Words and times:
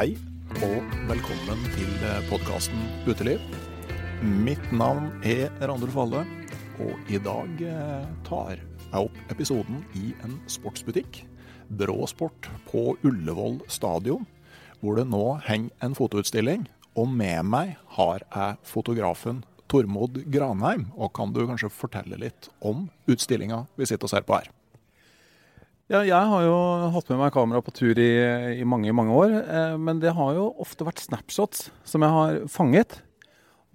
Hei 0.00 0.14
og 0.64 0.92
velkommen 1.10 1.58
til 1.74 1.88
podkasten 2.30 2.86
Uteliv. 3.04 3.42
Mitt 4.24 4.62
navn 4.72 5.10
er 5.28 5.50
Randulf 5.60 5.92
Valle, 5.92 6.22
og 6.80 7.10
i 7.12 7.18
dag 7.20 7.60
eh, 7.68 8.06
tar 8.24 8.54
jeg 8.54 8.94
opp 8.96 9.18
episoden 9.28 9.82
i 10.00 10.14
en 10.24 10.38
sportsbutikk, 10.48 11.18
Bråsport 11.68 12.48
på 12.70 12.94
Ullevål 13.04 13.58
stadion, 13.68 14.24
hvor 14.80 14.96
det 14.96 15.04
nå 15.10 15.34
henger 15.44 15.84
en 15.84 15.98
fotoutstilling. 15.98 16.64
Og 16.96 17.12
med 17.20 17.44
meg 17.52 17.74
har 17.98 18.24
jeg 18.24 18.56
fotografen 18.72 19.44
Tormod 19.68 20.16
Granheim. 20.32 20.88
Og 20.96 21.12
kan 21.12 21.36
du 21.36 21.44
kanskje 21.44 21.68
fortelle 21.76 22.16
litt 22.24 22.48
om 22.64 22.86
utstillinga 23.04 23.66
vi 23.76 23.92
sitter 23.92 24.08
og 24.08 24.14
ser 24.16 24.24
på 24.24 24.38
her? 24.38 24.48
Ja, 25.90 26.04
jeg 26.06 26.14
har 26.30 26.44
jo 26.46 26.58
hatt 26.94 27.08
med 27.10 27.18
meg 27.18 27.32
kamera 27.34 27.58
på 27.66 27.72
tur 27.74 27.98
i, 27.98 28.12
i 28.60 28.66
mange, 28.68 28.92
mange 28.94 29.10
år. 29.10 29.32
Eh, 29.42 29.72
men 29.74 29.98
det 29.98 30.12
har 30.14 30.36
jo 30.36 30.44
ofte 30.62 30.86
vært 30.86 31.02
snapshots 31.02 31.64
som 31.82 32.04
jeg 32.06 32.14
har 32.14 32.36
fanget. 32.46 33.00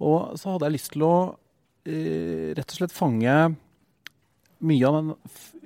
Og 0.00 0.32
så 0.40 0.54
hadde 0.54 0.64
jeg 0.70 0.76
lyst 0.78 0.90
til 0.94 1.04
å 1.04 1.16
eh, 1.84 2.56
rett 2.56 2.72
og 2.72 2.78
slett 2.78 2.96
fange 2.96 3.34
mye 4.64 4.88
av 4.88 4.96
den 4.96 5.12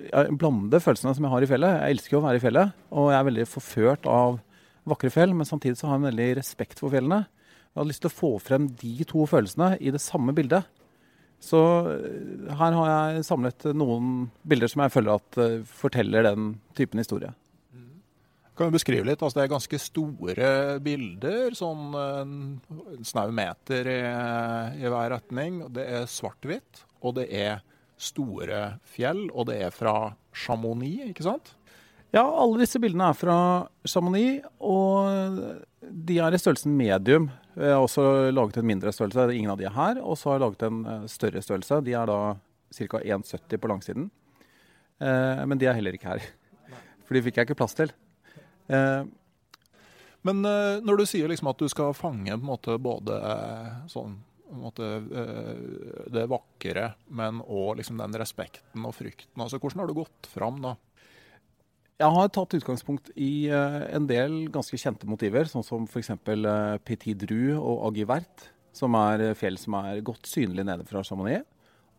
ja, 0.09 0.25
blandede 0.27 0.83
følelsene 0.83 1.15
som 1.15 1.29
jeg 1.29 1.35
har 1.37 1.47
i 1.47 1.51
fjellet. 1.53 1.77
Jeg 1.85 1.97
elsker 1.97 2.17
jo 2.17 2.23
å 2.25 2.27
være 2.27 2.41
i 2.41 2.43
fjellet, 2.43 2.75
og 2.99 3.13
jeg 3.13 3.19
er 3.21 3.31
veldig 3.31 3.47
forført 3.53 4.11
av 4.11 4.43
vakre 4.91 5.15
fjell. 5.15 5.39
Men 5.39 5.47
samtidig 5.47 5.79
så 5.79 5.87
har 5.87 6.01
jeg 6.01 6.03
en 6.03 6.11
veldig 6.11 6.29
respekt 6.41 6.83
for 6.83 6.91
fjellene. 6.91 7.21
Jeg 7.63 7.79
hadde 7.79 7.93
lyst 7.93 8.03
til 8.09 8.11
å 8.11 8.17
få 8.17 8.33
frem 8.43 8.67
de 8.83 9.07
to 9.07 9.23
følelsene 9.31 9.77
i 9.79 9.95
det 9.95 10.03
samme 10.03 10.35
bildet. 10.35 10.67
Så 11.41 11.61
eh, 11.91 12.57
her 12.61 12.77
har 12.77 12.91
jeg 12.91 13.29
samlet 13.29 13.71
noen 13.77 14.29
bilder 14.47 14.71
som 14.71 14.85
jeg 14.85 14.93
føler 14.95 15.17
at 15.17 15.41
eh, 15.41 15.61
forteller 15.65 16.27
den 16.29 16.53
typen 16.77 17.01
historie. 17.01 17.33
Kan 18.61 18.69
du 18.69 18.77
beskrive 18.77 19.07
litt? 19.09 19.23
Altså, 19.25 19.39
det 19.39 19.45
er 19.47 19.55
ganske 19.55 19.79
store 19.81 20.49
bilder, 20.85 21.55
sånn 21.57 21.95
en 21.97 23.05
snau 23.09 23.31
meter 23.33 23.89
i, 23.89 24.01
i 24.77 24.85
hver 24.85 25.15
retning. 25.15 25.63
Det 25.73 25.87
er 25.89 26.05
svart-hvitt, 26.11 26.83
og 27.01 27.15
det 27.17 27.25
er 27.33 27.63
store 27.97 28.59
fjell, 28.85 29.31
og 29.33 29.49
det 29.49 29.63
er 29.65 29.73
fra 29.73 29.95
Chamonix, 30.37 31.09
ikke 31.09 31.25
sant? 31.25 31.55
Ja, 32.13 32.27
alle 32.27 32.61
disse 32.61 32.81
bildene 32.83 33.09
er 33.09 33.17
fra 33.17 33.39
Chamonix, 33.89 34.45
og 34.61 35.41
de 35.81 36.21
er 36.21 36.37
i 36.37 36.43
størrelsen 36.43 36.77
medium. 36.77 37.31
Jeg 37.57 37.75
har 37.75 37.83
også 37.83 38.05
laget 38.33 38.61
en 38.61 38.69
mindre 38.69 38.93
størrelse, 38.95 39.27
ingen 39.35 39.51
av 39.53 39.59
de 39.59 39.67
er 39.69 39.75
her. 39.75 40.01
Og 40.03 40.19
så 40.19 40.31
har 40.31 40.39
jeg 40.39 40.45
laget 40.47 40.67
en 40.69 40.81
eh, 40.87 41.07
større 41.11 41.43
størrelse. 41.43 41.81
De 41.87 41.95
er 41.99 42.07
da 42.11 42.19
ca. 42.77 43.01
1,70 43.03 43.59
på 43.59 43.71
langsiden. 43.73 44.11
Eh, 45.03 45.43
men 45.51 45.59
de 45.59 45.67
er 45.67 45.75
heller 45.79 45.97
ikke 45.97 46.13
her. 46.13 46.23
For 47.07 47.19
de 47.19 47.25
fikk 47.27 47.41
jeg 47.41 47.49
ikke 47.51 47.59
plass 47.59 47.75
til. 47.79 47.93
Eh, 48.71 49.03
Men 50.23 50.45
eh, 50.45 50.83
når 50.85 51.01
du 51.01 51.07
sier 51.09 51.31
liksom 51.33 51.49
at 51.49 51.59
du 51.63 51.69
skal 51.73 51.95
fange 51.97 52.35
måte 52.45 52.75
både 52.77 53.15
eh, 53.25 53.71
sånn 53.89 54.19
måte, 54.53 54.85
eh, 55.17 56.09
det 56.13 56.27
vakre, 56.29 56.91
men 57.09 57.39
òg 57.41 57.79
liksom 57.79 57.97
den 58.03 58.19
respekten 58.21 58.85
og 58.85 58.93
frykten. 58.99 59.33
Altså, 59.41 59.57
hvordan 59.63 59.81
har 59.81 59.89
du 59.89 59.95
gått 60.03 60.29
fram 60.29 60.59
da? 60.61 60.75
Jeg 62.01 62.17
har 62.17 62.31
tatt 62.33 62.55
utgangspunkt 62.57 63.11
i 63.21 63.51
eh, 63.53 63.83
en 63.93 64.07
del 64.09 64.47
ganske 64.53 64.79
kjente 64.81 65.09
motiver, 65.09 65.45
sånn 65.51 65.67
som 65.67 65.85
f.eks. 65.85 66.15
Uh, 66.25 66.79
Petit 66.81 67.19
Dru 67.21 67.59
og 67.59 67.91
Agivert, 67.91 68.47
som 68.73 68.97
er 68.97 69.27
eh, 69.27 69.37
fjell 69.37 69.59
som 69.61 69.77
er 69.83 70.01
godt 70.07 70.31
synlig 70.31 70.65
nede 70.65 70.87
fra 70.89 71.03
Chamonix. 71.05 71.45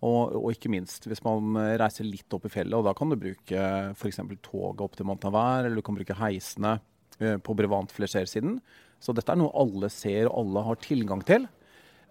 Og, 0.01 0.33
og 0.39 0.47
ikke 0.55 0.71
minst 0.73 1.05
hvis 1.05 1.21
man 1.21 1.53
eh, 1.61 1.75
reiser 1.77 2.07
litt 2.07 2.33
opp 2.33 2.47
i 2.49 2.53
fjellet, 2.53 2.73
og 2.79 2.87
da 2.87 2.95
kan 2.97 3.11
du 3.11 3.19
bruke 3.19 3.65
f.eks. 3.93 4.21
toget 4.41 4.81
opp 4.87 4.97
til 4.97 5.05
Montanvert, 5.05 5.67
eller 5.67 5.77
du 5.77 5.85
kan 5.85 5.97
bruke 5.99 6.17
heisene 6.17 6.79
eh, 7.19 7.37
på 7.37 7.55
Brevant 7.57 7.93
Flecher-siden. 7.93 8.57
Så 9.01 9.13
dette 9.17 9.33
er 9.33 9.37
noe 9.37 9.53
alle 9.53 9.91
ser 9.93 10.31
og 10.31 10.39
alle 10.41 10.65
har 10.65 10.81
tilgang 10.81 11.21
til. 11.25 11.45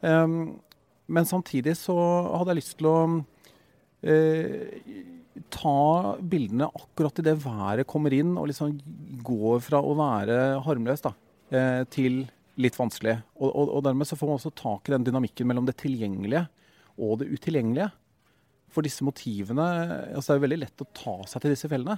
Um, 0.00 0.60
men 1.10 1.26
samtidig 1.26 1.74
så 1.78 1.94
hadde 2.38 2.54
jeg 2.54 2.60
lyst 2.62 2.76
til 2.78 2.88
å 2.90 2.96
eh, 4.02 4.80
ta 5.52 6.16
bildene 6.20 6.68
akkurat 6.68 7.22
idet 7.22 7.38
været 7.42 7.88
kommer 7.90 8.14
inn, 8.14 8.36
og 8.38 8.50
liksom 8.50 8.76
går 9.26 9.62
fra 9.64 9.80
å 9.82 9.96
være 9.98 10.38
harmløs 10.66 11.04
da, 11.06 11.14
eh, 11.54 11.82
til 11.92 12.22
litt 12.60 12.76
vanskelig. 12.76 13.16
Og, 13.38 13.48
og, 13.48 13.74
og 13.78 13.84
dermed 13.86 14.08
så 14.08 14.18
får 14.18 14.30
man 14.30 14.40
også 14.40 14.54
tak 14.58 14.88
i 14.88 14.94
den 14.94 15.06
dynamikken 15.06 15.48
mellom 15.48 15.68
det 15.68 15.78
tilgjengelige 15.80 16.46
og 17.00 17.20
det 17.22 17.30
utilgjengelige. 17.32 17.90
For 18.70 18.86
disse 18.86 19.02
motivene 19.02 19.64
altså 20.14 20.30
Det 20.30 20.34
er 20.34 20.38
jo 20.38 20.44
veldig 20.44 20.60
lett 20.60 20.82
å 20.84 20.90
ta 20.94 21.14
seg 21.26 21.42
til 21.42 21.54
disse 21.54 21.70
fellene. 21.70 21.96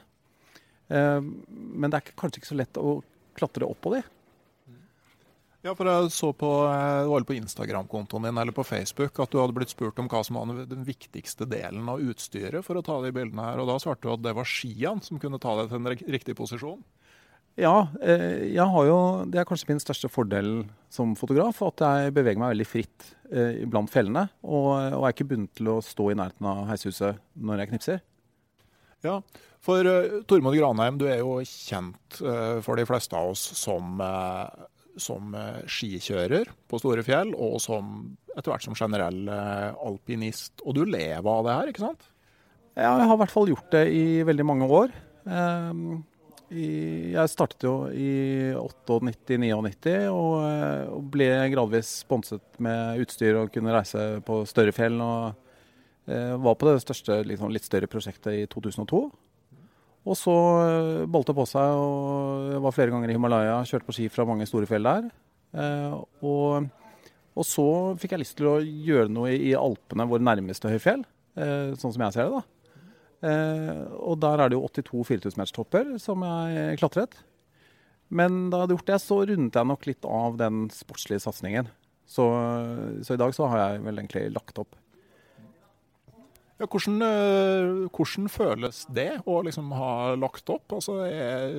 Eh, 0.92 1.20
men 1.20 1.92
det 1.92 1.98
er 1.98 2.14
kanskje 2.18 2.42
ikke 2.42 2.52
så 2.52 2.60
lett 2.60 2.80
å 2.80 3.00
klatre 3.38 3.68
opp 3.68 3.80
på 3.84 3.94
de. 3.96 4.02
Ja, 5.62 5.76
for 5.78 5.86
jeg 5.86 6.08
så 6.10 6.32
på, 6.34 6.48
eh, 6.66 7.04
var 7.06 7.22
på 7.22 7.36
Instagram-kontoen 7.38 8.24
din 8.26 8.38
eller 8.40 8.54
på 8.54 8.64
Facebook 8.66 9.20
at 9.22 9.30
du 9.30 9.38
hadde 9.38 9.54
blitt 9.54 9.70
spurt 9.70 10.00
om 10.02 10.08
hva 10.10 10.24
som 10.26 10.34
var 10.40 10.64
den 10.66 10.82
viktigste 10.82 11.46
delen 11.46 11.86
av 11.88 12.02
utstyret 12.02 12.64
for 12.66 12.74
å 12.80 12.82
ta 12.82 12.96
de 13.04 13.12
bildene 13.14 13.44
her, 13.46 13.60
og 13.62 13.68
da 13.70 13.76
svarte 13.78 14.02
du 14.02 14.10
at 14.10 14.24
det 14.24 14.34
var 14.34 14.48
skiene 14.48 15.04
som 15.06 15.20
kunne 15.22 15.38
ta 15.38 15.54
deg 15.60 15.70
til 15.70 15.78
en 15.78 15.90
rik- 15.92 16.08
riktig 16.16 16.34
posisjon. 16.34 16.82
Ja, 17.60 17.86
eh, 18.00 18.48
jeg 18.56 18.64
har 18.74 18.86
jo, 18.88 18.98
det 19.30 19.38
er 19.38 19.46
kanskje 19.46 19.68
min 19.68 19.78
største 19.84 20.10
fordel 20.10 20.64
som 20.90 21.14
fotograf, 21.14 21.60
at 21.68 21.84
jeg 21.84 22.14
beveger 22.16 22.40
meg 22.42 22.56
veldig 22.56 22.66
fritt 22.66 23.06
eh, 23.30 23.62
blant 23.68 23.92
fellene. 23.92 24.30
Og, 24.42 24.72
og 24.96 25.04
er 25.06 25.14
ikke 25.14 25.28
bundet 25.30 25.54
til 25.60 25.68
å 25.68 25.78
stå 25.84 26.10
i 26.10 26.18
nærheten 26.18 26.48
av 26.48 26.64
heishuset 26.72 27.20
når 27.38 27.62
jeg 27.62 27.70
knipser. 27.74 28.02
Ja, 29.04 29.20
for 29.62 29.86
Tormod 30.26 30.56
Granheim, 30.58 30.98
du 30.98 31.06
er 31.06 31.20
jo 31.22 31.36
kjent 31.46 32.18
for 32.18 32.78
de 32.78 32.86
fleste 32.88 33.14
av 33.18 33.30
oss 33.34 33.42
som, 33.58 34.00
som 35.00 35.34
skikjører 35.70 36.50
på 36.68 36.80
store 36.80 37.04
fjell, 37.06 37.30
og 37.32 37.58
som, 37.64 38.12
etter 38.34 38.52
hvert 38.52 38.66
som 38.66 38.76
generell 38.76 39.28
alpinist. 39.30 40.60
Og 40.66 40.76
du 40.76 40.82
lever 40.84 41.30
av 41.32 41.46
det 41.46 41.54
her, 41.56 41.70
ikke 41.72 41.84
sant? 41.86 42.08
Ja, 42.72 42.94
jeg 43.00 43.08
har 43.08 43.16
i 43.16 43.20
hvert 43.20 43.32
fall 43.34 43.50
gjort 43.52 43.72
det 43.74 43.84
i 43.92 44.04
veldig 44.24 44.46
mange 44.48 44.68
år. 44.68 44.92
Um, 45.24 46.02
jeg 46.52 47.32
startet 47.32 47.64
jo 47.64 47.74
i 47.96 48.52
98-99 48.58 49.94
og, 50.12 50.34
og, 50.92 51.04
ble 51.12 51.28
gradvis 51.52 51.92
sponset 52.02 52.44
med 52.62 53.00
utstyr 53.00 53.38
og 53.40 53.52
kunne 53.54 53.72
reise 53.72 54.20
på 54.26 54.42
større 54.48 54.74
fjell. 54.76 54.98
Og 55.00 56.10
eh, 56.12 56.34
var 56.44 56.58
på 56.60 56.68
det 56.68 56.82
største, 56.84 57.22
liksom, 57.28 57.52
litt 57.54 57.68
større 57.68 57.88
prosjektet 57.90 58.42
i 58.42 58.44
2002. 58.52 59.02
Og 60.02 60.16
så 60.18 60.34
bolte 61.06 61.10
balte 61.14 61.34
på 61.36 61.44
seg, 61.46 61.78
og 61.78 62.62
var 62.64 62.74
flere 62.74 62.90
ganger 62.94 63.12
i 63.12 63.14
Himalaya, 63.14 63.60
kjørte 63.68 63.86
på 63.86 63.94
ski 63.94 64.08
fra 64.10 64.26
mange 64.26 64.48
store 64.50 64.66
fjell 64.66 64.88
der. 64.88 65.10
Eh, 65.52 65.94
og, 66.24 66.68
og, 67.36 67.44
så 67.46 67.66
fikk 68.00 68.16
jeg 68.16 68.24
lyst 68.24 68.38
til 68.40 68.48
å 68.50 68.56
gjøre 68.62 69.12
noe 69.12 69.34
i 69.36 69.52
Alpene, 69.58 70.08
våre 70.10 70.24
nærmeste 70.24 70.72
høyfjell, 70.72 71.04
eh, 71.36 71.74
sånn 71.78 71.94
som 71.94 72.06
jeg 72.06 72.16
ser 72.16 72.30
det. 72.30 72.40
da. 72.40 72.78
Eh, 73.22 73.82
og 74.02 74.18
der 74.24 74.42
er 74.42 74.50
det 74.50 74.58
jo 74.58 74.66
82 74.66 75.04
4000-meterstopper 75.12 75.94
som 76.02 76.26
jeg 76.26 76.80
klatret. 76.82 77.14
Men 78.12 78.50
da 78.50 78.58
jeg 78.58 78.66
hadde 78.66 78.76
gjort 78.76 78.90
det, 78.90 79.00
så 79.00 79.22
rundet 79.30 79.56
jeg 79.56 79.70
nok 79.70 79.88
litt 79.88 80.08
av 80.08 80.34
den 80.40 80.66
sportslige 80.74 81.22
satsingen. 81.24 81.70
Så, 82.12 82.26
så, 83.06 83.14
i 83.14 83.20
dag 83.20 83.32
så 83.32 83.46
har 83.48 83.60
jeg 83.62 83.84
vel 83.86 84.02
egentlig 84.02 84.26
lagt 84.34 84.58
opp. 84.60 84.74
Ja, 86.62 86.68
hvordan, 86.70 87.00
eh, 87.02 87.88
hvordan, 87.90 88.28
føles 88.30 88.84
det 88.94 89.16
å 89.26 89.40
liksom 89.42 89.72
ha 89.74 90.14
lagt 90.14 90.46
opp? 90.52 90.76
Altså, 90.76 91.00
er, 91.08 91.56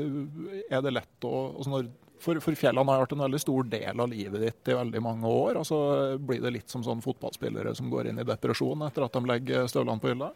er, 0.69 0.79
det 0.79 0.93
lett 0.95 1.25
å 1.27 1.31
altså 1.57 1.73
når, 1.73 1.89
for, 2.23 2.39
for, 2.39 2.55
fjellene 2.55 2.87
har 2.87 3.01
vært 3.01 3.15
en 3.17 3.25
veldig 3.25 3.41
stor 3.43 3.67
del 3.67 3.99
av 3.99 4.07
livet 4.07 4.45
ditt 4.45 4.71
i 4.71 4.77
veldig 4.77 5.01
mange 5.03 5.27
år. 5.27 5.59
Altså, 5.59 5.81
blir 6.23 6.39
det 6.39 6.53
litt 6.55 6.71
som 6.71 6.85
sånn 6.85 7.03
fotballspillere 7.03 7.73
som 7.75 7.89
går 7.91 8.13
inn 8.13 8.21
i 8.23 8.25
depresjon 8.29 8.85
etter 8.87 9.03
at 9.03 9.17
de 9.17 9.27
legger 9.27 9.67
støvlene 9.67 9.99
på 9.99 10.13
hylla? 10.13 10.29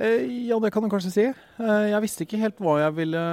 Eh, 0.00 0.24
ja, 0.48 0.56
det 0.64 0.72
kan 0.72 0.86
du 0.86 0.88
kanskje 0.94 1.12
si. 1.12 1.26
Eh, 1.28 1.84
jeg 1.90 2.04
visste 2.06 2.24
ikke 2.24 2.40
helt 2.40 2.64
hva 2.64 2.78
jeg 2.86 2.96
ville 3.02 3.26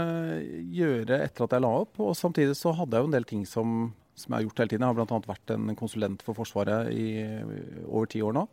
gjøre 0.82 1.22
etter 1.30 1.48
at 1.48 1.56
jeg 1.56 1.64
la 1.64 1.72
opp. 1.86 1.96
Og 2.04 2.12
samtidig 2.20 2.58
så 2.60 2.76
hadde 2.76 3.00
jeg 3.00 3.08
jo 3.08 3.12
en 3.14 3.16
del 3.16 3.30
ting 3.32 3.48
som, 3.48 3.88
som 4.20 4.36
jeg 4.36 4.42
har 4.42 4.50
gjort 4.50 4.66
hele 4.66 4.76
tiden. 4.76 4.84
Jeg 4.84 4.92
har 4.92 5.00
bl.a. 5.00 5.24
vært 5.32 5.56
en 5.56 5.80
konsulent 5.80 6.28
for 6.28 6.36
Forsvaret 6.36 6.92
i 6.92 7.08
over 7.88 8.12
ti 8.12 8.20
år 8.20 8.36
nå. 8.42 8.50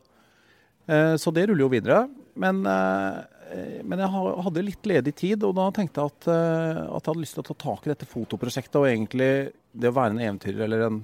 Eh, 0.86 1.14
så 1.20 1.32
det 1.34 1.48
ruller 1.48 1.66
jo 1.66 1.72
videre. 1.72 2.04
Men, 2.40 2.62
men 2.62 4.00
jeg 4.00 4.08
hadde 4.46 4.62
litt 4.64 4.86
ledig 4.86 5.12
tid, 5.18 5.42
og 5.44 5.56
da 5.58 5.66
tenkte 5.74 6.00
jeg 6.00 6.12
at, 6.12 6.28
at, 6.30 7.02
jeg 7.02 7.10
hadde 7.10 7.20
lyst 7.20 7.34
til 7.36 7.42
å 7.42 7.48
ta 7.50 7.56
tak 7.58 7.84
i 7.84 7.90
dette 7.90 8.08
fotoprosjektet. 8.08 8.78
Og 8.78 8.86
egentlig 8.88 9.30
det 9.74 9.90
å 9.90 9.96
være 9.96 10.14
en 10.14 10.22
eventyrer 10.22 10.64
eller 10.64 10.84
en 10.86 11.00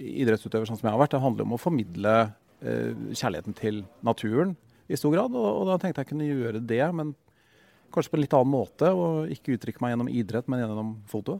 idrettsutøver 0.00 0.66
sånn 0.66 0.80
som 0.80 0.88
jeg 0.88 0.96
har 0.96 1.02
vært, 1.04 1.12
det 1.14 1.22
handler 1.22 1.46
om 1.46 1.54
å 1.54 1.60
formidle 1.60 2.16
kjærligheten 2.62 3.54
til 3.58 3.82
naturen 4.06 4.56
i 4.88 4.98
stor 4.98 5.14
grad. 5.14 5.36
Og, 5.36 5.48
og, 5.50 5.68
da 5.70 5.78
tenkte 5.80 6.02
jeg 6.02 6.12
kunne 6.12 6.28
gjøre 6.28 6.64
det, 6.64 6.82
men 6.96 7.14
kanskje 7.94 8.14
på 8.14 8.18
en 8.18 8.24
litt 8.24 8.36
annen 8.36 8.52
måte. 8.52 8.90
Og 8.90 9.32
ikke 9.36 9.56
uttrykke 9.56 9.84
meg 9.84 9.94
gjennom 9.94 10.12
idrett, 10.12 10.50
men 10.50 10.64
gjennom 10.64 10.94
foto. 11.10 11.38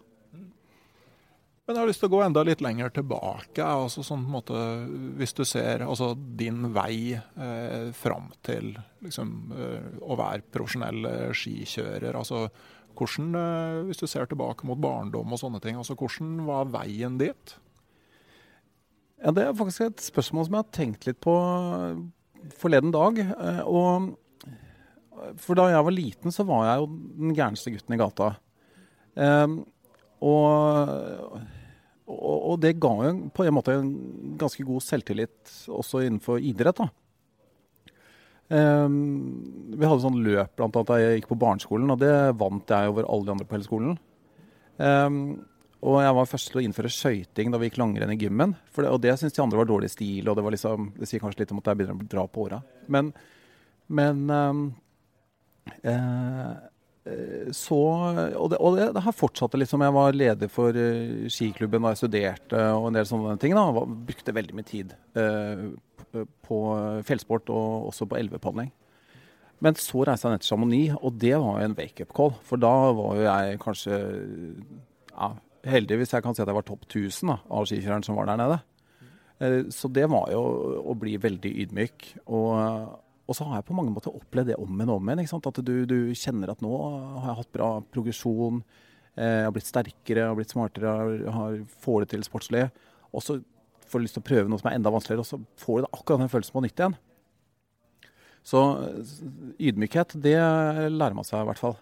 Men 1.73 1.79
jeg 1.79 1.87
har 1.87 1.89
lyst 1.89 2.03
til 2.05 2.11
å 2.11 2.13
gå 2.13 2.19
enda 2.21 2.43
litt 2.45 2.61
lenger 2.61 2.91
tilbake. 2.93 3.65
altså 3.65 4.03
sånn 4.05 4.27
på 4.27 4.29
en 4.29 4.35
måte, 4.35 4.63
Hvis 5.17 5.33
du 5.33 5.45
ser 5.49 5.81
altså, 5.81 6.11
din 6.13 6.67
vei 6.75 7.15
eh, 7.17 7.87
fram 7.97 8.27
til 8.45 8.75
liksom, 9.01 9.31
eh, 9.57 9.87
å 10.05 10.17
være 10.21 10.45
profesjonell 10.53 11.07
eh, 11.09 11.31
skikjører. 11.33 12.13
altså 12.13 12.51
hvordan, 12.93 13.31
eh, 13.41 13.85
Hvis 13.89 14.03
du 14.03 14.07
ser 14.07 14.29
tilbake 14.29 14.69
mot 14.69 14.77
barndom 14.77 15.33
og 15.33 15.41
sånne 15.41 15.63
ting, 15.63 15.79
altså 15.81 15.97
hvordan 15.97 16.45
var 16.45 16.69
veien 16.69 17.17
dit? 17.17 17.57
Ja, 19.25 19.31
Det 19.31 19.47
er 19.47 19.57
faktisk 19.57 19.81
et 19.81 20.05
spørsmål 20.13 20.45
som 20.45 20.53
jeg 20.53 20.65
har 20.67 20.77
tenkt 20.77 21.07
litt 21.07 21.21
på 21.25 21.39
forleden 22.53 22.93
dag. 22.93 23.19
Eh, 23.19 23.63
og 23.65 24.19
For 25.39 25.55
da 25.55 25.71
jeg 25.71 25.85
var 25.85 25.93
liten, 25.93 26.31
så 26.31 26.45
var 26.45 26.67
jeg 26.67 26.85
jo 26.85 26.87
den 27.17 27.35
gærneste 27.35 27.73
gutten 27.73 27.95
i 27.95 27.97
gata. 27.97 28.37
Um, 29.17 29.65
og, 30.21 31.41
og, 32.13 32.57
det 32.63 32.77
ga 32.83 32.93
jo 33.07 33.13
på 33.35 33.47
en 33.47 33.55
måte 33.57 33.77
en 33.77 33.93
ganske 34.41 34.65
god 34.67 34.85
selvtillit 34.85 35.55
også 35.73 36.03
innenfor 36.07 36.43
idrett. 36.43 36.83
da. 36.83 36.89
Um, 38.53 38.97
vi 39.73 39.87
hadde 39.87 40.03
sånn 40.03 40.21
løp 40.25 40.59
blant 40.59 40.77
annet 40.77 40.91
da 40.91 40.99
jeg 41.01 41.21
gikk 41.21 41.31
på 41.31 41.39
barneskolen, 41.41 41.95
og 41.95 42.03
det 42.03 42.13
vant 42.41 42.75
jeg 42.75 42.91
over 42.91 43.09
alle 43.09 43.29
de 43.29 43.35
andre 43.37 43.47
på 43.49 43.57
hele 43.57 43.69
skolen. 43.69 43.95
Um, 44.77 45.23
og 45.83 45.99
jeg 46.05 46.15
var 46.15 46.29
først 46.31 46.51
til 46.53 46.61
å 46.61 46.63
innføre 46.63 46.91
skøyting 46.93 47.51
da 47.51 47.59
vi 47.59 47.71
gikk 47.71 47.81
langrenn 47.81 48.13
i 48.15 48.19
gymmen. 48.21 48.53
Det, 48.77 48.87
og 48.87 49.01
det 49.03 49.17
syntes 49.19 49.35
de 49.39 49.43
andre 49.43 49.59
var 49.59 49.71
dårlig 49.71 49.91
stil, 49.91 50.29
og 50.29 50.37
det, 50.39 50.45
var 50.47 50.55
liksom, 50.55 50.93
det 50.99 51.09
sier 51.11 51.23
kanskje 51.23 51.43
litt 51.43 51.55
om 51.55 51.63
at 51.63 51.71
jeg 51.71 51.81
begynner 51.81 52.05
å 52.05 52.11
dra 52.13 52.27
på 52.29 52.45
åra. 52.45 52.61
Men, 52.93 53.09
men 53.91 54.23
um, 54.31 54.63
eh, 55.83 56.53
så 57.51 57.79
Og, 58.39 58.45
det, 58.53 58.59
og 58.63 58.77
det, 58.79 58.85
det 58.95 59.03
her 59.03 59.15
fortsatte 59.17 59.59
liksom. 59.59 59.83
Jeg 59.83 59.95
var 59.97 60.15
leder 60.15 60.51
for 60.53 60.77
uh, 60.77 61.25
skiklubben 61.33 61.83
da 61.83 61.95
jeg 61.95 62.03
studerte 62.05 62.61
og 62.77 62.91
en 62.91 62.99
del 62.99 63.09
sånne 63.09 63.35
ting. 63.43 63.57
da, 63.59 63.65
var, 63.75 63.89
Brukte 64.11 64.35
veldig 64.37 64.55
mye 64.59 64.69
tid 64.69 64.95
uh, 65.19 65.73
på 66.47 66.61
fjellsport 67.09 67.51
og 67.51 67.89
også 67.91 68.07
på 68.07 68.21
elvepadling. 68.21 68.71
Men 69.63 69.79
så 69.79 70.03
reiste 70.07 70.27
jeg 70.27 70.35
ned 70.35 70.43
til 70.43 70.51
Chamonix, 70.51 70.97
og 70.99 71.19
det 71.23 71.37
var 71.39 71.61
jo 71.61 71.69
en 71.69 71.77
wake-up 71.79 72.13
call. 72.17 72.35
For 72.47 72.61
da 72.61 72.73
var 72.99 73.19
jo 73.19 73.27
jeg 73.29 73.61
kanskje 73.63 73.99
ja, 75.13 75.29
heldig 75.71 76.01
hvis 76.01 76.15
jeg 76.17 76.25
kan 76.25 76.35
si 76.35 76.43
at 76.43 76.51
jeg 76.51 76.59
var 76.59 76.67
topp 76.67 76.89
1000 76.89 77.31
da, 77.31 77.39
av 77.47 77.69
skikjørerne 77.71 78.07
som 78.07 78.19
var 78.19 78.31
der 78.31 78.43
nede. 78.43 78.59
Uh, 79.43 79.61
så 79.75 79.91
det 79.91 80.07
var 80.11 80.31
jo 80.35 80.43
å 80.87 80.97
bli 80.99 81.17
veldig 81.23 81.55
ydmyk. 81.67 82.13
Og, 82.27 82.53
og, 83.33 83.37
så 83.39 83.47
har 83.49 83.61
jeg 83.61 83.69
på 83.71 83.77
mange 83.77 83.93
måter 83.95 84.13
opplevd 84.13 84.53
det 84.53 84.59
om 84.61 84.73
igjen 84.77 84.93
og 84.93 84.99
om 85.01 85.13
igjen. 85.13 85.45
At 85.49 85.61
du, 85.65 85.75
du, 85.89 85.99
kjenner 86.19 86.53
at 86.53 86.61
nå 86.65 86.73
har 87.23 87.31
jeg 87.31 87.39
hatt 87.39 87.55
bra 87.57 87.69
progresjon. 87.95 88.61
Eh, 89.17 89.39
jeg 89.39 89.47
har 89.47 89.55
blitt 89.57 89.71
sterkere, 89.71 90.21
jeg 90.21 90.29
har 90.29 90.37
blitt 90.37 90.53
smartere, 90.53 90.93
jeg 91.23 91.37
har, 91.39 91.57
får 91.87 92.05
det 92.05 92.11
til 92.13 92.27
sportslig. 92.29 92.67
Og 93.13 93.25
så 93.25 93.39
får 93.89 94.03
du 94.03 94.07
lyst 94.07 94.19
til 94.19 94.25
å 94.25 94.29
prøve 94.29 94.53
noe 94.53 94.61
som 94.61 94.69
er 94.69 94.77
enda 94.77 94.93
vanskeligere, 94.93 95.25
og 95.25 95.31
så 95.31 95.65
får 95.65 95.81
du 95.81 95.89
akkurat 95.89 96.25
den 96.25 96.33
følelsen 96.33 96.59
på 96.59 96.65
nytt 96.67 96.85
igjen. 96.85 96.99
Så 98.53 98.61
ydmykhet, 99.63 100.17
det 100.21 100.37
lærer 100.37 101.17
man 101.17 101.27
seg 101.27 101.41
i 101.41 101.49
hvert 101.49 101.61
fall. 101.63 101.77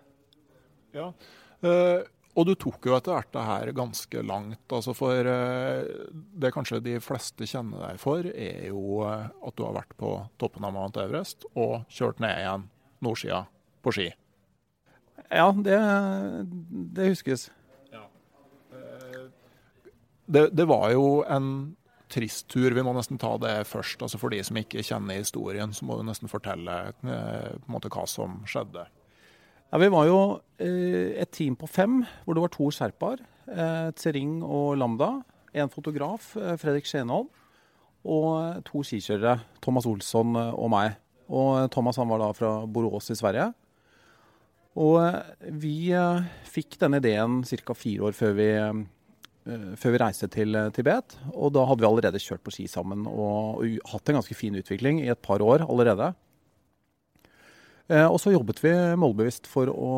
Ja, 0.94 1.10
uh 1.66 2.08
og 2.38 2.46
du 2.46 2.52
tok 2.54 2.86
jo 2.86 2.94
etter 2.94 3.16
hvert 3.16 3.32
det 3.34 3.44
her 3.46 3.72
ganske 3.74 4.22
langt. 4.22 4.62
altså 4.70 4.94
For 4.94 5.26
eh, 5.26 6.10
det 6.10 6.52
kanskje 6.54 6.82
de 6.84 6.98
fleste 7.02 7.48
kjenner 7.48 7.82
deg 7.88 8.02
for, 8.02 8.26
er 8.26 8.68
jo 8.68 9.00
eh, 9.08 9.26
at 9.26 9.56
du 9.58 9.64
har 9.66 9.74
vært 9.80 9.96
på 9.98 10.12
toppen 10.38 10.66
av 10.66 10.76
Mount 10.76 11.00
Everest 11.02 11.48
og 11.52 11.88
kjørt 11.90 12.22
ned 12.22 12.38
igjen 12.38 12.68
nordsida 13.02 13.42
på 13.82 13.94
ski. 13.96 14.06
Ja, 15.26 15.50
det, 15.54 15.80
det 16.94 17.10
huskes. 17.10 17.48
Ja. 17.90 18.06
Eh, 18.78 19.26
det, 20.30 20.46
det, 20.54 20.68
var 20.70 20.86
jo 20.94 21.24
en 21.26 21.50
trist 22.10 22.46
tur. 22.50 22.70
Vi 22.70 22.86
må 22.86 22.94
nesten 22.94 23.18
ta 23.18 23.34
det 23.42 23.56
først. 23.66 24.06
altså 24.06 24.22
For 24.22 24.30
de 24.30 24.38
som 24.46 24.58
ikke 24.62 24.86
kjenner 24.86 25.18
historien, 25.18 25.74
så 25.74 25.86
må 25.88 25.98
du 25.98 26.06
nesten 26.06 26.30
fortelle 26.30 26.78
på 27.02 27.10
en 27.10 27.74
måte 27.74 27.90
hva 27.90 28.06
som 28.10 28.38
skjedde. 28.46 28.86
Ja, 29.70 29.78
Vi 29.78 29.86
var 29.86 30.06
jo 30.08 30.20
eh, 30.58 31.14
et 31.22 31.30
team 31.30 31.54
på 31.54 31.68
fem, 31.70 32.00
hvor 32.24 32.34
det 32.34 32.42
var 32.42 32.50
to 32.50 32.70
sherpaer. 32.74 33.20
Eh, 33.46 33.90
Tsering 33.94 34.40
og 34.42 34.74
Lambda. 34.80 35.20
En 35.54 35.70
fotograf, 35.70 36.32
eh, 36.34 36.56
Fredrik 36.58 36.88
Skjenholm. 36.90 37.28
Og 38.00 38.64
to 38.66 38.80
skikjørere, 38.82 39.36
Thomas 39.62 39.86
Olsson 39.86 40.34
og 40.34 40.70
meg. 40.72 40.96
Og 41.30 41.68
Thomas 41.70 42.00
han 42.00 42.08
var 42.10 42.22
da 42.22 42.30
fra 42.34 42.54
Borås 42.66 43.12
i 43.12 43.18
Sverige. 43.18 43.50
Og 44.80 44.98
vi 45.60 45.92
fikk 46.48 46.78
denne 46.80 46.98
ideen 47.02 47.42
ca. 47.44 47.74
fire 47.76 48.08
år 48.08 48.16
før 48.16 48.32
vi, 48.38 48.48
før 49.76 49.92
vi 49.92 50.00
reiste 50.00 50.30
til 50.32 50.56
Tibet. 50.72 51.18
Og 51.34 51.52
da 51.52 51.66
hadde 51.68 51.84
vi 51.84 51.90
allerede 51.90 52.22
kjørt 52.22 52.42
på 52.42 52.54
ski 52.56 52.66
sammen 52.72 53.04
og, 53.04 53.60
og 53.60 53.92
hatt 53.92 54.08
en 54.08 54.16
ganske 54.16 54.38
fin 54.38 54.56
utvikling 54.56 55.02
i 55.04 55.12
et 55.12 55.20
par 55.20 55.44
år 55.44 55.66
allerede. 55.68 56.14
Eh, 57.90 58.06
og 58.06 58.20
så 58.22 58.30
jobbet 58.30 58.62
vi 58.62 58.72
målbevisst 59.00 59.48
for 59.50 59.70
å 59.72 59.92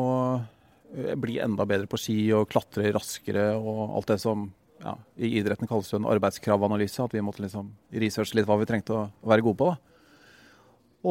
eh, 0.97 1.13
bli 1.19 1.37
enda 1.43 1.65
bedre 1.69 1.89
på 1.89 1.99
ski 2.01 2.17
og 2.33 2.49
klatre 2.49 2.89
raskere 2.95 3.51
og 3.59 3.97
alt 3.99 4.13
det 4.15 4.19
som 4.23 4.47
ja, 4.83 4.95
i 5.15 5.35
idretten 5.39 5.69
kalles 5.69 5.91
det 5.91 5.99
en 5.99 6.09
arbeidskravanalyse. 6.11 7.05
At 7.05 7.13
vi 7.13 7.23
måtte 7.23 7.43
liksom 7.45 7.69
researche 7.93 8.39
litt 8.39 8.49
hva 8.49 8.57
vi 8.61 8.69
trengte 8.69 8.95
å 8.97 9.09
være 9.29 9.45
gode 9.45 9.59
på. 9.61 9.73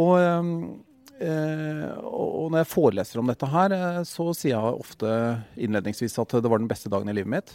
Og, 0.02 0.16
eh, 1.22 1.92
og, 2.02 2.48
når 2.50 2.64
jeg 2.64 2.72
foreleser 2.72 3.22
om 3.22 3.30
dette 3.30 3.50
her, 3.52 3.76
så 4.08 4.32
sier 4.34 4.56
jeg 4.56 4.80
ofte 4.82 5.12
innledningsvis 5.60 6.18
at 6.18 6.34
det 6.42 6.50
var 6.50 6.60
den 6.60 6.70
beste 6.70 6.90
dagen 6.92 7.12
i 7.12 7.14
livet 7.14 7.36
mitt. 7.36 7.54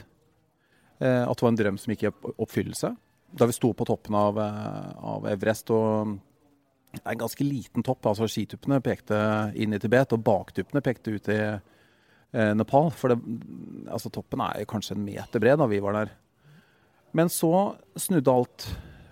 at 0.97 1.29
det 1.29 1.43
var 1.43 1.51
en 1.51 1.59
drøm 1.59 1.75
som 1.77 1.91
gikk 1.93 2.07
i 2.07 2.11
oppfyllelse. 2.41 2.89
Da 3.37 3.45
vi 3.45 3.53
sto 3.53 3.69
på 3.75 3.85
toppen 3.85 4.15
av, 4.17 4.39
av 4.39 5.27
Everest 5.29 5.69
og 5.69 6.15
det 6.97 7.05
er 7.05 7.15
en 7.15 7.23
ganske 7.23 7.45
liten 7.47 7.85
topp. 7.85 8.05
altså 8.09 8.27
Skituppene 8.29 8.81
pekte 8.83 9.17
inn 9.55 9.75
i 9.75 9.79
Tibet, 9.81 10.13
og 10.15 10.23
baktuppene 10.25 10.83
pekte 10.85 11.15
ut 11.15 11.29
i 11.33 11.39
eh, 11.39 12.53
Nepal. 12.57 12.91
For 12.95 13.13
det, 13.13 13.19
altså, 13.91 14.11
toppen 14.13 14.43
er 14.45 14.67
kanskje 14.69 14.97
en 14.97 15.05
meter 15.05 15.43
bred 15.43 15.59
da 15.61 15.69
vi 15.69 15.81
var 15.83 15.97
der. 15.97 16.13
Men 17.17 17.31
så 17.33 17.51
snudde 17.97 18.33
alt 18.33 18.67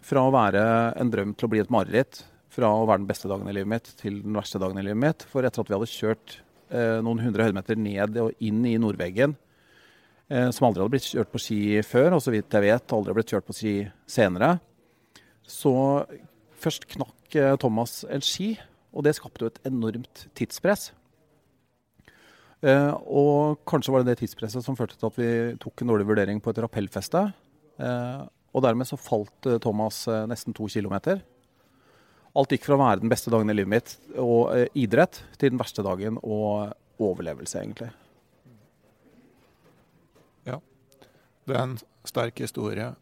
fra 0.05 0.25
å 0.27 0.33
være 0.33 0.63
en 1.01 1.11
drøm 1.13 1.33
til 1.33 1.47
å 1.47 1.53
bli 1.53 1.63
et 1.63 1.73
mareritt. 1.73 2.23
Fra 2.53 2.69
å 2.71 2.85
være 2.87 3.03
den 3.03 3.09
beste 3.09 3.29
dagen 3.31 3.49
i 3.49 3.55
livet 3.55 3.71
mitt 3.71 3.89
til 3.99 4.21
den 4.23 4.35
verste 4.37 4.61
dagen 4.61 4.77
i 4.79 4.85
livet 4.85 5.01
mitt. 5.01 5.25
For 5.31 5.45
etter 5.47 5.63
at 5.63 5.71
vi 5.71 5.75
hadde 5.75 5.91
kjørt 5.91 6.37
eh, 6.69 7.01
noen 7.03 7.23
hundre 7.23 7.47
høydemeter 7.47 7.79
ned 7.79 8.21
og 8.21 8.45
inn 8.45 8.61
i 8.67 8.77
Nordveggen, 8.81 9.35
eh, 10.29 10.49
som 10.55 10.69
aldri 10.69 10.83
hadde 10.83 10.93
blitt 10.93 11.09
kjørt 11.09 11.33
på 11.33 11.41
ski 11.41 11.59
før, 11.87 12.15
og 12.17 12.23
så 12.23 12.33
vidt 12.35 12.53
jeg 12.53 12.67
vet 12.67 12.95
aldri 12.95 13.11
hadde 13.11 13.17
blitt 13.19 13.35
kjørt 13.35 13.49
på 13.49 13.57
ski 13.57 13.75
senere, 14.09 14.55
så 15.45 15.75
først 16.61 16.87
knakk 16.95 17.24
eh, 17.37 17.55
Thomas 17.61 18.03
en 18.11 18.23
ski, 18.23 18.55
og 18.95 19.05
det 19.05 19.15
skapte 19.17 19.43
jo 19.43 19.51
et 19.51 19.59
enormt 19.67 20.25
tidspress. 20.37 20.89
Eh, 22.65 22.93
og 23.05 23.61
kanskje 23.67 23.93
var 23.93 24.03
det 24.03 24.13
det 24.13 24.23
tidspresset 24.23 24.65
som 24.65 24.77
førte 24.77 24.97
til 24.97 25.09
at 25.09 25.19
vi 25.19 25.29
tok 25.61 25.83
en 25.83 25.91
dårlig 25.93 26.07
vurdering 26.09 26.41
på 26.41 26.53
et 26.53 26.61
rappellfeste. 26.63 27.25
Eh, 27.77 28.21
og 28.55 28.63
dermed 28.63 28.87
så 28.87 28.97
falt 28.99 29.49
Thomas 29.63 30.05
nesten 30.31 30.55
to 30.55 30.69
kilometer. 30.71 31.19
Alt 32.35 32.53
gikk 32.55 32.63
fra 32.67 32.77
å 32.77 32.79
være 32.79 33.01
den 33.01 33.11
beste 33.11 33.31
dagen 33.31 33.51
i 33.51 33.55
livet 33.55 33.71
mitt 33.71 33.91
og 34.19 34.53
idrett, 34.79 35.19
til 35.35 35.51
den 35.51 35.59
verste 35.59 35.83
dagen 35.83 36.15
og 36.23 36.71
overlevelse, 37.03 37.59
egentlig. 37.59 37.89
Ja, 40.47 40.61
det 41.51 41.57
er 41.57 41.61
en 41.65 41.75
sterk 42.07 42.39
historie. 42.43 42.93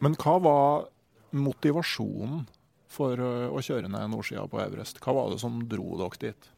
Men 0.00 0.16
hva 0.16 0.38
var 0.48 0.88
motivasjonen 1.32 2.46
for 2.92 3.20
eh, 3.20 3.48
å 3.48 3.62
kjøre 3.64 3.90
ned 3.90 4.12
nordsida 4.12 4.44
på 4.50 4.60
Everest? 4.62 5.00
Hva 5.02 5.14
var 5.16 5.32
det 5.32 5.40
som 5.42 5.60
dro 5.68 5.96
dere 6.00 6.20
dit? 6.20 6.50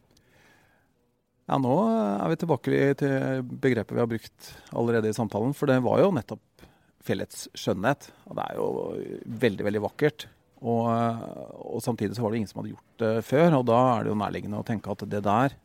Ja, 1.45 1.59
nå 1.61 1.73
er 1.87 2.31
vi 2.31 2.37
tilbake 2.41 2.85
til 2.97 3.43
begrepet 3.61 3.93
vi 3.93 4.01
har 4.01 4.09
brukt 4.09 4.47
allerede 4.73 5.11
i 5.11 5.17
samtalen. 5.17 5.53
For 5.53 5.69
det 5.69 5.77
var 5.85 6.01
jo 6.01 6.13
nettopp 6.15 6.65
fjellets 7.05 7.45
skjønnhet. 7.53 8.09
Og 8.25 8.39
det 8.39 8.47
er 8.47 8.57
jo 8.57 8.69
veldig, 9.43 9.67
veldig 9.67 9.83
vakkert. 9.83 10.25
Og, 10.65 10.89
og 10.89 11.83
samtidig 11.85 12.17
så 12.17 12.25
var 12.25 12.33
det 12.33 12.41
ingen 12.41 12.49
som 12.49 12.63
hadde 12.63 12.73
gjort 12.73 13.03
det 13.03 13.13
før. 13.27 13.59
Og 13.59 13.67
da 13.69 13.77
er 13.91 14.07
det 14.07 14.13
jo 14.13 14.17
nærliggende 14.23 14.63
å 14.63 14.65
tenke 14.65 14.89
at 14.95 15.05
det 15.11 15.21
der, 15.27 15.55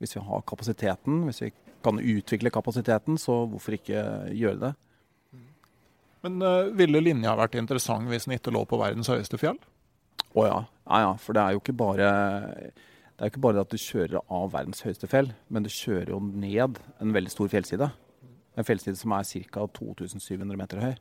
hvis 0.00 0.12
vi 0.18 0.26
har 0.28 0.46
kapasiteten, 0.48 1.24
hvis 1.28 1.42
vi 1.46 1.50
kan 1.80 2.00
utvikle 2.00 2.52
kapasiteten, 2.52 3.16
så 3.20 3.40
hvorfor 3.48 3.78
ikke 3.78 4.04
gjøre 4.36 4.60
det? 4.66 4.74
Men 6.24 6.42
eh, 6.44 6.72
ville 6.76 7.00
linja 7.00 7.32
vært 7.38 7.56
interessant 7.56 8.10
hvis 8.10 8.28
den 8.28 8.36
ikke 8.36 8.52
lå 8.52 8.66
på 8.68 8.80
verdens 8.80 9.08
høyeste 9.08 9.40
fjell? 9.40 9.56
Å 10.38 10.46
ja. 10.46 10.60
ja, 10.86 11.00
ja. 11.06 11.10
For 11.18 11.36
det 11.36 11.42
er 11.42 11.56
jo 11.56 11.62
ikke 11.62 11.76
bare 11.80 12.10
det 13.20 13.26
er 13.26 13.32
ikke 13.34 13.42
bare 13.44 13.60
at 13.60 13.68
du 13.68 13.76
kjører 13.76 14.22
av 14.32 14.46
verdens 14.54 14.80
høyeste 14.80 15.08
fjell, 15.10 15.26
men 15.52 15.66
du 15.66 15.68
kjører 15.68 16.14
jo 16.14 16.22
ned 16.24 16.78
en 17.04 17.10
veldig 17.12 17.32
stor 17.34 17.50
fjellside. 17.52 17.90
En 18.56 18.64
fjellside 18.64 18.96
som 18.96 19.12
er 19.12 19.26
ca. 19.52 19.66
2700 19.76 20.56
meter 20.56 20.80
høy. 20.80 20.94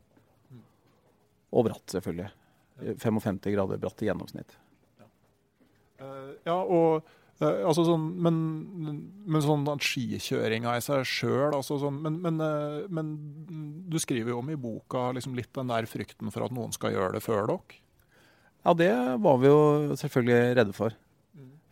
Og 1.56 1.66
bratt, 1.70 1.86
selvfølgelig. 1.96 2.28
55 3.00 3.40
grader 3.56 3.80
bratt 3.80 4.04
i 4.04 4.10
gjennomsnitt. 4.10 4.58
Eh, 5.00 6.30
Ja, 6.44 6.60
og 6.60 7.08
eh, 7.40 7.64
altså 7.64 7.88
sånn, 7.88 8.12
men, 8.20 8.38
men 9.24 9.44
sånn 9.44 9.66
skikjøringa 9.80 10.76
i 10.76 10.84
seg 10.84 11.08
sjøl 11.08 11.56
altså 11.56 11.80
sånn, 11.82 12.04
men, 12.04 12.20
men, 12.24 12.40
eh, 12.44 12.86
men 12.92 13.16
du 13.88 13.96
skriver 14.00 14.36
jo 14.36 14.44
om 14.44 14.52
i 14.52 14.60
boka 14.60 15.10
liksom 15.16 15.40
litt 15.40 15.54
den 15.56 15.72
der 15.72 15.88
frykten 15.88 16.32
for 16.36 16.48
at 16.48 16.56
noen 16.56 16.76
skal 16.76 16.96
gjøre 16.96 17.16
det 17.16 17.24
før 17.26 17.48
dere. 17.54 17.80
Ja, 18.66 18.74
det 18.76 18.92
var 19.24 19.38
vi 19.40 19.48
jo 19.48 19.60
selvfølgelig 20.00 20.58
redde 20.60 20.76
for. 20.76 20.98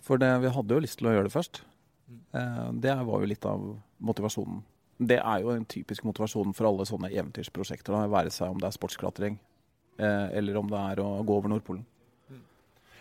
For 0.08 0.22
det, 0.22 0.30
vi 0.44 0.54
hadde 0.56 0.78
jo 0.78 0.84
lyst 0.84 1.02
til 1.02 1.10
å 1.10 1.18
gjøre 1.18 1.28
det 1.28 1.36
først. 1.36 1.62
Eh, 2.38 2.70
det 2.84 2.96
var 3.10 3.24
jo 3.24 3.30
litt 3.30 3.46
av 3.48 3.66
motivasjonen. 4.00 4.64
Det 4.98 5.20
er 5.20 5.44
jo 5.44 5.52
en 5.54 5.68
typisk 5.70 6.08
motivasjon 6.08 6.56
for 6.58 6.70
alle 6.70 6.88
sånne 6.90 7.12
eventyrsprosjekter. 7.12 7.94
Da, 7.94 8.08
være 8.10 8.32
seg 8.34 8.54
om 8.54 8.62
det 8.62 8.70
er 8.70 8.78
sportsklatring, 8.78 9.38
eh, 10.00 10.28
eller 10.40 10.58
om 10.58 10.72
det 10.72 10.80
er 10.94 11.04
å 11.04 11.10
gå 11.28 11.38
over 11.38 11.52
Nordpolen. 11.54 11.86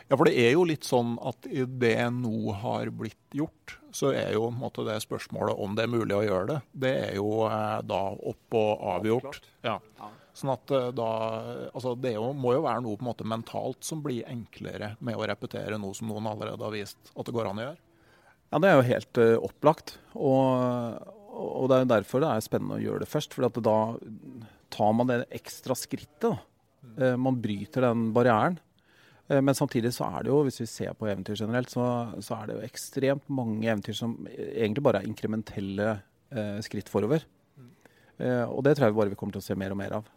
Ja, 0.06 0.14
for 0.14 0.28
det 0.28 0.36
er 0.38 0.52
jo 0.54 0.62
litt 0.68 0.86
sånn 0.86 1.16
at 1.26 1.48
i 1.50 1.64
det 1.66 1.98
nå 2.14 2.52
har 2.60 2.92
blitt 2.94 3.34
gjort, 3.34 3.74
så 3.90 4.12
er 4.14 4.36
jo 4.36 4.44
på 4.44 4.52
en 4.52 4.60
måte, 4.60 4.84
det 4.86 5.00
spørsmålet 5.02 5.58
om 5.58 5.74
det 5.74 5.82
er 5.82 5.90
mulig 5.90 6.14
å 6.14 6.22
gjøre 6.22 6.46
det, 6.52 6.58
det 6.84 6.92
er 7.08 7.16
jo 7.18 7.30
eh, 7.48 7.80
da 7.82 8.02
opp 8.14 8.58
og 8.60 8.84
avgjort. 8.92 9.40
Ja. 9.66 9.80
Sånn 10.36 10.52
at 10.52 10.72
eh, 10.74 10.90
da 10.96 11.08
Altså 11.72 11.94
det 11.98 12.14
jo, 12.16 12.28
må 12.36 12.54
jo 12.56 12.64
være 12.66 12.84
noe 12.84 12.98
på 12.98 13.06
en 13.06 13.10
måte 13.10 13.28
mentalt 13.28 13.86
som 13.86 14.02
blir 14.04 14.26
enklere 14.28 14.94
med 15.04 15.16
å 15.16 15.26
repetere 15.28 15.80
noe 15.80 15.96
som 15.96 16.10
noen 16.10 16.28
allerede 16.30 16.62
har 16.62 16.74
vist 16.74 17.12
at 17.14 17.28
det 17.28 17.34
går 17.36 17.50
an 17.50 17.62
å 17.62 17.68
gjøre. 17.68 17.80
Ja, 18.52 18.60
det 18.62 18.68
er 18.70 18.76
jo 18.76 18.90
helt 18.90 19.20
uh, 19.22 19.46
opplagt. 19.48 19.96
Og, 20.14 21.08
og 21.34 21.64
det 21.72 21.80
er 21.80 21.88
derfor 21.96 22.22
det 22.22 22.28
er 22.30 22.44
spennende 22.44 22.76
å 22.76 22.84
gjøre 22.84 23.02
det 23.02 23.10
først. 23.10 23.34
For 23.34 23.48
da 23.48 23.78
tar 24.76 24.92
man 24.94 25.10
det 25.10 25.24
ekstra 25.34 25.74
skrittet. 25.78 26.28
Da. 26.28 26.36
Uh, 27.00 27.16
Man 27.18 27.40
bryter 27.42 27.88
den 27.88 28.12
barrieren. 28.16 28.60
Men 29.26 29.56
samtidig 29.58 29.90
så 29.90 30.06
er 30.06 30.22
det 30.22 30.30
jo, 30.30 30.36
hvis 30.46 30.60
vi 30.60 30.68
ser 30.70 30.92
på 30.94 31.08
eventyr 31.10 31.34
generelt, 31.34 31.66
så, 31.66 31.82
så 32.22 32.36
er 32.36 32.44
det 32.46 32.54
jo 32.54 32.66
ekstremt 32.68 33.24
mange 33.26 33.66
eventyr 33.66 33.96
som 33.98 34.12
egentlig 34.30 34.84
bare 34.86 35.00
er 35.00 35.08
inkrementelle 35.08 35.88
eh, 36.30 36.60
skritt 36.62 36.86
forover. 36.86 37.24
Eh, 38.16 38.44
og 38.46 38.62
det 38.64 38.76
tror 38.76 38.88
jeg 38.88 38.96
bare 38.96 39.12
vi 39.12 39.18
kommer 39.18 39.36
til 39.36 39.42
å 39.42 39.46
se 39.46 39.56
mer 39.58 39.74
og 39.74 39.80
mer 39.80 39.98
av. 39.98 40.12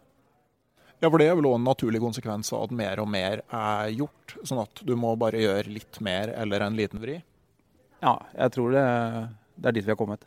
Ja, 1.00 1.08
for 1.08 1.16
det 1.20 1.30
er 1.30 1.36
vel 1.38 1.48
også 1.48 1.60
en 1.60 1.68
naturlig 1.68 2.00
konsekvens 2.02 2.50
av 2.52 2.66
at 2.66 2.74
mer 2.76 3.00
og 3.00 3.08
mer 3.08 3.40
er 3.46 3.92
gjort. 3.94 4.34
Sånn 4.44 4.60
at 4.60 4.82
du 4.84 4.92
må 5.00 5.14
bare 5.20 5.40
gjøre 5.40 5.72
litt 5.72 6.00
mer 6.04 6.34
eller 6.36 6.66
en 6.66 6.76
liten 6.76 7.00
vri. 7.00 7.16
Ja, 8.00 8.18
jeg 8.36 8.52
tror 8.56 8.74
det, 8.74 8.84
det 9.56 9.70
er 9.70 9.76
dit 9.76 9.86
vi 9.86 9.94
har 9.94 10.00
kommet. 10.00 10.26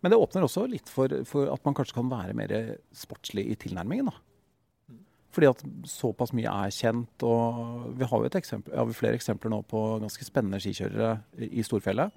Men 0.00 0.12
det 0.12 0.18
åpner 0.18 0.46
også 0.46 0.64
litt 0.70 0.88
for, 0.90 1.12
for 1.28 1.50
at 1.52 1.62
man 1.66 1.76
kanskje 1.76 1.98
kan 1.98 2.10
være 2.10 2.34
mer 2.34 2.54
sportslig 2.96 3.44
i 3.52 3.56
tilnærmingen. 3.60 4.10
da. 4.10 4.96
Fordi 5.30 5.46
at 5.46 5.62
såpass 5.86 6.32
mye 6.34 6.50
er 6.50 6.72
kjent. 6.74 7.22
og 7.22 7.92
Vi 8.00 8.08
har 8.08 8.18
jo 8.18 8.30
et 8.30 8.40
eksempel, 8.40 8.74
ja, 8.74 8.86
vi 8.88 8.96
flere 8.96 9.18
eksempler 9.18 9.52
nå 9.52 9.60
på 9.70 9.84
ganske 10.02 10.26
spennende 10.26 10.58
skikjørere 10.62 11.12
i 11.46 11.62
storfjellet. 11.66 12.16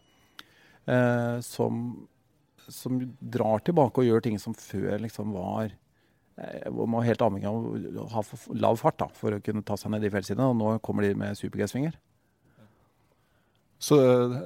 Eh, 0.89 1.38
som, 1.45 1.83
som 2.65 2.97
drar 3.21 3.62
tilbake 3.67 4.01
og 4.01 4.09
gjør 4.09 4.25
ting 4.25 4.39
som 4.41 4.57
før 4.57 4.97
liksom 5.03 5.35
var 5.35 5.75
man 6.34 7.02
er 7.02 7.12
helt 7.12 7.22
avhengig 7.25 7.50
av 7.50 8.02
å 8.04 8.08
ha 8.16 8.24
lav 8.58 8.80
fart 8.82 8.98
da, 9.04 9.10
for 9.13 9.36
å 9.36 9.44
kunne 9.44 9.66
ta 9.66 9.78
seg 9.78 9.94
ned 9.94 10.02
de 10.06 10.10
fjellsidene. 10.13 10.50
Og 10.50 10.58
nå 10.58 10.72
kommer 10.86 11.06
de 11.06 11.13
med 11.20 11.38
super-G-svinger. 11.38 12.00
Så 13.84 13.98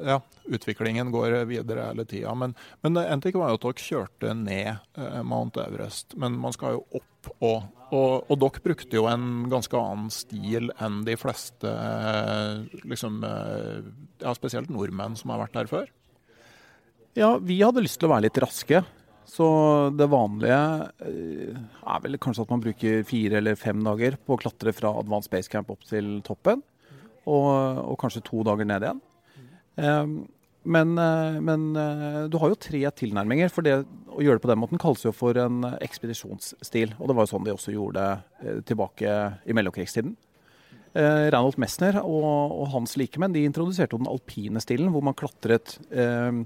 ja, 0.07 0.17
utviklingen 0.49 1.11
går 1.13 1.43
videre 1.45 1.91
hele 1.91 2.05
tida. 2.09 2.33
Men, 2.33 2.55
men 2.81 2.97
en 2.97 3.21
ting 3.21 3.35
var 3.37 3.51
jo 3.51 3.59
at 3.59 3.65
dere 3.67 3.85
kjørte 3.85 4.33
ned 4.33 4.71
eh, 4.97 5.19
Mount 5.21 5.59
Everest, 5.61 6.15
men 6.17 6.39
man 6.41 6.55
skal 6.55 6.79
jo 6.79 6.85
opp 6.97 7.29
og, 7.43 7.67
og 7.91 8.31
Og 8.31 8.39
dere 8.39 8.63
brukte 8.63 8.97
jo 8.97 9.05
en 9.11 9.45
ganske 9.51 9.77
annen 9.77 10.09
stil 10.13 10.71
enn 10.81 11.03
de 11.05 11.17
fleste, 11.19 11.69
eh, 11.69 12.81
liksom 12.87 13.21
eh, 13.27 13.85
Ja, 14.23 14.33
spesielt 14.33 14.73
nordmenn 14.73 15.19
som 15.19 15.35
har 15.35 15.43
vært 15.43 15.57
der 15.59 15.69
før. 15.69 15.85
Ja, 17.17 17.35
vi 17.37 17.59
hadde 17.61 17.83
lyst 17.85 17.99
til 18.01 18.09
å 18.09 18.15
være 18.15 18.27
litt 18.27 18.41
raske. 18.41 18.81
Så 19.27 19.47
det 19.99 20.07
vanlige 20.09 20.61
eh, 21.03 21.57
er 21.57 21.99
vel 22.05 22.15
kanskje 22.23 22.45
at 22.45 22.53
man 22.53 22.63
bruker 22.63 23.03
fire 23.07 23.41
eller 23.41 23.59
fem 23.59 23.83
dager 23.83 24.15
på 24.23 24.37
å 24.37 24.39
klatre 24.39 24.71
fra 24.75 24.93
Advanced 25.01 25.33
Base 25.33 25.51
Camp 25.51 25.69
opp 25.73 25.83
til 25.89 26.17
toppen. 26.25 26.63
Og, 27.27 27.51
og 27.83 27.97
kanskje 27.99 28.23
to 28.23 28.39
dager 28.47 28.67
ned 28.69 28.87
igjen. 28.87 29.03
Eh, 29.83 30.17
Men, 30.67 30.97
eh, 30.99 31.37
men 31.39 31.61
eh, 31.79 32.23
du 32.27 32.33
har 32.41 32.51
jo 32.51 32.57
tre 32.59 32.81
tilnærminger. 32.91 33.51
For 33.55 33.63
det 33.63 33.85
å 34.11 34.19
gjøre 34.19 34.35
det 34.35 34.43
på 34.43 34.49
den 34.51 34.59
måten 34.59 34.79
kalles 34.81 35.05
jo 35.05 35.13
for 35.15 35.37
en 35.39 35.61
ekspedisjonsstil. 35.79 36.95
Og 36.99 37.07
det 37.07 37.15
var 37.15 37.23
jo 37.23 37.31
sånn 37.31 37.45
de 37.45 37.53
også 37.53 37.71
gjorde 37.71 38.03
det 38.41 38.55
tilbake 38.67 39.13
i 39.47 39.55
mellomkrigstiden. 39.55 40.15
Eh, 40.91 41.27
Reinhold 41.31 41.59
Messner 41.61 41.99
og, 42.01 42.27
og 42.57 42.67
hans 42.73 42.97
likemenn 42.99 43.35
de 43.35 43.45
introduserte 43.47 43.95
jo 43.95 44.01
den 44.01 44.11
alpine 44.11 44.59
stilen, 44.63 44.91
hvor 44.91 45.05
man 45.07 45.15
klatret 45.15 45.77
eh, 45.87 46.41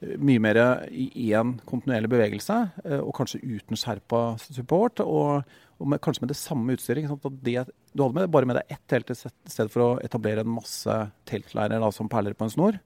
mye 0.00 0.40
mer 0.42 0.58
i 0.92 1.30
én 1.32 1.54
kontinuerlig 1.68 2.10
bevegelse, 2.12 2.56
eh, 2.84 3.00
og 3.00 3.14
kanskje 3.16 3.40
uten 3.44 3.78
skjerpa 3.80 4.24
support. 4.42 5.00
Og, 5.00 5.46
og 5.80 5.88
med, 5.92 6.02
kanskje 6.04 6.24
med 6.24 6.32
det 6.32 6.40
samme 6.40 6.76
utstyret. 6.76 7.08
Du 7.08 8.02
hadde 8.04 8.12
med, 8.16 8.28
bare 8.32 8.48
med 8.48 8.60
deg 8.60 8.76
ett 8.76 8.84
telt 8.90 9.12
i 9.12 9.16
stedet 9.16 9.72
for 9.72 9.84
å 9.84 9.94
etablere 10.04 10.44
en 10.44 10.54
masse 10.58 10.98
teltleirer 11.28 11.84
som 11.96 12.10
perler 12.12 12.36
på 12.36 12.48
en 12.48 12.54
snor. 12.56 12.80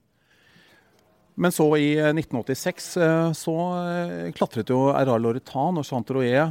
Men 1.40 1.54
så 1.54 1.66
i 1.80 1.94
eh, 1.96 2.10
1986 2.12 2.90
eh, 3.00 3.30
så 3.38 3.56
eh, 3.80 4.30
klatret 4.36 4.70
jo 4.72 4.90
Erral 4.92 5.22
Loretan 5.24 5.78
og 5.80 5.86
Jean 5.86 6.04
eh, 6.20 6.50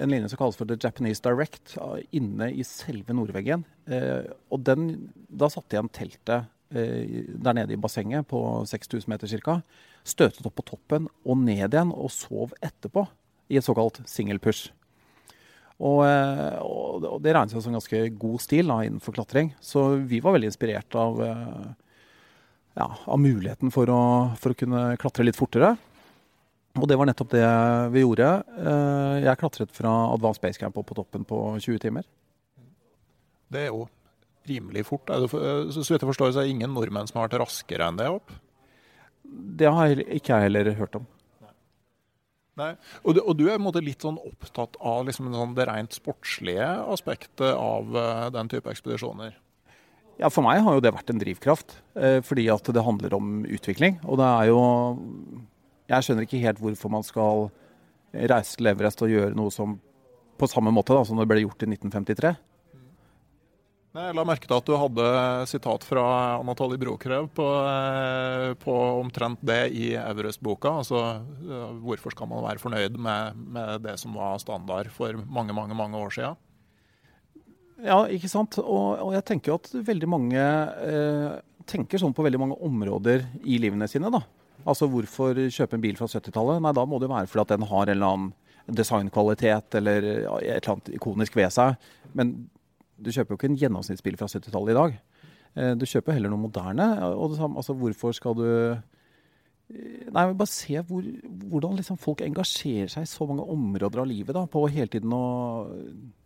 en 0.00 0.12
linje 0.12 0.30
som 0.32 0.40
kalles 0.40 0.56
for 0.56 0.68
The 0.68 0.78
Japanese 0.80 1.20
Direct, 1.24 1.76
inne 2.16 2.50
i 2.52 2.64
selve 2.64 3.16
Nordveggen. 3.16 3.64
Og 4.48 4.60
den, 4.64 4.86
da 5.28 5.50
satte 5.52 5.76
igjen 5.76 5.90
teltet 5.92 6.48
der 6.70 7.54
nede 7.54 7.74
i 7.74 7.78
bassenget 7.78 8.26
på 8.26 8.38
6000 8.66 9.10
meter 9.12 9.30
ca. 9.30 9.58
Støtet 10.04 10.46
opp 10.48 10.56
på 10.58 10.64
toppen 10.72 11.10
og 11.24 11.36
ned 11.42 11.68
igjen, 11.68 11.92
og 11.92 12.10
sov 12.10 12.54
etterpå 12.64 13.04
i 13.52 13.58
et 13.60 13.66
såkalt 13.66 14.00
single 14.08 14.40
push. 14.42 14.72
Og, 15.82 16.04
eh, 16.06 16.58
og 16.62 17.18
det 17.22 17.32
regnes 17.34 17.64
som 17.64 17.74
ganske 17.74 18.04
god 18.20 18.42
stil 18.42 18.70
da, 18.70 18.82
innenfor 18.86 19.16
klatring. 19.16 19.52
Så 19.60 19.96
vi 20.06 20.20
var 20.22 20.36
veldig 20.36 20.52
inspirert 20.52 20.94
av 20.98 21.18
eh, 21.24 21.72
ja, 22.78 22.86
av 23.04 23.18
muligheten 23.20 23.72
for 23.74 23.90
å, 23.90 24.04
for 24.40 24.54
å 24.54 24.58
kunne 24.58 24.86
klatre 25.02 25.26
litt 25.26 25.38
fortere. 25.38 25.74
Og 26.74 26.88
det 26.90 26.98
var 26.98 27.06
nettopp 27.06 27.34
det 27.34 27.48
vi 27.94 28.02
gjorde. 28.02 28.30
Eh, 28.58 29.16
jeg 29.26 29.40
klatret 29.42 29.74
fra 29.74 29.92
Advanced 30.14 30.42
Base 30.42 30.62
Camp 30.62 30.78
opp 30.78 30.88
på 30.90 30.98
toppen 30.98 31.26
på 31.26 31.40
20 31.58 31.82
timer. 31.86 32.06
Det 33.50 33.66
er 33.66 33.70
jo 33.70 33.84
rimelig 34.48 34.86
fort. 34.88 35.10
Eh, 35.10 35.26
så 35.28 35.84
vidt 35.84 36.00
jeg 36.00 36.10
forstår, 36.10 36.32
så 36.34 36.42
er 36.42 36.48
det 36.48 36.56
ingen 36.56 36.74
nordmenn 36.76 37.10
som 37.10 37.20
har 37.20 37.28
vært 37.28 37.42
raskere 37.44 37.88
enn 37.88 38.00
det 38.00 38.10
opp? 38.12 38.32
Det 39.24 39.70
har 39.70 39.92
jeg 39.92 40.06
ikke 40.20 40.36
jeg 40.36 40.48
heller 40.48 40.72
hørt 40.78 40.98
om. 41.00 41.06
Nei. 42.60 42.74
Og, 43.02 43.16
du, 43.16 43.20
og 43.24 43.34
du 43.38 43.48
er 43.50 43.62
måte, 43.62 43.82
litt 43.82 44.04
sånn 44.04 44.20
opptatt 44.22 44.76
av 44.78 45.08
liksom, 45.08 45.32
sånn, 45.34 45.56
det 45.56 45.66
rent 45.66 45.96
sportslige 45.96 46.68
aspektet 46.92 47.50
av 47.50 47.88
uh, 47.96 48.28
den 48.34 48.50
type 48.52 48.70
ekspedisjoner? 48.70 49.34
Ja, 50.20 50.30
For 50.30 50.46
meg 50.46 50.60
har 50.62 50.76
jo 50.76 50.84
det 50.84 50.94
vært 50.94 51.10
en 51.10 51.18
drivkraft. 51.18 51.74
Eh, 51.98 52.20
fordi 52.22 52.46
at 52.52 52.68
det 52.70 52.84
handler 52.86 53.16
om 53.16 53.40
utvikling. 53.42 53.98
Og 54.06 54.20
det 54.20 54.28
er 54.28 54.50
jo 54.52 54.60
Jeg 55.90 56.06
skjønner 56.06 56.24
ikke 56.28 56.44
helt 56.44 56.62
hvorfor 56.62 56.92
man 56.94 57.02
skal 57.04 57.48
reise 58.14 58.54
til 58.56 58.70
Everest 58.70 59.02
og 59.02 59.10
gjøre 59.10 59.34
noe 59.36 59.50
som 59.52 59.74
på 60.38 60.46
samme 60.50 60.70
måte 60.74 60.94
da, 60.94 61.02
som 61.06 61.18
det 61.18 61.26
ble 61.28 61.42
gjort 61.42 61.66
i 61.66 61.68
1953. 61.74 62.30
Jeg 63.94 64.14
la 64.18 64.24
merke 64.26 64.48
til 64.50 64.56
at 64.56 64.66
du 64.66 64.74
hadde 64.74 65.04
sitat 65.46 65.84
fra 65.86 66.04
Anatoly 66.40 66.74
Brokrev 66.82 67.28
på, 67.30 67.44
eh, 67.62 68.48
på, 68.58 68.72
omtrent 68.98 69.38
det 69.46 69.68
i 69.70 69.92
Everest-boka. 69.94 70.72
Altså 70.80 71.02
hvorfor 71.78 72.10
skal 72.10 72.26
man 72.26 72.42
være 72.42 72.58
fornøyd 72.58 72.96
med, 72.98 73.36
med, 73.54 73.84
det 73.84 73.94
som 74.02 74.16
var 74.18 74.40
standard 74.42 74.90
for 74.90 75.14
mange, 75.30 75.54
mange, 75.54 75.76
mange 75.78 76.00
år 76.00 76.10
siden? 76.16 76.40
Ja, 77.86 78.00
ikke 78.10 78.32
sant. 78.32 78.58
Og, 78.58 78.98
og 78.98 79.12
jeg 79.14 79.26
tenker 79.30 79.52
jo 79.52 79.60
at 79.60 79.70
veldig 79.86 80.08
mange 80.10 80.42
eh, 80.42 81.36
tenker 81.70 82.02
sånn 82.02 82.16
på 82.16 82.26
veldig 82.26 82.40
mange 82.42 82.58
områder 82.66 83.28
i 83.46 83.60
livene 83.62 83.86
sine. 83.86 84.10
da. 84.10 84.24
Altså 84.66 84.90
hvorfor 84.90 85.38
kjøpe 85.38 85.78
en 85.78 85.84
bil 85.86 85.94
fra 86.00 86.10
70-tallet? 86.10 86.64
Nei, 86.66 86.74
da 86.74 86.82
må 86.82 86.98
det 86.98 87.12
være 87.14 87.30
fordi 87.30 87.46
at 87.46 87.54
den 87.54 87.70
har 87.70 87.86
en 87.86 87.94
eller 87.94 88.18
annen 88.18 88.74
designkvalitet 88.74 89.78
eller 89.78 90.10
et 90.10 90.26
eller 90.26 90.72
annet 90.74 90.92
ikonisk 90.98 91.38
ved 91.38 91.54
seg. 91.54 91.78
Men 92.18 92.34
du 92.98 93.10
kjøper 93.10 93.34
jo 93.34 93.38
ikke 93.38 93.50
en 93.52 93.60
gjennomsnittsbil 93.60 94.18
fra 94.20 94.28
70-tallet 94.30 94.74
i 94.74 94.78
dag. 94.78 94.98
Eh, 95.54 95.72
du 95.78 95.86
kjøper 95.86 96.16
heller 96.16 96.32
noe 96.32 96.44
moderne. 96.44 96.88
og 97.14 97.36
samme, 97.38 97.56
altså 97.60 97.76
Hvorfor 97.78 98.14
skal 98.16 98.36
du 98.38 98.48
Nei, 99.64 100.26
men 100.26 100.36
Bare 100.36 100.50
se 100.50 100.76
hvor, 100.84 101.02
hvordan 101.48 101.78
liksom 101.78 101.96
folk 101.96 102.20
engasjerer 102.20 102.90
seg 102.92 103.06
i 103.06 103.08
så 103.08 103.24
mange 103.26 103.46
områder 103.48 104.02
av 104.02 104.06
livet. 104.06 104.34
da, 104.34 104.44
På 104.46 104.66
hele 104.68 104.90
tiden 104.92 105.12
å 105.12 105.66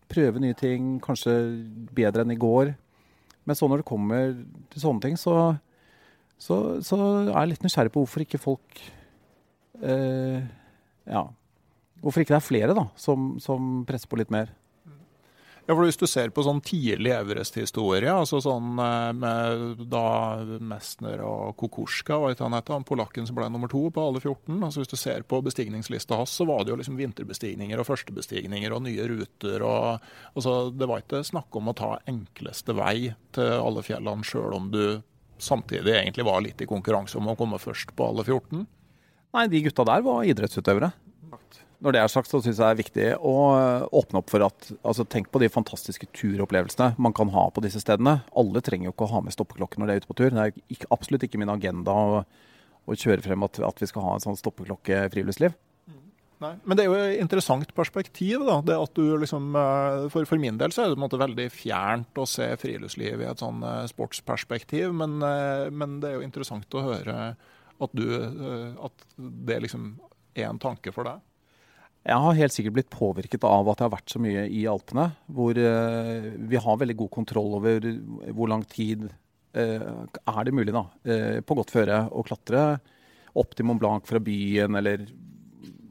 prøve 0.09 0.41
nye 0.41 0.57
ting, 0.59 0.99
kanskje 1.01 1.33
bedre 1.95 2.25
enn 2.25 2.35
i 2.35 2.41
går. 2.41 2.75
Men 3.45 3.57
så 3.57 3.69
når 3.69 3.83
det 3.83 3.89
kommer 3.89 4.33
til 4.73 4.83
sånne 4.83 5.05
ting, 5.05 5.17
så, 5.17 5.57
så, 6.37 6.81
så 6.85 6.99
er 7.29 7.31
jeg 7.31 7.53
litt 7.53 7.65
nysgjerrig 7.65 7.93
på 7.95 8.03
hvorfor 8.03 8.25
ikke 8.25 8.43
folk 8.43 8.81
eh, 9.83 10.43
Ja. 11.07 11.29
Hvorfor 12.03 12.23
ikke 12.23 12.35
det 12.37 12.39
er 12.39 12.47
flere 12.47 12.75
da, 12.79 12.85
som, 12.95 13.39
som 13.43 13.85
presser 13.87 14.11
på 14.11 14.19
litt 14.21 14.31
mer. 14.31 14.53
Ja, 15.69 15.75
for 15.77 15.85
Hvis 15.85 15.99
du 16.01 16.07
ser 16.09 16.31
på 16.33 16.41
sånn 16.41 16.63
tidlig 16.65 17.11
Everest-historie, 17.13 18.09
altså 18.09 18.39
sånn 18.41 18.79
eh, 18.81 19.11
med 19.13 19.83
da 19.93 20.41
Messner 20.65 21.21
og 21.21 21.61
han 22.73 22.87
polakken 22.89 23.29
som 23.29 23.37
ble 23.37 23.51
nummer 23.53 23.69
to 23.69 23.83
på 23.93 24.01
alle 24.01 24.23
14 24.23 24.65
altså 24.65 24.81
Hvis 24.81 24.95
du 24.95 24.97
ser 24.97 25.27
på 25.29 25.43
bestigningslista 25.45 26.17
hans, 26.17 26.33
så 26.33 26.47
var 26.49 26.65
det 26.65 26.73
jo 26.73 26.79
liksom 26.81 26.97
vinterbestigninger 26.97 27.77
og 27.77 27.85
førstebestigninger 27.85 28.73
og 28.73 28.87
nye 28.87 29.11
ruter. 29.13 29.61
og 29.61 30.01
altså, 30.33 30.73
Det 30.73 30.89
var 30.89 31.05
ikke 31.05 31.21
snakk 31.29 31.61
om 31.61 31.69
å 31.69 31.77
ta 31.77 31.91
enkleste 32.09 32.73
vei 32.73 33.13
til 33.37 33.53
alle 33.61 33.85
fjellene, 33.85 34.25
sjøl 34.25 34.57
om 34.57 34.71
du 34.73 35.03
samtidig 35.37 35.99
egentlig 35.99 36.25
var 36.25 36.41
litt 36.49 36.65
i 36.65 36.71
konkurranse 36.71 37.21
om 37.21 37.29
å 37.29 37.37
komme 37.37 37.61
først 37.61 37.93
på 37.93 38.09
alle 38.09 38.25
14. 38.25 38.65
Nei, 39.37 39.47
de 39.53 39.61
gutta 39.69 39.85
der 39.85 40.01
var 40.01 40.25
idrettsutøvere. 40.25 40.95
Når 41.78 41.94
det 41.94 42.00
er 42.02 42.11
sagt, 42.11 42.30
så 42.30 42.40
syns 42.42 42.58
jeg 42.58 42.64
det 42.64 42.68
er 42.73 42.80
viktig 42.80 43.06
å 43.23 43.35
eh, 43.54 43.85
åpne 44.00 44.18
opp 44.18 44.32
for 44.32 44.42
at 44.42 44.70
altså 44.82 45.04
Tenk 45.06 45.28
på 45.30 45.38
de 45.38 45.50
fantastiske 45.52 46.08
turopplevelsene 46.16 46.97
man 46.99 47.14
kan 47.14 47.30
ha 47.30 47.44
på 47.54 47.62
disse 47.62 47.82
stedene. 47.85 48.16
Alle 48.38 48.62
trenger 48.66 48.88
jo 48.88 48.94
ikke 48.97 49.06
å 49.06 49.12
ha 49.12 49.23
med 49.23 49.35
stoppeklokke 49.37 49.78
når 49.78 49.87
de 49.87 49.94
er 49.94 50.02
ute 50.02 50.11
på 50.11 50.16
tur. 50.18 50.32
Det 50.35 50.42
er 50.42 50.56
ikke, 50.75 50.90
absolutt 50.94 51.28
ikke 51.28 51.38
min 51.38 51.52
agenda 51.52 51.95
å, 51.95 52.25
å 52.82 52.99
kjøre 52.99 53.23
frem 53.23 53.47
at, 53.47 53.60
at, 53.62 53.82
vi 53.82 53.91
skal 53.91 54.08
ha 54.08 54.17
en 54.17 54.25
sånn 54.26 54.41
stoppeklokke-friluftsliv. 54.41 55.54
Nei, 56.43 56.52
Men 56.62 56.78
det 56.78 56.84
er 56.84 56.91
jo 56.91 56.99
et 56.99 57.23
interessant 57.23 57.71
perspektiv. 57.75 58.43
da, 58.47 58.58
det 58.67 58.75
at 58.78 58.99
du 58.99 59.14
liksom, 59.23 59.54
eh, 59.58 60.08
For, 60.10 60.26
for 60.26 60.43
min 60.43 60.58
del 60.58 60.75
så 60.75 60.82
er 60.82 60.91
det 60.91 60.99
på 60.99 61.02
en 61.02 61.06
måte 61.06 61.23
veldig 61.23 61.49
fjernt 61.54 62.19
å 62.19 62.26
se 62.26 62.50
friluftsliv 62.58 63.23
i 63.23 63.30
et 63.30 63.47
sånn 63.47 63.62
eh, 63.62 63.86
sportsperspektiv. 63.95 64.91
Men, 64.99 65.23
men 65.23 65.97
det 66.02 66.10
er 66.10 66.19
jo 66.19 66.26
interessant 66.26 66.75
å 66.75 66.86
høre 66.91 67.17
at, 67.78 67.95
du, 67.95 68.06
at 68.82 69.08
det 69.14 69.62
liksom 69.62 69.93
er 70.34 70.50
en 70.50 70.58
tanke 70.58 70.91
for 70.91 71.06
deg. 71.06 71.23
Jeg 72.08 72.25
har 72.25 72.36
helt 72.38 72.54
sikkert 72.54 72.76
blitt 72.78 72.92
påvirket 72.92 73.42
av 73.44 73.68
at 73.68 73.82
jeg 73.82 73.84
har 73.84 73.92
vært 73.92 74.12
så 74.14 74.21
mye 74.23 74.47
i 74.49 74.62
Alpene. 74.71 75.10
Hvor 75.28 75.58
eh, 75.60 76.28
vi 76.49 76.60
har 76.64 76.78
veldig 76.80 76.97
god 77.02 77.10
kontroll 77.18 77.58
over 77.58 77.84
hvor 78.32 78.49
lang 78.49 78.64
tid 78.71 79.04
eh, 79.52 79.84
er 79.84 80.38
det 80.49 80.54
mulig 80.56 80.73
da, 80.73 80.86
eh, 81.04 81.40
på 81.44 81.58
godt 81.58 81.75
føre 81.75 82.06
å 82.08 82.25
klatre 82.25 82.62
opp 83.38 83.52
til 83.52 83.68
Mont 83.68 83.82
Blanc 83.82 84.08
fra 84.08 84.23
byen, 84.25 84.78
eller 84.80 85.04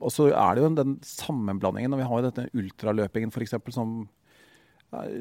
Og 0.01 0.09
så 0.13 0.31
er 0.31 0.55
det 0.55 0.63
jo 0.63 0.73
den 0.73 0.97
sammenblandingen. 1.05 1.93
og 1.93 2.01
Vi 2.01 2.09
har 2.09 2.17
jo 2.17 2.29
dette 2.31 2.49
ultraløpingen 2.53 3.31
f.eks. 3.33 3.55
som 3.73 4.07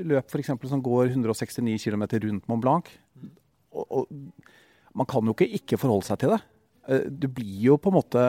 løp 0.07 0.31
for 0.31 0.41
eksempel, 0.41 0.69
som 0.71 0.81
går 0.81 1.13
169 1.13 1.77
km 1.85 2.09
rundt 2.25 2.49
Mont 2.49 2.63
Blanc. 2.63 2.91
Og, 3.73 3.87
og, 3.91 4.07
man 4.97 5.07
kan 5.07 5.25
jo 5.25 5.37
ikke 5.37 5.53
ikke 5.61 5.77
forholde 5.81 6.09
seg 6.09 6.21
til 6.23 6.33
det. 6.33 6.41
Du 7.13 7.29
blir 7.29 7.67
jo 7.67 7.77
på 7.77 7.91
en 7.91 7.99
måte 7.99 8.23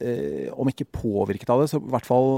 eh, 0.00 0.48
om 0.54 0.70
ikke 0.70 0.88
påvirket 0.92 1.50
av 1.52 1.62
det, 1.62 1.70
så 1.72 1.80
i 1.80 1.92
hvert 1.92 2.08
fall 2.08 2.32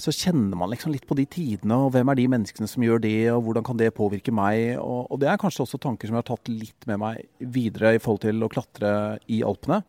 så 0.00 0.12
kjenner 0.14 0.56
man 0.56 0.70
liksom 0.72 0.94
litt 0.94 1.04
på 1.06 1.16
de 1.18 1.26
tidene, 1.28 1.76
og 1.76 1.92
hvem 1.94 2.08
er 2.08 2.18
de 2.18 2.24
menneskene 2.32 2.68
som 2.70 2.82
gjør 2.84 3.02
det, 3.04 3.28
og 3.34 3.42
hvordan 3.46 3.66
kan 3.66 3.78
det 3.78 3.92
påvirke 3.94 4.32
meg? 4.34 4.78
Og, 4.80 5.04
og 5.12 5.20
det 5.20 5.28
er 5.28 5.40
kanskje 5.40 5.66
også 5.66 5.80
tanker 5.82 6.08
som 6.08 6.16
jeg 6.16 6.24
har 6.24 6.30
tatt 6.32 6.50
litt 6.50 6.88
med 6.88 7.02
meg 7.02 7.50
videre 7.52 7.94
i 7.94 8.00
forhold 8.02 8.24
til 8.24 8.42
å 8.42 8.50
klatre 8.52 8.92
i 9.30 9.42
Alpene. 9.46 9.82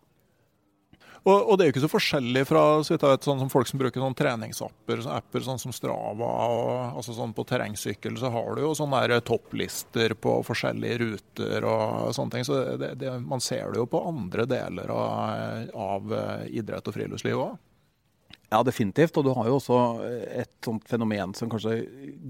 Og, 1.24 1.38
og, 1.38 1.54
det 1.56 1.64
er 1.64 1.70
jo 1.70 1.74
ikke 1.78 1.84
så 1.86 1.92
forskjellig 1.92 2.42
fra 2.50 2.62
så 2.84 2.98
vet, 2.98 3.24
sånn 3.24 3.40
som 3.40 3.52
folk 3.52 3.70
som 3.70 3.80
bruker 3.80 4.02
sånn 4.04 4.16
treningsapper 4.20 5.06
apper 5.08 5.46
sånn 5.46 5.62
som 5.62 5.72
Strava. 5.76 6.32
Og, 6.52 6.72
altså 7.00 7.16
sånn 7.16 7.36
På 7.36 7.46
terrengsykkel 7.48 8.18
så 8.20 8.32
har 8.34 8.58
du 8.58 8.66
jo 8.66 8.74
sånne 8.76 9.06
der 9.08 9.24
topplister 9.24 10.18
på 10.20 10.42
forskjellige 10.44 10.98
ruter 11.00 11.68
og 11.70 12.10
sånne 12.18 12.36
ting. 12.36 12.48
Så 12.48 12.60
det, 12.80 12.96
det, 13.00 13.14
man 13.24 13.44
ser 13.44 13.72
det 13.72 13.80
jo 13.80 13.88
på 13.88 14.04
andre 14.10 14.48
deler 14.52 14.92
av, 14.92 15.70
av 15.86 16.18
eh, 16.18 16.50
idrett 16.60 16.92
og 16.92 16.98
friluftsliv 16.98 17.46
òg. 17.46 17.56
Ja, 18.52 18.60
definitivt. 18.68 19.16
Og 19.18 19.24
du 19.26 19.32
har 19.38 19.48
jo 19.48 19.62
også 19.62 19.80
et 20.28 20.52
sånt 20.66 20.84
fenomen 20.92 21.32
som 21.40 21.50
kanskje 21.50 21.86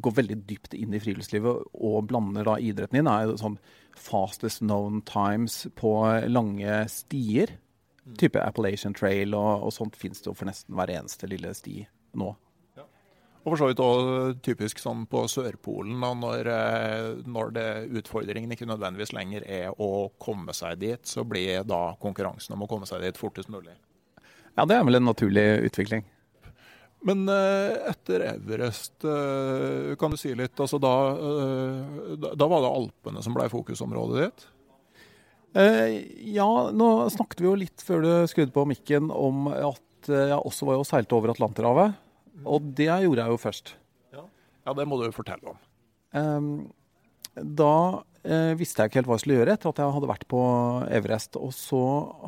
går 0.06 0.20
veldig 0.22 0.38
dypt 0.46 0.78
inn 0.78 0.94
i 0.94 1.02
friluftslivet 1.02 1.74
og 1.74 1.98
blander 2.14 2.46
da 2.46 2.60
idretten 2.62 3.02
inn, 3.02 3.10
er 3.10 3.26
jo 3.26 3.42
sånn 3.42 3.58
fastest 3.98 4.62
known 4.62 5.02
times 5.10 5.64
på 5.82 5.98
lange 6.30 6.84
stier 6.94 7.58
type 8.20 8.40
Appalachian 8.40 8.96
Trail 8.96 9.36
og, 9.38 9.68
og 9.68 9.74
sånt 9.74 9.98
finnes 10.00 10.22
det 10.22 10.32
jo 10.32 10.36
for 10.38 10.50
nesten 10.50 10.76
hver 10.78 10.92
eneste 10.94 11.30
lille 11.32 11.54
sti 11.56 11.84
nå. 12.20 12.30
Ja. 12.78 12.86
Og 13.44 13.54
for 13.54 13.62
så 13.62 13.70
vidt 13.70 13.84
òg 13.84 14.42
typisk 14.46 14.82
sånn 14.84 15.06
på 15.10 15.24
Sørpolen, 15.32 15.96
da, 16.04 16.12
når, 16.20 16.50
eh, 16.54 17.10
når 17.28 17.54
det 17.56 17.68
utfordringen 18.02 18.56
ikke 18.56 18.68
nødvendigvis 18.70 19.16
lenger 19.16 19.48
er 19.48 19.70
å 19.82 20.10
komme 20.22 20.56
seg 20.56 20.82
dit, 20.84 21.04
så 21.08 21.26
blir 21.28 21.66
da 21.68 21.94
konkurransen 22.02 22.58
om 22.58 22.66
å 22.66 22.72
komme 22.72 22.90
seg 22.90 23.06
dit 23.06 23.20
fortest 23.20 23.52
mulig. 23.54 23.76
Ja, 24.54 24.68
det 24.70 24.78
er 24.78 24.84
vel 24.86 25.00
en 25.00 25.10
naturlig 25.10 25.48
utvikling. 25.70 26.06
Men 27.04 27.26
eh, 27.28 27.90
etter 27.90 28.24
Everest, 28.30 28.96
eh, 29.04 29.96
kan 30.00 30.14
du 30.14 30.20
si 30.20 30.32
litt? 30.40 30.56
Altså 30.56 30.80
da, 30.80 30.94
da 32.32 32.48
var 32.48 32.64
det 32.64 32.72
Alpene 32.72 33.24
som 33.26 33.36
ble 33.36 33.50
fokusområdet 33.52 34.28
ditt? 34.28 34.46
Uh, 35.54 36.02
ja, 36.34 36.48
nå 36.74 36.88
snakket 37.14 37.44
vi 37.44 37.46
jo 37.46 37.58
litt 37.62 37.84
før 37.86 38.02
du 38.02 38.12
skrudde 38.30 38.54
på 38.56 38.66
mikken 38.66 39.12
om 39.14 39.52
at 39.54 40.10
uh, 40.10 40.24
jeg 40.32 40.40
også 40.40 40.66
var 40.66 40.80
jo 40.80 40.88
seilt 40.88 41.14
over 41.14 41.34
Atlanterhavet. 41.34 42.00
Og 42.50 42.72
det 42.74 42.90
gjorde 42.90 43.22
jeg 43.22 43.30
jo 43.36 43.42
først. 43.42 43.76
Ja, 44.16 44.24
ja 44.66 44.74
det 44.80 44.88
må 44.90 44.98
du 44.98 45.06
jo 45.06 45.14
fortelle 45.14 45.54
om. 45.54 45.60
Um, 46.14 46.48
da 47.38 47.76
uh, 48.02 48.54
visste 48.58 48.82
jeg 48.82 48.90
ikke 48.90 49.02
helt 49.02 49.12
hva 49.12 49.20
jeg 49.20 49.26
skulle 49.26 49.38
gjøre 49.42 49.54
etter 49.54 49.70
at 49.70 49.82
jeg 49.84 49.96
hadde 49.98 50.10
vært 50.10 50.26
på 50.34 50.42
Everest. 50.90 51.38
Og 51.38 51.54
så 51.54 51.84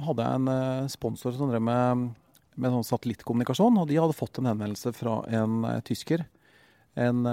hadde 0.06 0.28
jeg 0.28 0.44
en 0.44 0.94
sponsor 0.94 1.34
som 1.34 1.50
drev 1.50 1.66
med, 1.66 2.06
med 2.62 2.78
sånn 2.78 2.90
satellittkommunikasjon. 2.92 3.82
Og 3.82 3.90
de 3.90 3.98
hadde 4.04 4.18
fått 4.18 4.38
en 4.38 4.52
henvendelse 4.52 4.94
fra 4.94 5.24
en 5.34 5.66
tysker. 5.88 6.28
En, 6.96 7.26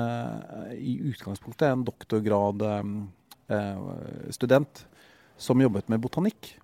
I 0.74 0.96
utgangspunktet 1.12 1.68
en 1.68 1.84
doktorgrad 1.86 2.64
student 4.34 4.80
som 5.42 5.60
jobbet 5.62 5.90
med 5.92 6.02
botanikk. 6.02 6.54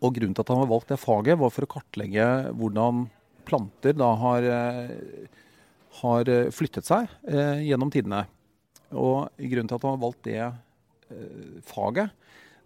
Og 0.00 0.14
grunnen 0.16 0.36
til 0.36 0.44
at 0.44 0.52
han 0.52 0.62
har 0.62 0.70
valgt 0.70 0.92
det 0.92 1.00
faget, 1.02 1.38
var 1.40 1.52
for 1.52 1.66
å 1.66 1.72
kartlegge 1.76 2.26
hvordan 2.56 3.06
planter 3.48 3.96
da 3.96 4.10
har, 4.20 4.46
eh, 4.46 5.26
har 6.00 6.30
eh, 6.30 6.50
flyttet 6.54 6.86
seg 6.86 7.10
eh, 7.28 7.66
gjennom 7.66 7.90
tidene. 7.92 8.24
Og 8.90 9.30
grunnen 9.38 9.70
til 9.70 9.78
at 9.78 9.86
han 9.86 9.96
har 9.96 10.04
valgt 10.04 10.26
det 10.28 10.40
eh, 10.40 11.60
faget, 11.66 12.14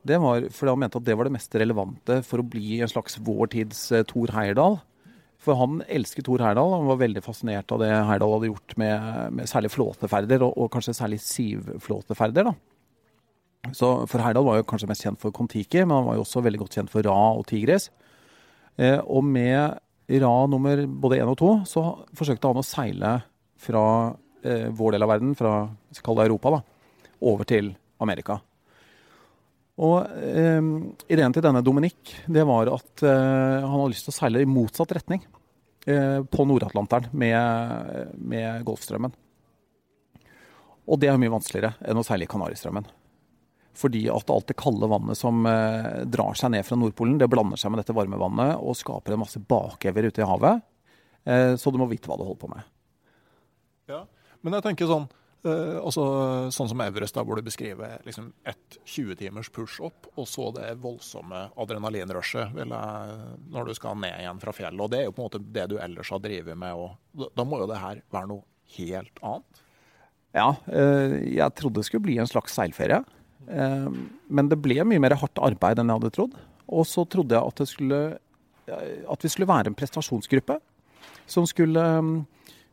det 0.05 0.19
var 0.21 0.45
fordi 0.53 0.73
han 0.75 0.83
mente 0.83 1.01
at 1.01 1.07
det 1.07 1.15
var 1.17 1.29
det 1.29 1.33
mest 1.33 1.55
relevante 1.57 2.19
for 2.27 2.43
å 2.43 2.49
bli 2.49 2.81
en 2.85 2.91
slags 2.91 3.17
vår 3.25 3.49
tids 3.55 3.87
eh, 3.93 4.05
Thor 4.09 4.35
Heyerdahl. 4.37 4.79
For 5.45 5.57
han 5.61 5.81
elsket 5.93 6.27
Thor 6.29 6.45
Heyerdahl. 6.45 6.75
Han 6.77 6.91
var 6.91 7.01
veldig 7.01 7.23
fascinert 7.25 7.73
av 7.73 7.81
det 7.81 7.91
Heyerdahl 7.93 8.37
hadde 8.37 8.51
gjort 8.53 8.77
med, 8.81 9.09
med 9.41 9.49
særlig 9.49 9.73
flåteferder, 9.73 10.45
og, 10.45 10.57
og, 10.61 10.71
kanskje 10.73 10.97
særlig 10.97 11.21
sivflåteferder. 11.25 12.51
da. 12.51 12.74
Så 13.73 13.93
For 14.11 14.21
Heyerdahl 14.21 14.47
var 14.47 14.59
jo 14.59 14.67
kanskje 14.69 14.89
mest 14.91 15.07
kjent 15.07 15.21
for 15.23 15.35
Kon-Tiki, 15.35 15.85
men 15.85 15.97
han 15.97 16.09
var 16.09 16.19
jo 16.19 16.25
også 16.27 16.43
veldig 16.45 16.61
godt 16.65 16.77
kjent 16.79 16.93
for 16.93 17.07
Ra 17.07 17.19
og 17.39 17.47
Tigris. 17.49 17.89
Eh, 18.77 18.99
og 19.01 19.25
med 19.25 19.79
Ra 20.21 20.35
nummer 20.51 20.85
både 20.87 21.21
én 21.23 21.31
og 21.31 21.39
to 21.41 21.53
så 21.69 21.85
forsøkte 22.17 22.51
han 22.51 22.61
å 22.61 22.67
seile 22.67 23.15
fra 23.65 23.85
eh, 24.45 24.69
vår 24.69 24.97
del 24.97 25.07
av 25.07 25.15
verden, 25.15 25.37
fra 25.39 25.55
kall 26.05 26.19
det 26.19 26.27
Europa, 26.29 26.59
da, 26.59 27.15
over 27.25 27.49
til 27.49 27.73
Amerika. 28.05 28.41
Og 29.83 30.05
eh, 30.07 30.61
ideen 31.11 31.35
til 31.35 31.43
denne 31.43 31.63
Dominic 31.67 32.13
det 32.31 32.45
var 32.47 32.71
at 32.71 33.03
eh, 33.03 33.65
han 33.65 33.73
hadde 33.73 33.91
lyst 33.95 34.07
til 34.07 34.15
å 34.15 34.19
seile 34.21 34.45
i 34.45 34.49
motsatt 34.51 34.93
retning 34.95 35.25
eh, 35.91 36.21
på 36.23 36.47
Nord-Atlanteren 36.47 37.09
med, 37.11 38.15
med, 38.21 38.63
Golfstrømmen. 38.67 39.17
Og 40.85 41.01
det 41.01 41.09
er 41.11 41.19
mye 41.19 41.33
vanskeligere 41.33 41.75
enn 41.89 41.99
å 41.99 42.05
seile 42.07 42.29
i 42.29 42.31
Kanaristrømmen. 42.31 42.87
Fordi 43.75 44.05
at 44.13 44.31
alt 44.31 44.47
det 44.51 44.59
kalde 44.61 44.89
vannet 44.91 45.19
som 45.19 45.43
eh, 45.51 46.05
drar 46.07 46.39
seg 46.39 46.55
ned 46.55 46.67
fra 46.67 46.79
Nordpolen, 46.79 47.19
det 47.19 47.31
blander 47.33 47.59
seg 47.61 47.75
med 47.75 47.83
dette 47.83 47.97
varme 47.97 48.21
vannet 48.21 48.55
og 48.63 48.79
skaper 48.79 49.17
en 49.17 49.25
masse 49.25 49.43
bakever 49.43 50.11
ute 50.11 50.23
i 50.23 50.29
havet. 50.31 50.63
Eh, 51.27 51.53
så 51.59 51.73
du 51.75 51.81
må 51.81 51.91
vite 51.91 52.11
hva 52.11 52.19
du 52.21 52.25
holder 52.27 52.41
på 52.45 52.55
med. 52.55 52.73
Ja, 53.91 54.05
Men 54.45 54.59
jeg 54.59 54.69
tenker 54.71 54.91
sånn 54.91 55.11
Uh, 55.45 55.77
altså, 55.85 56.03
sånn 56.57 56.71
som 56.71 56.81
Everest, 56.81 57.13
da, 57.19 57.21
hvor 57.21 57.37
du 57.37 57.45
beskriver 57.45 57.99
liksom 58.07 58.31
et 58.49 58.79
20 58.89 59.19
timers 59.21 59.51
push 59.53 59.83
opp, 59.85 60.07
og 60.17 60.25
så 60.25 60.47
det 60.57 60.71
voldsomme 60.81 61.43
adrenalinrushet 61.61 62.57
når 62.65 63.69
du 63.69 63.75
skal 63.77 63.99
ned 64.01 64.23
igjen 64.23 64.41
fra 64.41 64.55
fjellet. 64.57 64.81
Og 64.81 64.89
Det 64.95 65.03
er 65.03 65.05
jo 65.11 65.13
på 65.13 65.21
en 65.21 65.29
måte 65.29 65.43
det 65.45 65.67
du 65.69 65.77
ellers 65.77 66.15
har 66.17 66.23
drevet 66.25 66.57
med. 66.57 66.73
Og 66.73 67.29
da, 67.37 67.45
må 67.45 67.61
jo 67.61 67.69
det 67.69 67.83
her 67.83 68.01
være 68.17 68.31
noe 68.31 68.41
helt 68.79 69.21
annet? 69.21 69.61
Ja, 70.33 70.49
jeg 70.73 71.51
trodde 71.61 71.83
det 71.83 71.91
skulle 71.91 72.09
bli 72.09 72.17
en 72.19 72.31
slags 72.31 72.57
seilferie. 72.57 73.03
Uh, 73.49 73.89
men 74.29 74.51
det 74.51 74.61
ble 74.63 74.81
mye 74.89 75.03
mer 75.03 75.17
hardt 75.21 75.41
arbeid 75.43 75.81
enn 75.81 75.93
jeg 75.93 76.01
hadde 76.01 76.15
trodd. 76.17 76.37
Og 76.69 76.87
så 76.89 77.05
trodde 77.09 77.37
jeg 77.37 77.45
at, 77.45 77.65
skulle, 77.69 78.01
at 78.69 79.27
vi 79.27 79.33
skulle 79.33 79.51
være 79.51 79.71
en 79.71 79.77
prestasjonsgruppe 79.77 80.57
som 81.29 81.45
skulle 81.49 81.83
um, 81.99 82.15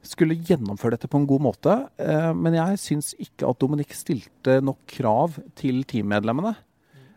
skulle 0.05 0.37
gjennomføre 0.47 0.95
dette 0.95 1.09
på 1.09 1.19
en 1.21 1.27
god 1.29 1.43
måte. 1.45 1.77
Eh, 2.01 2.31
men 2.37 2.57
jeg 2.57 2.81
syns 2.81 3.13
ikke 3.21 3.49
at 3.49 3.59
Dominik 3.61 3.93
stilte 3.95 4.59
nok 4.63 4.81
krav 4.89 5.37
til 5.57 5.83
teammedlemmene. 5.87 6.55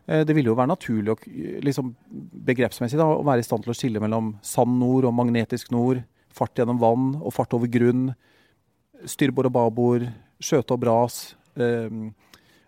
Eh, 0.06 0.24
det 0.28 0.36
ville 0.36 0.52
jo 0.52 0.58
være 0.58 0.72
naturlig 0.74 1.16
liksom, 1.64 1.94
begrepsmessig 2.50 3.00
da, 3.00 3.08
å 3.08 3.24
være 3.26 3.44
i 3.44 3.46
stand 3.46 3.64
til 3.64 3.72
å 3.72 3.78
skille 3.78 4.02
mellom 4.04 4.34
sand 4.44 4.76
nord 4.80 5.08
og 5.08 5.16
magnetisk 5.16 5.72
nord, 5.74 6.02
fart 6.34 6.58
gjennom 6.58 6.80
vann 6.82 7.14
og 7.22 7.32
fart 7.34 7.56
over 7.56 7.70
grunn, 7.72 8.10
styrbord 9.08 9.48
og 9.48 9.56
babord, 9.56 10.06
skjøte 10.42 10.76
og 10.76 10.84
bras, 10.84 11.18
eh, 11.56 11.88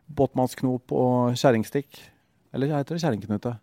båtmannsknop 0.07 0.93
og 0.95 1.39
kjerringstikk. 1.39 1.99
Eller 2.55 2.73
heter 2.73 2.97
det 2.97 3.03
kjerringknute? 3.05 3.57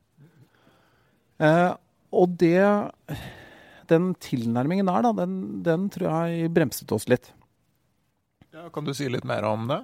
Eh, 1.43 1.71
og 2.13 2.35
det 2.39 2.59
den 3.89 4.13
tilnærmingen 4.21 4.87
der, 4.87 5.05
da, 5.05 5.11
den, 5.23 5.39
den, 5.65 5.89
tror 5.91 6.09
jeg 6.09 6.51
bremset 6.53 6.91
oss 6.95 7.07
litt. 7.11 7.31
Ja, 8.53 8.69
kan 8.73 8.85
du 8.85 8.93
si 8.95 9.09
litt 9.11 9.25
mer 9.27 9.45
om 9.49 9.67
det? 9.69 9.81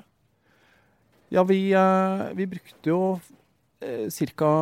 Ja, 1.34 1.44
vi, 1.46 1.70
eh, 1.78 2.24
vi 2.38 2.48
brukte 2.50 2.94
jo 2.94 3.02
eh, 3.82 4.08
ca. 4.10 4.54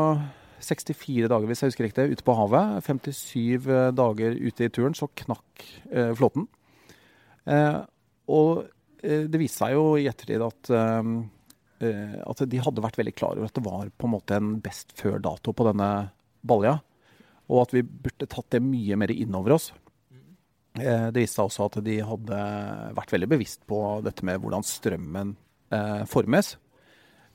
64 0.57 1.27
dager, 1.29 1.45
hvis 1.45 1.61
jeg 1.61 1.69
husker 1.69 1.85
riktig, 1.85 2.07
ute 2.17 2.25
på 2.25 2.33
havet. 2.33 2.81
57 2.87 3.67
eh, 3.69 3.89
dager 3.93 4.39
ute 4.41 4.65
i 4.65 4.71
turen, 4.73 4.95
så 4.97 5.05
knakk 5.21 5.65
eh, 5.91 6.13
flåten. 6.17 6.47
Eh, 7.45 7.77
og 8.33 8.63
eh, 9.03 9.27
det 9.29 9.41
viste 9.41 9.61
seg 9.61 9.75
jo 9.77 9.91
i 10.01 10.07
ettertid 10.09 10.43
at, 10.43 10.71
at 11.77 12.41
de 12.49 12.59
hadde 12.63 12.81
vært 12.81 12.97
veldig 12.97 13.13
klar 13.13 13.37
over 13.37 13.49
at 13.49 13.57
det 13.57 13.65
var 13.65 13.89
på 13.93 14.07
en 14.07 14.13
måte 14.15 14.37
en 14.39 14.55
best 14.63 14.95
før-dato 14.97 15.53
på 15.53 15.65
denne 15.67 15.89
balja. 16.47 16.79
Og 17.47 17.61
at 17.63 17.75
vi 17.75 17.83
burde 17.85 18.27
tatt 18.29 18.49
det 18.55 18.63
mye 18.65 18.97
mer 18.99 19.13
innover 19.13 19.55
oss. 19.55 19.69
Eh, 20.77 21.09
det 21.13 21.23
viste 21.23 21.39
seg 21.39 21.49
også 21.49 21.67
at 21.69 21.79
de 21.85 21.97
hadde 22.05 22.39
vært 22.97 23.13
veldig 23.15 23.29
bevisst 23.31 23.63
på 23.69 23.81
dette 24.05 24.25
med 24.27 24.41
hvordan 24.43 24.65
strømmen 24.67 25.35
eh, 25.73 26.03
formes. 26.09 26.55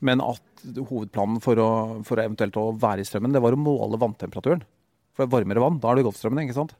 Men 0.02 0.22
at 0.24 0.66
hovedplanen 0.78 1.40
for 1.42 1.58
å, 1.62 1.70
for 2.06 2.22
eventuelt 2.22 2.58
å 2.58 2.72
være 2.78 3.04
i 3.04 3.08
strømmen, 3.08 3.34
det 3.34 3.42
var 3.42 3.54
å 3.54 3.60
måle 3.60 4.00
vanntemperaturen. 4.02 4.64
For 5.16 5.30
varmere 5.30 5.62
vann, 5.62 5.80
da 5.82 5.90
er 5.92 6.00
det 6.00 6.06
Golfstrømmen, 6.06 6.46
ikke 6.46 6.56
sant. 6.56 6.76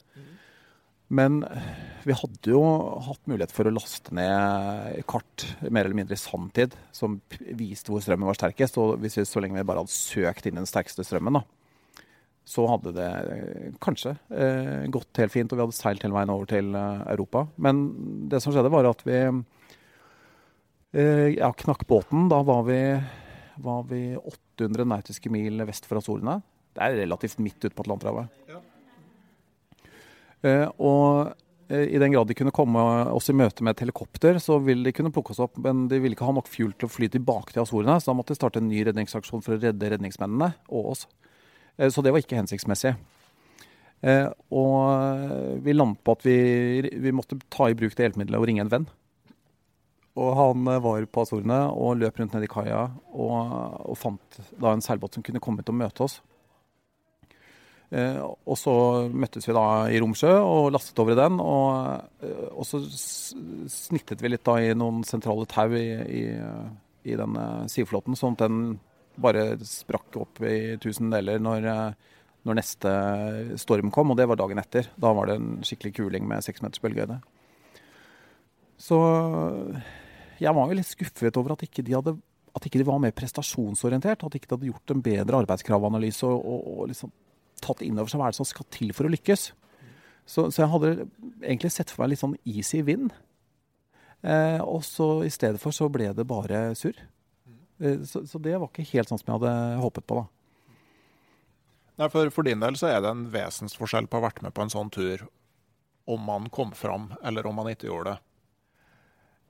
Men 1.13 1.43
vi 2.07 2.15
hadde 2.17 2.51
jo 2.55 2.61
hatt 3.05 3.27
mulighet 3.31 3.53
for 3.55 3.69
å 3.69 3.75
laste 3.75 4.15
ned 4.17 5.03
kart 5.11 5.45
mer 5.69 5.85
eller 5.85 5.99
mindre 5.99 6.17
i 6.17 6.21
sanntid 6.21 6.75
som 6.95 7.19
viste 7.53 7.93
hvor 7.93 8.03
strømmen 8.03 8.31
var 8.31 8.39
sterkest. 8.39 8.79
Og 8.81 8.97
hvis 9.03 9.19
vi, 9.21 9.27
så 9.29 9.43
lenge 9.43 9.61
vi 9.61 9.67
bare 9.69 9.85
hadde 9.85 9.95
søkt 9.95 10.49
inn 10.49 10.59
den 10.59 10.69
sterkeste 10.69 11.05
strømmen, 11.07 11.37
da, 11.39 11.45
så 12.49 12.65
hadde 12.67 12.95
det 12.97 13.09
eh, 13.33 13.75
kanskje 13.83 14.17
eh, 14.35 14.89
gått 14.93 15.21
helt 15.23 15.35
fint, 15.35 15.53
og 15.53 15.59
vi 15.59 15.67
hadde 15.67 15.79
seilt 15.79 16.03
hele 16.03 16.17
veien 16.17 16.33
over 16.35 16.49
til 16.51 16.75
eh, 16.75 17.05
Europa. 17.15 17.45
Men 17.63 17.85
det 18.33 18.43
som 18.43 18.55
skjedde, 18.55 18.73
var 18.73 18.89
at 18.91 19.05
vi 19.07 19.19
eh, 20.97 21.29
ja, 21.37 21.53
knakk 21.63 21.87
båten. 21.91 22.27
Da 22.33 22.41
var 22.47 22.65
vi, 22.67 22.81
var 23.63 23.87
vi 23.91 24.03
800 24.19 24.89
nautiske 24.97 25.31
mil 25.33 25.63
vest 25.69 25.87
for 25.87 26.03
Azorene. 26.03 26.41
Det 26.73 26.83
er 26.83 27.03
relativt 27.05 27.39
midt 27.45 27.61
ute 27.63 27.75
på 27.77 27.85
Atlanterhavet. 27.85 28.42
Eh, 30.43 30.67
og 30.83 31.33
eh, 31.71 31.87
i 31.95 32.01
den 32.03 32.15
grad 32.15 32.29
de 32.29 32.37
kunne 32.39 32.55
komme 32.55 32.83
oss 33.15 33.31
i 33.31 33.37
møte 33.37 33.65
med 33.65 33.77
et 33.77 33.85
helikopter, 33.85 34.41
så 34.43 34.59
ville 34.63 34.85
de 34.89 34.95
kunne 34.97 35.13
plukke 35.15 35.35
oss 35.35 35.43
opp, 35.45 35.59
men 35.63 35.87
de 35.91 36.01
ville 36.03 36.19
ikke 36.19 36.29
ha 36.29 36.37
nok 36.37 36.51
fuel 36.51 36.75
til 36.75 36.89
å 36.89 36.93
fly 36.93 37.11
tilbake 37.13 37.55
til 37.55 37.65
Azorene, 37.65 37.99
så 38.01 38.11
da 38.11 38.19
måtte 38.19 38.35
de 38.35 38.41
starte 38.41 38.63
en 38.63 38.71
ny 38.71 38.83
redningsaksjon 38.89 39.45
for 39.45 39.57
å 39.57 39.63
redde 39.63 39.93
redningsmennene 39.95 40.53
og 40.71 40.95
oss. 40.95 41.07
Eh, 41.79 41.91
så 41.93 42.05
det 42.05 42.15
var 42.15 42.25
ikke 42.25 42.41
hensiktsmessig. 42.41 42.97
Og 44.03 45.61
vi 45.63 45.77
landet 45.77 46.01
på 46.03 46.15
at 46.17 46.25
vi, 46.27 46.33
vi 47.05 47.13
måtte 47.15 47.37
ta 47.55 47.69
i 47.71 47.77
bruk 47.79 47.93
det 47.95 48.09
hjelpemiddelet 48.09 48.41
og 48.41 48.49
ringe 48.51 48.65
en 48.65 48.73
venn. 48.73 48.87
Og 50.19 50.33
han 50.37 50.67
var 50.85 51.07
på 51.07 51.23
Azorene 51.23 51.61
og 51.71 52.01
løp 52.01 52.19
rundt 52.19 52.35
nedi 52.37 52.49
kaia 52.51 52.83
og, 53.15 53.39
og, 53.87 53.95
fant 53.97 54.41
da 54.61 54.75
en 54.75 54.83
seilbåt 54.85 55.17
som 55.17 55.25
kunne 55.25 55.41
komme 55.45 55.63
ut 55.63 55.71
og 55.71 55.79
møte 55.79 56.05
oss. 56.05 56.19
Eh, 57.93 58.21
og 58.23 58.57
så 58.57 58.75
møttes 59.13 59.45
vi 59.49 59.57
da 59.57 59.67
i 59.93 59.99
Romsjø 60.01 60.31
og 60.41 60.71
lastet 60.73 61.01
over 61.03 61.13
i 61.13 61.21
den. 61.21 61.41
Og, 61.43 62.25
og 62.53 62.65
så 62.69 62.81
snittet 62.89 64.23
vi 64.25 64.33
litt 64.33 64.47
da 64.49 64.57
i 64.63 64.73
noen 64.79 65.03
sentrale 65.05 65.45
tau 65.51 65.69
i, 65.77 65.89
i, 66.23 66.25
i 67.05 67.19
den 67.19 67.37
sivflåten, 67.69 68.17
sånn 68.17 68.39
at 68.39 68.47
den 68.47 68.65
bare 69.21 69.59
sprakk 69.67 70.17
opp 70.21 70.41
i 70.47 70.79
tusen 70.81 71.13
deler 71.13 71.41
når, 71.43 71.69
eh, 71.69 72.19
når, 72.49 72.59
neste 72.59 72.93
storm 73.61 73.93
kom, 73.95 74.13
og 74.13 74.19
det 74.19 74.29
var 74.31 74.41
dagen 74.41 74.61
etter. 74.63 74.89
Da 74.97 75.13
var 75.13 75.29
det 75.29 75.39
en 75.39 75.51
skikkelig 75.67 75.95
kuling 75.99 76.29
med 76.29 76.45
seks 76.45 76.65
meters 76.65 76.83
bølgehøyde. 76.83 77.21
Så 78.83 78.99
jeg 80.43 80.55
var 80.57 80.71
jo 80.71 80.79
litt 80.79 80.89
skuffet 80.89 81.37
over 81.39 81.55
at 81.55 81.63
ikke 81.63 81.85
de, 81.87 81.95
hadde, 81.95 82.17
at 82.57 82.65
ikke 82.67 82.81
de 82.81 82.89
var 82.89 82.99
mer 83.03 83.13
prestasjonsorientert. 83.15 84.25
At 84.27 84.39
ikke 84.39 84.49
de 84.49 84.57
hadde 84.57 84.71
gjort 84.73 84.95
en 84.95 85.05
bedre 85.05 85.43
arbeidskravanalyse 85.45 86.27
og, 86.27 86.41
og, 86.43 86.65
og 86.73 86.91
liksom 86.91 87.13
tatt 87.65 87.83
inn 87.85 87.99
over 87.99 88.11
seg 88.11 88.21
hva 88.21 88.29
er 88.29 88.35
det 88.35 88.41
som 88.41 88.49
skal 88.49 88.69
til 88.75 88.93
for 88.97 89.09
å 89.09 89.13
lykkes. 89.13 89.51
Så, 90.25 90.47
så, 90.51 90.63
jeg 90.63 90.71
hadde 90.73 90.93
egentlig 91.43 91.73
sett 91.75 91.91
for 91.91 92.05
meg 92.05 92.13
litt 92.13 92.23
sånn 92.23 92.39
easy 92.49 92.83
win. 92.87 93.11
Eh, 94.23 94.61
og 94.63 94.85
så 94.87 95.09
i 95.27 95.33
stedet 95.35 95.61
for 95.63 95.75
så 95.75 95.89
ble 95.93 96.13
det 96.15 96.27
bare 96.31 96.71
surr. 96.79 96.99
Eh, 97.83 98.03
så, 98.07 98.25
så, 98.29 98.39
det 98.43 98.55
var 98.55 98.71
ikke 98.71 98.87
helt 98.93 99.11
sånn 99.11 99.21
som 99.21 99.33
jeg 99.33 99.41
hadde 99.41 99.83
håpet 99.83 100.07
på, 100.07 100.23
da. 100.23 100.29
Nei, 102.01 102.09
for, 102.09 102.31
for 102.33 102.47
din 102.47 102.63
del 102.63 102.79
så 102.79 102.89
er 102.89 103.03
det 103.05 103.11
en 103.13 103.27
vesensforskjell 103.35 104.09
på 104.09 104.19
å 104.19 104.23
ha 104.23 104.29
vært 104.31 104.45
med 104.47 104.55
på 104.57 104.65
en 104.65 104.73
sånn 104.73 104.91
tur 104.95 105.27
om 106.11 106.23
man 106.25 106.49
kom 106.51 106.73
fram, 106.75 107.13
eller 107.23 107.47
om 107.47 107.59
man 107.59 107.69
ikke 107.71 107.91
gjorde 107.91 108.15
det. 108.15 108.21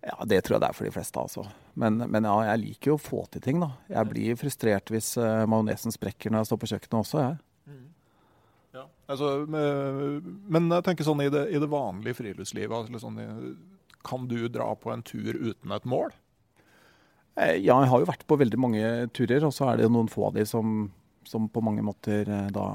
Ja, 0.03 0.16
det 0.27 0.40
tror 0.42 0.57
jeg 0.57 0.64
det 0.64 0.68
er 0.72 0.75
for 0.75 0.88
de 0.88 0.92
fleste, 0.92 1.22
altså. 1.22 1.44
Men, 1.79 2.01
men 2.11 2.27
ja, 2.27 2.35
jeg 2.51 2.61
liker 2.64 2.92
jo 2.92 2.96
å 2.98 3.03
få 3.03 3.22
til 3.31 3.44
ting, 3.44 3.61
da. 3.62 3.70
Jeg 3.92 4.11
blir 4.11 4.38
frustrert 4.40 4.90
hvis 4.90 5.12
uh, 5.20 5.44
majonesen 5.46 5.94
sprekker 5.94 6.33
når 6.33 6.42
jeg 6.42 6.51
står 6.51 6.61
på 6.61 6.70
kjøkkenet 6.72 6.98
også, 6.98 7.22
jeg. 7.22 7.37
Mm. 7.70 7.85
Altså, 9.10 9.32
men 9.50 10.68
jeg 10.70 10.84
tenker 10.86 11.06
sånn 11.06 11.24
i 11.24 11.30
det, 11.32 11.48
i 11.50 11.60
det 11.60 11.68
vanlige 11.70 12.20
friluftslivet, 12.20 12.74
altså, 12.76 13.00
sånn, 13.02 13.18
kan 14.06 14.28
du 14.30 14.46
dra 14.48 14.68
på 14.78 14.92
en 14.92 15.02
tur 15.06 15.34
uten 15.34 15.74
et 15.74 15.88
mål? 15.88 16.12
Eh, 17.40 17.56
ja, 17.64 17.78
jeg 17.80 17.90
har 17.92 18.02
jo 18.02 18.08
vært 18.10 18.26
på 18.28 18.38
veldig 18.40 18.60
mange 18.60 18.88
turer, 19.16 19.44
og 19.46 19.54
så 19.56 19.70
er 19.70 19.80
det 19.80 19.92
noen 19.92 20.10
få 20.12 20.28
av 20.28 20.36
de 20.36 20.44
som, 20.48 20.90
som 21.28 21.48
på 21.48 21.62
mange 21.64 21.84
måter 21.84 22.28
eh, 22.28 22.48
da 22.52 22.66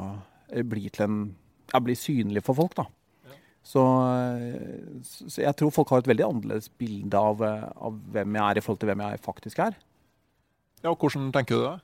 eh, 0.49 0.65
blir 0.65 0.89
til 0.93 1.05
en 1.05 1.19
ja, 1.73 1.81
blir 1.83 1.99
synlig 1.99 2.45
for 2.47 2.57
folk, 2.57 2.73
da. 2.77 2.87
Ja. 3.27 3.37
Så, 3.67 3.83
så, 5.03 5.41
jeg 5.43 5.57
tror 5.59 5.73
folk 5.75 5.91
har 5.91 6.01
et 6.01 6.07
veldig 6.09 6.25
annerledes 6.25 6.71
bilde 6.79 7.19
av, 7.19 7.43
av, 7.43 7.97
hvem 8.15 8.37
jeg 8.39 8.45
er 8.45 8.59
i 8.59 8.63
forhold 8.63 8.79
til 8.81 8.91
hvem 8.93 9.03
jeg 9.03 9.23
faktisk 9.25 9.59
er. 9.65 9.75
Ja, 10.79 10.93
og 10.93 11.01
Hvordan 11.01 11.27
tenker 11.35 11.59
du 11.59 11.65
det? 11.65 11.75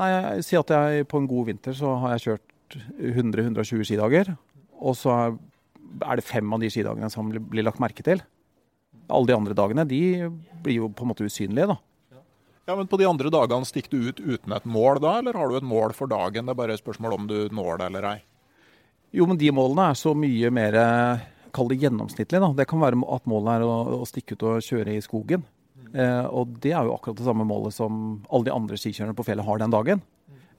Nei, 0.00 0.08
jeg 0.10 0.46
sier 0.48 0.64
at 0.64 0.72
jeg 0.74 1.06
på 1.10 1.20
en 1.20 1.28
god 1.30 1.46
vinter 1.52 1.76
så 1.76 1.94
har 2.02 2.16
jeg 2.16 2.24
kjørt 2.26 2.52
100-120 2.76 3.86
skidager. 3.88 4.34
Og 4.80 4.96
så 4.98 5.16
er 6.06 6.20
det 6.20 6.26
fem 6.26 6.52
av 6.54 6.62
de 6.62 6.70
skidagene 6.72 7.10
som 7.12 7.30
blir 7.30 7.66
lagt 7.66 7.82
merke 7.82 8.04
til. 8.06 8.22
Alle 9.10 9.30
de 9.30 9.36
andre 9.36 9.56
dagene 9.58 9.86
de 9.88 10.02
blir 10.62 10.82
jo 10.82 10.90
på 10.94 11.04
en 11.04 11.12
måte 11.12 11.26
usynlige, 11.26 11.72
da. 11.72 11.78
Ja, 12.68 12.76
men 12.76 12.86
På 12.86 13.00
de 13.00 13.08
andre 13.08 13.32
dagene 13.32 13.66
stikker 13.66 13.90
du 13.90 14.08
ut 14.10 14.20
uten 14.20 14.52
et 14.54 14.66
mål 14.68 15.00
da, 15.02 15.16
eller 15.18 15.34
har 15.34 15.48
du 15.50 15.56
et 15.58 15.66
mål 15.66 15.94
for 15.96 16.06
dagen? 16.06 16.46
Det 16.46 16.52
er 16.52 16.58
bare 16.60 16.76
et 16.76 16.82
spørsmål 16.82 17.16
om 17.16 17.26
du 17.26 17.48
når 17.50 17.80
det 17.80 17.86
eller 17.90 18.06
ei? 18.12 18.18
Jo, 19.10 19.26
men 19.26 19.40
de 19.40 19.50
målene 19.50 19.88
er 19.90 19.98
så 19.98 20.14
mye 20.14 20.52
mer 20.54 20.76
Kall 21.50 21.66
det 21.66 21.80
gjennomsnittlig. 21.82 22.38
da. 22.38 22.52
Det 22.54 22.68
kan 22.70 22.78
være 22.78 23.00
at 23.10 23.24
målet 23.26 23.56
er 23.56 23.64
å, 23.66 23.72
å 23.98 24.06
stikke 24.06 24.36
ut 24.38 24.44
og 24.46 24.62
kjøre 24.62 24.94
i 24.94 25.02
skogen. 25.02 25.42
Eh, 25.90 26.26
og 26.30 26.52
det 26.62 26.70
er 26.70 26.86
jo 26.86 26.94
akkurat 26.94 27.18
det 27.18 27.26
samme 27.26 27.42
målet 27.42 27.74
som 27.74 28.20
alle 28.30 28.46
de 28.46 28.54
andre 28.54 28.78
skikjørerne 28.78 29.16
på 29.18 29.26
fjellet 29.26 29.48
har 29.48 29.58
den 29.58 29.74
dagen. 29.74 30.04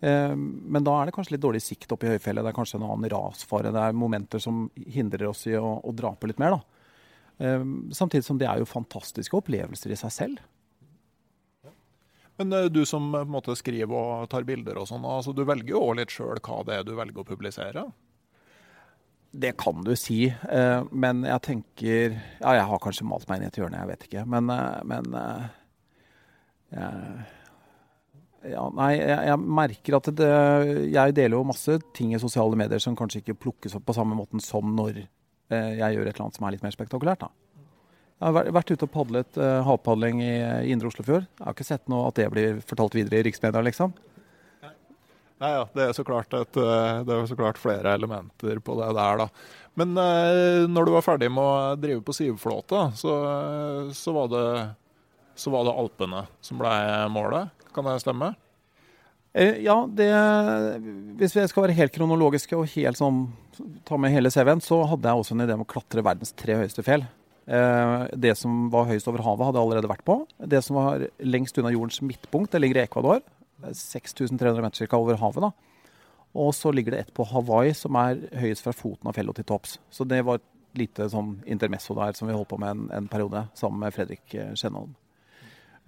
Eh, 0.01 0.35
men 0.35 0.85
da 0.85 0.95
er 0.97 1.07
det 1.07 1.15
kanskje 1.15 1.35
litt 1.35 1.43
dårlig 1.43 1.61
sikt 1.63 1.91
oppe 1.93 2.07
i 2.07 2.13
høyfjellet. 2.15 2.43
Det 2.43 2.51
er 2.51 2.57
kanskje 2.57 2.79
en 2.79 2.87
annen 2.89 3.11
rasfare. 3.13 3.73
Det 3.73 3.83
er 3.85 3.97
momenter 3.97 4.41
som 4.41 4.65
hindrer 4.73 5.29
oss 5.29 5.45
i 5.49 5.55
å, 5.59 5.77
å 5.77 5.93
dra 5.95 6.13
på 6.17 6.31
litt 6.31 6.41
mer. 6.41 6.57
da. 6.57 6.61
Eh, 7.45 7.65
samtidig 7.97 8.25
som 8.25 8.39
det 8.41 8.49
er 8.49 8.61
jo 8.61 8.69
fantastiske 8.69 9.37
opplevelser 9.37 9.93
i 9.93 9.99
seg 10.01 10.15
selv. 10.15 10.39
Men 12.41 12.55
eh, 12.57 12.69
du 12.73 12.81
som 12.89 13.11
på 13.13 13.25
en 13.27 13.35
måte 13.35 13.57
skriver 13.59 13.93
og 13.93 14.29
tar 14.31 14.47
bilder 14.47 14.81
og 14.81 14.89
sånn, 14.89 15.05
altså 15.05 15.35
du 15.37 15.43
velger 15.45 15.75
jo 15.75 15.83
litt 15.99 16.13
sjøl 16.13 16.41
hva 16.41 16.63
det 16.65 16.79
er 16.79 16.87
du 16.87 16.95
velger 16.97 17.21
å 17.21 17.27
publisere? 17.27 17.85
Det 19.31 19.53
kan 19.55 19.85
du 19.85 19.93
si, 19.95 20.25
men 20.91 21.21
jeg 21.23 21.39
tenker 21.45 22.17
Ja, 22.17 22.51
jeg 22.57 22.65
har 22.67 22.81
kanskje 22.83 23.05
malt 23.07 23.29
meg 23.29 23.37
inn 23.39 23.45
i 23.45 23.47
et 23.47 23.59
hjørne, 23.61 23.79
jeg 23.79 23.87
vet 23.93 24.03
ikke. 24.09 24.23
Men, 24.27 24.51
men 24.91 25.15
jeg, 26.75 27.29
ja, 28.49 28.63
nei, 28.73 28.91
jeg, 28.97 29.17
jeg, 29.29 29.37
merker 29.61 29.97
at 29.99 30.09
det, 30.17 30.31
jeg 30.89 31.15
deler 31.17 31.37
jo 31.37 31.45
masse 31.45 31.77
ting 31.97 32.15
i 32.15 32.21
sosiale 32.21 32.57
medier 32.57 32.81
som 32.81 32.97
kanskje 32.97 33.21
ikke 33.21 33.37
plukkes 33.43 33.77
opp 33.77 33.85
på 33.89 33.95
samme 33.97 34.17
måten 34.17 34.41
som 34.43 34.71
når 34.77 35.03
jeg 35.51 35.95
gjør 35.97 36.07
et 36.07 36.13
eller 36.13 36.23
annet 36.23 36.37
som 36.37 36.45
er 36.47 36.53
litt 36.55 36.63
mer 36.63 36.71
spektakulært. 36.71 37.25
da. 37.25 37.31
Jeg 38.21 38.35
har 38.37 38.53
vært 38.53 38.69
ute 38.69 38.85
og 38.85 38.93
padlet 38.93 39.37
uh, 39.41 39.63
havpadling 39.65 40.19
i, 40.21 40.35
i 40.67 40.71
Indre 40.71 40.91
Oslofjord. 40.91 41.25
Jeg 41.25 41.41
har 41.43 41.55
ikke 41.55 41.65
sett 41.65 41.87
noe 41.89 42.11
at 42.11 42.19
det 42.19 42.27
blir 42.29 42.59
fortalt 42.69 42.93
videre 42.93 43.17
i 43.17 43.25
riksmedia, 43.25 43.63
liksom. 43.65 43.95
Nei, 45.41 45.49
ja, 45.55 45.63
det 45.73 45.87
er, 45.87 45.95
så 45.97 46.03
klart 46.05 46.35
et, 46.37 46.57
eh, 46.61 46.99
det 47.01 47.15
er 47.15 47.23
så 47.25 47.33
klart 47.33 47.57
flere 47.57 47.95
elementer 47.97 48.59
på 48.61 48.75
det 48.77 48.91
der, 48.93 49.23
da. 49.23 49.25
Men 49.81 49.95
eh, 49.97 50.67
når 50.69 50.85
du 50.85 50.91
var 50.93 51.05
ferdig 51.05 51.31
med 51.33 51.41
å 51.41 51.79
drive 51.81 52.03
på 52.05 52.13
sivflåte, 52.13 52.83
så, 52.93 53.15
så, 53.89 54.13
så 55.33 55.53
var 55.55 55.65
det 55.65 55.73
Alpene 55.73 56.27
som 56.45 56.61
ble 56.61 56.75
målet. 57.09 57.60
Kan 57.75 57.87
det 57.87 57.99
stemme? 58.03 58.33
Eh, 59.33 59.61
ja, 59.63 59.77
det, 59.87 60.09
hvis 61.19 61.35
vi 61.37 61.47
skal 61.47 61.67
være 61.67 61.77
helt 61.77 61.95
kronologiske 61.95 62.57
og 62.57 62.67
helt 62.73 62.99
sånn, 62.99 63.23
ta 63.87 63.99
med 63.99 64.11
hele 64.11 64.31
CV-en, 64.33 64.63
så 64.63 64.81
hadde 64.91 65.07
jeg 65.07 65.23
også 65.23 65.37
en 65.37 65.45
idé 65.45 65.55
om 65.55 65.63
å 65.63 65.71
klatre 65.71 66.03
verdens 66.03 66.35
tre 66.35 66.57
høyeste 66.59 66.83
fjell. 66.83 67.05
Eh, 67.47 68.07
det 68.19 68.35
som 68.39 68.67
var 68.73 68.89
høyest 68.91 69.07
over 69.07 69.23
havet, 69.25 69.47
hadde 69.47 69.61
jeg 69.61 69.69
allerede 69.69 69.91
vært 69.91 70.07
på. 70.07 70.17
Det 70.51 70.61
som 70.65 70.79
var 70.81 71.07
lengst 71.23 71.57
unna 71.61 71.71
jordens 71.73 72.01
midtpunkt, 72.03 72.51
det 72.51 72.63
ligger 72.63 72.81
i 72.81 72.85
Ecuador. 72.85 73.23
6300 73.61 74.61
meter 74.63 74.83
cirka 74.83 74.99
over 74.99 75.19
havet. 75.21 75.47
da. 75.47 75.51
Og 76.33 76.53
så 76.55 76.71
ligger 76.71 76.95
det 76.95 76.99
et 76.99 77.13
på 77.15 77.25
Hawaii 77.27 77.73
som 77.75 77.95
er 77.99 78.23
høyest 78.39 78.63
fra 78.63 78.75
foten 78.75 79.09
av 79.09 79.17
fjellet 79.17 79.41
til 79.41 79.47
topps. 79.47 79.77
Så 79.91 80.07
det 80.07 80.21
var 80.27 80.39
et 80.39 80.47
lite 80.79 81.09
sånn 81.11 81.41
intermesso 81.45 81.95
der 81.97 82.15
som 82.15 82.29
vi 82.29 82.35
holdt 82.35 82.51
på 82.53 82.59
med 82.61 82.71
en, 82.71 82.85
en 83.01 83.09
periode 83.11 83.45
sammen 83.59 83.83
med 83.83 83.95
Fredrik 83.95 84.35
eh, 84.35 84.53
Skjennholm. 84.55 84.93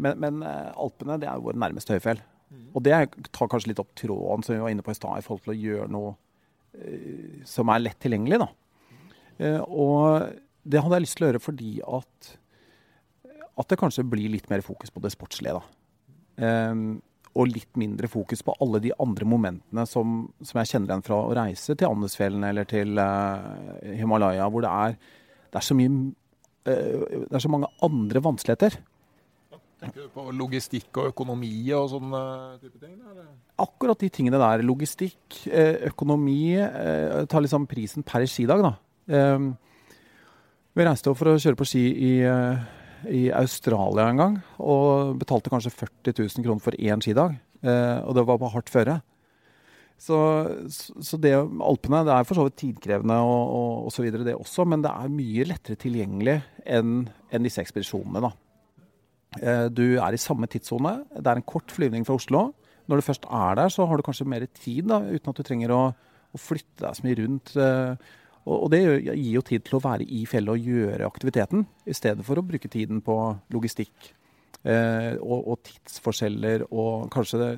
Men, 0.01 0.19
men, 0.19 0.41
eh, 0.47 0.71
Alpene 0.79 1.19
det 1.21 1.29
er 1.29 1.43
vår 1.43 1.59
nærmeste 1.59 1.97
høyfjell. 1.97 2.21
Og 2.73 2.83
det 2.85 2.93
tar 3.33 3.49
kanskje 3.49 3.71
litt 3.71 3.81
opp 3.81 3.93
tråden 3.97 4.43
som 4.45 4.55
vi 4.55 4.61
var 4.61 4.73
inne 4.73 4.85
på 4.85 4.93
i 4.93 4.97
stad, 4.97 5.17
i 5.17 5.25
forhold 5.25 5.45
til 5.45 5.53
å 5.53 5.57
gjøre 5.57 5.87
noe 5.93 6.11
uh, 6.13 7.39
som 7.49 7.71
er 7.73 7.81
lett 7.81 7.97
tilgjengelig. 8.03 8.43
da. 8.43 8.49
Uh, 9.41 9.61
og 9.65 10.35
det 10.63 10.83
hadde 10.83 10.99
jeg 10.99 11.05
lyst 11.05 11.17
til 11.17 11.25
å 11.25 11.31
gjøre 11.31 11.41
fordi 11.43 11.71
at, 11.97 12.29
at 13.59 13.73
det 13.73 13.79
kanskje 13.81 14.05
blir 14.05 14.31
litt 14.35 14.51
mer 14.53 14.61
fokus 14.65 14.93
på 14.93 15.01
det 15.03 15.13
sportslige. 15.15 15.57
da. 15.57 15.63
Um, 16.73 17.01
og 17.33 17.49
litt 17.49 17.79
mindre 17.81 18.05
fokus 18.11 18.43
på 18.45 18.53
alle 18.61 18.79
de 18.83 18.91
andre 19.01 19.25
momentene 19.25 19.85
som, 19.89 20.27
som 20.45 20.59
jeg 20.61 20.69
kjenner 20.69 20.91
igjen 20.91 21.05
fra 21.05 21.17
å 21.17 21.33
reise 21.33 21.73
til 21.73 21.89
Andesfjellene 21.89 22.51
eller 22.53 22.67
til 22.69 22.99
uh, 23.01 23.81
Himalaya, 23.97 24.45
hvor 24.53 24.65
det 24.65 24.73
er, 24.85 24.97
det 25.49 25.57
er 25.57 25.65
så 25.65 25.77
mye 25.77 25.93
uh, 26.69 27.23
Det 27.25 27.33
er 27.33 27.43
så 27.43 27.51
mange 27.51 27.71
andre 27.85 28.21
vanskeligheter. 28.29 28.77
Tenker 29.83 30.05
du 30.07 30.13
på 30.13 30.27
logistikk 30.35 31.01
og 31.01 31.09
økonomi 31.11 31.55
og 31.75 31.89
sånne 31.91 32.21
type 32.61 32.79
ting? 32.79 32.95
Eller? 33.11 33.27
Akkurat 33.63 33.99
de 33.99 34.11
tingene 34.13 34.39
der. 34.41 34.63
Logistikk, 34.65 35.43
uh, 35.47 35.89
økonomi 35.91 36.55
Tar 37.29 37.43
liksom 37.43 37.67
prisen 37.69 38.05
per 38.07 38.25
skidag, 38.29 38.63
da. 38.63 38.73
vi 40.73 40.85
reiste 40.87 41.11
jo 41.11 41.17
for 41.17 41.33
å 41.33 41.39
kjøre 41.41 41.59
på 41.59 41.67
ski 41.67 41.83
i 42.07 42.13
i 43.09 43.25
Australia 43.35 44.07
en 44.09 44.19
gang 44.19 44.35
og 44.63 45.17
betalte 45.21 45.51
kanskje 45.51 45.73
40 45.73 46.15
000 46.19 46.45
kroner 46.45 46.63
for 46.63 46.77
én 46.77 47.01
skidag. 47.03 47.35
Eh, 47.63 47.99
og 48.03 48.15
det 48.17 48.25
var 48.27 48.39
på 48.39 48.51
hardt 48.53 48.71
føre. 48.71 48.99
Så, 50.03 50.17
så, 50.67 51.17
det 51.21 51.31
Alpene 51.37 52.01
det 52.03 52.11
er 52.11 52.25
for 52.27 52.35
så 52.35 52.47
vidt 52.47 52.57
tidkrevende 52.59 53.15
og, 53.23 53.43
og, 53.55 53.73
og, 53.85 53.91
så 53.93 54.03
videre 54.03 54.25
det 54.27 54.33
også, 54.35 54.65
men 54.67 54.83
det 54.83 54.91
er 54.91 55.13
mye 55.13 55.45
lettere 55.47 55.79
tilgjengelig 55.79 56.41
enn 56.65 57.05
en 57.05 57.45
disse 57.45 57.61
ekspedisjonene. 57.63 58.23
da. 58.25 58.33
Eh, 59.41 59.67
du 59.73 59.85
er 59.97 60.13
i 60.13 60.21
samme 60.21 60.49
tidssone. 60.51 60.97
Det 61.13 61.25
er 61.25 61.39
en 61.39 61.47
kort 61.47 61.71
flyvning 61.73 62.05
fra 62.07 62.17
Oslo. 62.19 62.49
Når 62.87 62.99
du 62.99 63.05
først 63.05 63.25
er 63.31 63.55
der, 63.55 63.71
så 63.71 63.85
har 63.87 63.97
du 63.97 64.03
kanskje 64.05 64.27
mer 64.27 64.45
tid, 64.51 64.89
da, 64.91 64.99
uten 64.99 65.31
at 65.31 65.39
du 65.39 65.43
trenger 65.47 65.71
å, 65.71 65.83
å 66.33 66.41
flytte 66.41 66.83
deg 66.83 66.97
så 66.97 67.05
mye 67.05 67.19
rundt. 67.21 67.53
Eh, 67.55 68.11
og, 68.43 68.65
det 68.73 68.81
gir 68.83 69.37
jo 69.37 69.45
tid 69.47 69.63
til 69.63 69.77
å 69.77 69.83
være 69.83 70.03
i 70.03 70.25
fjellet 70.27 70.51
og 70.51 70.67
gjøre 70.67 71.07
aktiviteten, 71.07 71.63
i 71.87 71.95
stedet 71.95 72.25
for 72.27 72.39
å 72.39 72.43
bruke 72.43 72.67
tiden 72.67 72.99
på 73.05 73.15
logistikk 73.55 74.09
eh, 74.67 75.15
og, 75.15 75.37
og, 75.47 75.61
tidsforskjeller 75.63 76.65
og 76.67 77.07
kanskje 77.13 77.39
det, 77.39 77.51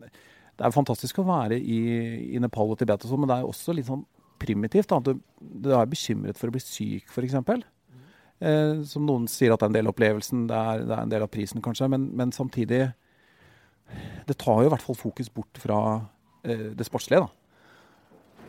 det 0.00 0.64
er 0.64 0.72
fantastisk 0.72 1.20
å 1.20 1.26
være 1.28 1.58
i, 1.60 1.82
i 2.32 2.40
Nepal 2.40 2.72
og 2.72 2.80
Tibet, 2.80 3.04
og 3.04 3.12
sånn, 3.12 3.20
men 3.24 3.28
det 3.28 3.36
er 3.36 3.50
også 3.50 3.76
litt 3.76 3.90
sånn 3.90 4.06
primitivt. 4.40 4.88
Da. 4.88 5.02
Du, 5.04 5.20
du 5.38 5.70
er 5.76 5.90
bekymret 5.90 6.40
for 6.40 6.48
å 6.48 6.56
bli 6.56 6.64
syk, 6.64 7.12
f.eks. 7.12 7.36
Eh, 8.42 8.80
som 8.88 9.04
noen 9.06 9.28
sier 9.30 9.52
at 9.54 9.60
det 9.60 9.68
er 9.68 9.70
en 9.70 9.76
del 9.76 9.88
av 9.88 9.94
opplevelsen, 9.94 10.46
det 10.50 10.56
er, 10.58 10.82
det 10.88 10.96
er 10.96 11.04
en 11.04 11.12
del 11.12 11.24
av 11.26 11.30
prisen 11.30 11.62
kanskje, 11.62 11.86
men, 11.92 12.08
men, 12.18 12.32
samtidig 12.34 12.88
Det 14.26 14.38
tar 14.40 14.62
jo 14.62 14.70
i 14.70 14.72
hvert 14.72 14.82
fall 14.82 14.96
fokus 14.96 15.28
bort 15.28 15.58
fra 15.60 15.78
eh, 16.48 16.70
det 16.74 16.86
sportslige. 16.88 17.26
da. 17.26 17.42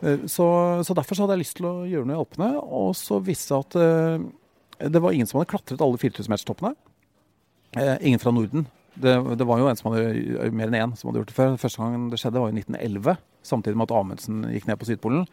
Eh, 0.00 0.24
så, 0.26 0.46
så, 0.86 0.94
derfor 0.96 1.14
så 1.14 1.24
hadde 1.24 1.36
jeg 1.36 1.44
lyst 1.44 1.58
til 1.58 1.68
å 1.68 1.74
gjøre 1.88 2.08
noe 2.08 2.16
i 2.16 2.22
Alpene. 2.22 2.50
Og 2.62 2.94
så 2.96 3.18
viste 3.20 3.52
det 3.52 3.60
at 3.60 3.76
uh, 3.76 4.88
det 4.94 5.02
var 5.02 5.12
ingen 5.12 5.28
som 5.28 5.38
hadde 5.38 5.50
klatret 5.52 5.84
alle 5.84 6.00
4000-meterstoppene. 6.00 6.72
Uh, 7.76 7.96
ingen 8.00 8.22
fra 8.22 8.32
Norden. 8.34 8.64
Det, 8.94 9.14
det, 9.36 9.46
var 9.46 9.60
jo 9.60 9.68
en 9.68 9.76
som 9.76 9.90
hadde, 9.92 10.48
mer 10.54 10.70
enn 10.70 10.78
én 10.78 10.94
som 10.96 11.10
hadde 11.10 11.22
gjort 11.22 11.32
det 11.34 11.36
før. 11.36 11.58
Første 11.60 11.82
gang 11.82 12.08
det 12.08 12.22
skjedde, 12.22 12.40
var 12.40 12.54
i 12.54 12.62
1911. 12.62 13.18
Samtidig 13.44 13.80
med 13.80 13.90
at 13.90 13.98
Amundsen 13.98 14.46
gikk 14.54 14.70
ned 14.70 14.80
på 14.80 14.88
Sydpolen. 14.88 15.28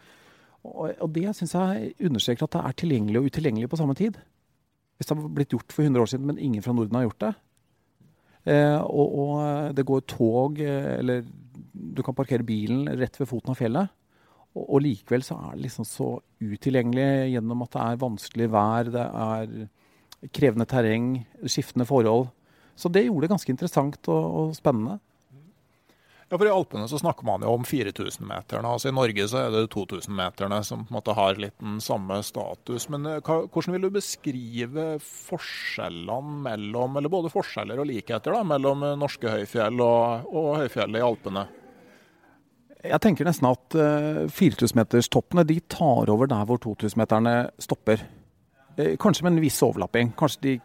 Og, 0.66 0.92
og 0.92 1.08
det 1.14 1.30
syns 1.38 1.56
jeg 1.56 1.94
understreker 2.04 2.46
at 2.46 2.58
det 2.58 2.62
er 2.68 2.78
tilgjengelig 2.82 3.22
og 3.22 3.32
utilgjengelig 3.32 3.72
på 3.72 3.80
samme 3.80 3.96
tid. 3.98 4.20
Hvis 5.02 5.10
det 5.10 5.16
har 5.18 5.32
blitt 5.34 5.50
gjort 5.50 5.74
for 5.74 5.82
100 5.82 5.98
år 6.04 6.10
siden, 6.12 6.28
men 6.30 6.38
ingen 6.38 6.62
fra 6.62 6.74
Norden 6.76 6.94
har 6.94 7.08
gjort 7.08 7.24
det. 7.24 7.32
Eh, 8.52 8.78
og, 8.78 9.16
og, 9.18 9.74
det 9.74 9.84
går 9.86 10.04
tog, 10.06 10.60
eller 10.62 11.24
du 11.72 12.02
kan 12.06 12.14
parkere 12.14 12.46
bilen 12.46 12.86
rett 13.00 13.18
ved 13.18 13.26
foten 13.30 13.50
av 13.50 13.58
fjellet. 13.58 13.90
Og, 14.52 14.62
og, 14.62 14.78
likevel 14.84 15.24
så 15.26 15.40
er 15.40 15.56
det 15.56 15.66
liksom 15.66 15.88
så 15.88 16.08
utilgjengelig 16.38 17.32
gjennom 17.32 17.64
at 17.66 17.74
det 17.74 17.82
er 17.82 18.02
vanskelig 18.02 18.50
vær, 18.52 18.92
det 18.94 19.06
er 19.26 20.30
krevende 20.30 20.68
terreng, 20.70 21.08
skiftende 21.50 21.88
forhold. 21.88 22.28
Så 22.78 22.90
det 22.92 23.08
gjorde 23.08 23.26
det 23.26 23.32
ganske 23.34 23.52
interessant 23.52 24.12
og, 24.12 24.22
og 24.38 24.54
spennende. 24.54 25.00
Ja, 26.32 26.38
for 26.38 26.48
I 26.48 26.50
Alpene 26.50 26.86
så 26.88 26.96
snakker 26.96 27.26
man 27.28 27.42
jo 27.44 27.50
om 27.52 27.64
4000-meterne. 27.68 28.64
Altså 28.64 28.88
I 28.88 28.94
Norge 28.96 29.26
så 29.28 29.36
er 29.42 29.50
det 29.52 29.66
2000-meterne 29.74 30.62
som 30.64 30.86
på 30.86 30.88
en 30.88 30.96
måte 30.96 31.12
har 31.12 31.36
litt 31.36 31.58
den 31.60 31.74
samme 31.84 32.16
status. 32.24 32.86
Men 32.88 33.04
eh, 33.04 33.18
hva, 33.20 33.42
hvordan 33.52 33.74
vil 33.74 33.82
du 33.84 33.90
beskrive 33.92 34.86
forskjellene 35.04 36.38
mellom, 36.46 36.96
eller 36.96 37.12
både 37.12 37.28
forskjeller 37.34 37.82
og 37.82 37.84
likheter 37.90 38.32
da, 38.32 38.40
mellom 38.48 38.80
norske 38.96 39.28
høyfjell 39.28 39.82
og, 39.84 40.30
og 40.32 40.48
høyfjellet 40.62 41.02
i 41.02 41.04
Alpene? 41.04 41.42
Jeg 42.80 43.04
tenker 43.04 43.28
nesten 43.28 43.50
at 43.50 43.76
uh, 43.76 44.24
4000-meterstoppene 44.32 45.44
de 45.50 45.58
tar 45.68 46.08
over 46.14 46.30
der 46.32 46.48
hvor 46.48 46.62
2000-meterne 46.64 47.34
stopper. 47.60 48.06
Kanskje 49.04 49.28
med 49.28 49.34
en 49.34 49.44
viss 49.44 49.60
overlapping. 49.60 50.14
Kanskje 50.16 50.46
de 50.48 50.56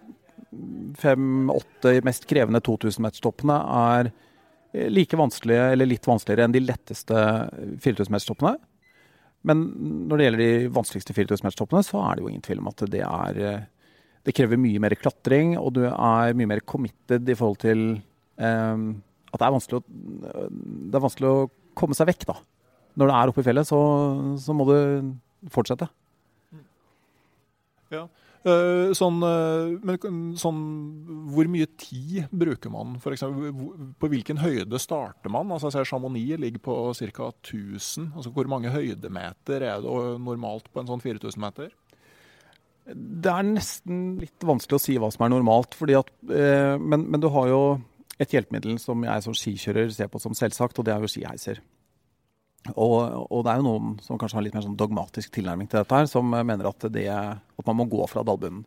fem-åtte 1.04 1.98
mest 2.08 2.24
krevende 2.32 2.64
2000-meterstoppene 2.64 3.60
er 3.82 4.14
like 4.74 5.18
vanskelige 5.20 5.70
eller 5.74 5.90
litt 5.90 6.08
vanskeligere 6.08 6.48
enn 6.48 6.56
de 6.56 6.64
letteste 6.64 7.16
4000-meterstoppene. 7.84 8.58
Men 9.48 9.64
når 10.10 10.20
det 10.20 10.28
gjelder 10.28 10.44
de 10.44 10.70
vanskeligste 10.76 11.16
4000-meterstoppene, 11.16 11.84
så 11.86 12.02
er 12.04 12.18
det 12.18 12.24
jo 12.24 12.32
ingen 12.32 12.46
tvil 12.46 12.62
om 12.64 12.72
at 12.72 12.84
det 12.92 13.04
er 13.06 13.42
uh, 13.44 13.66
Det 14.28 14.36
krever 14.36 14.60
mye 14.60 14.82
mer 14.84 14.96
klatring, 15.00 15.56
og 15.56 15.72
du 15.78 15.86
er 15.88 16.36
mye 16.36 16.50
mer 16.52 16.64
committed 16.68 17.30
i 17.30 17.36
forhold 17.38 17.62
til 17.64 17.84
um, 18.36 18.90
at 19.32 19.40
det, 19.40 19.46
er 19.46 19.54
vanskelig 19.56 19.80
å, 19.80 19.84
det 20.92 21.00
er 21.00 21.06
vanskelig 21.06 21.30
å 21.32 21.48
komme 21.78 21.96
seg 21.96 22.10
vekk, 22.10 22.26
da. 22.28 22.36
Når 22.98 23.08
det 23.08 23.16
er 23.16 23.32
oppe 23.32 23.44
i 23.44 23.48
fjellet, 23.48 23.70
så, 23.70 23.80
så 24.42 24.56
må 24.58 24.66
du 24.68 24.78
fortsette. 25.54 25.88
Ja. 27.94 28.04
Uh, 28.48 28.94
sånn, 28.96 29.18
uh, 29.26 29.74
men 29.84 30.36
sånn, 30.40 30.60
hvor 31.34 31.50
mye 31.52 31.68
tid 31.82 32.30
bruker 32.32 32.72
man 32.72 32.94
For 33.04 33.12
eksempel, 33.12 33.50
På 34.00 34.08
hvilken 34.08 34.40
høyde 34.40 34.80
starter 34.80 35.34
man? 35.34 35.50
Altså, 35.52 35.68
jeg 35.68 35.76
ser 35.76 35.90
Chamonix 35.90 36.40
ligger 36.40 36.64
på 36.64 36.78
ca. 36.96 37.28
1000. 37.34 38.14
Altså, 38.16 38.32
hvor 38.32 38.48
mange 38.48 38.72
høydemeter 38.72 39.66
er 39.66 39.84
det 39.84 39.98
normalt 40.24 40.70
på 40.72 40.84
en 40.84 40.92
sånn 40.92 41.04
4000 41.04 41.44
meter? 41.44 41.74
Det 42.88 43.34
er 43.34 43.50
nesten 43.50 44.16
litt 44.22 44.46
vanskelig 44.48 44.78
å 44.78 44.86
si 44.86 44.96
hva 45.02 45.10
som 45.12 45.26
er 45.26 45.34
normalt. 45.34 45.76
At, 45.98 46.14
uh, 46.32 46.76
men, 46.80 47.04
men, 47.10 47.20
du 47.24 47.28
har 47.34 47.52
jo 47.52 47.62
et 48.22 48.32
hjelpemiddel 48.32 48.80
som 48.82 49.04
jeg 49.04 49.26
som 49.26 49.36
skikjører 49.36 49.92
ser 49.94 50.14
på 50.14 50.22
som 50.24 50.38
selvsagt, 50.38 50.80
og 50.80 50.88
det 50.88 50.96
er 50.96 51.04
jo 51.04 51.12
skiheiser. 51.12 51.60
Og, 52.74 52.96
og, 53.32 53.44
det 53.46 53.52
er 53.52 53.62
jo 53.62 53.68
noen 53.68 53.94
som 54.04 54.20
kanskje 54.20 54.40
har 54.40 54.44
litt 54.44 54.56
mer 54.58 54.66
sånn 54.66 54.78
dogmatisk 54.80 55.32
tilnærming 55.38 55.70
til 55.72 55.80
dette, 55.80 56.02
her, 56.02 56.10
som 56.12 56.28
mener 56.28 56.68
at, 56.68 56.88
det, 56.92 57.08
at 57.08 57.70
man 57.70 57.80
må 57.80 57.88
gå 57.90 58.04
fra 58.12 58.26
dalbunnen. 58.28 58.66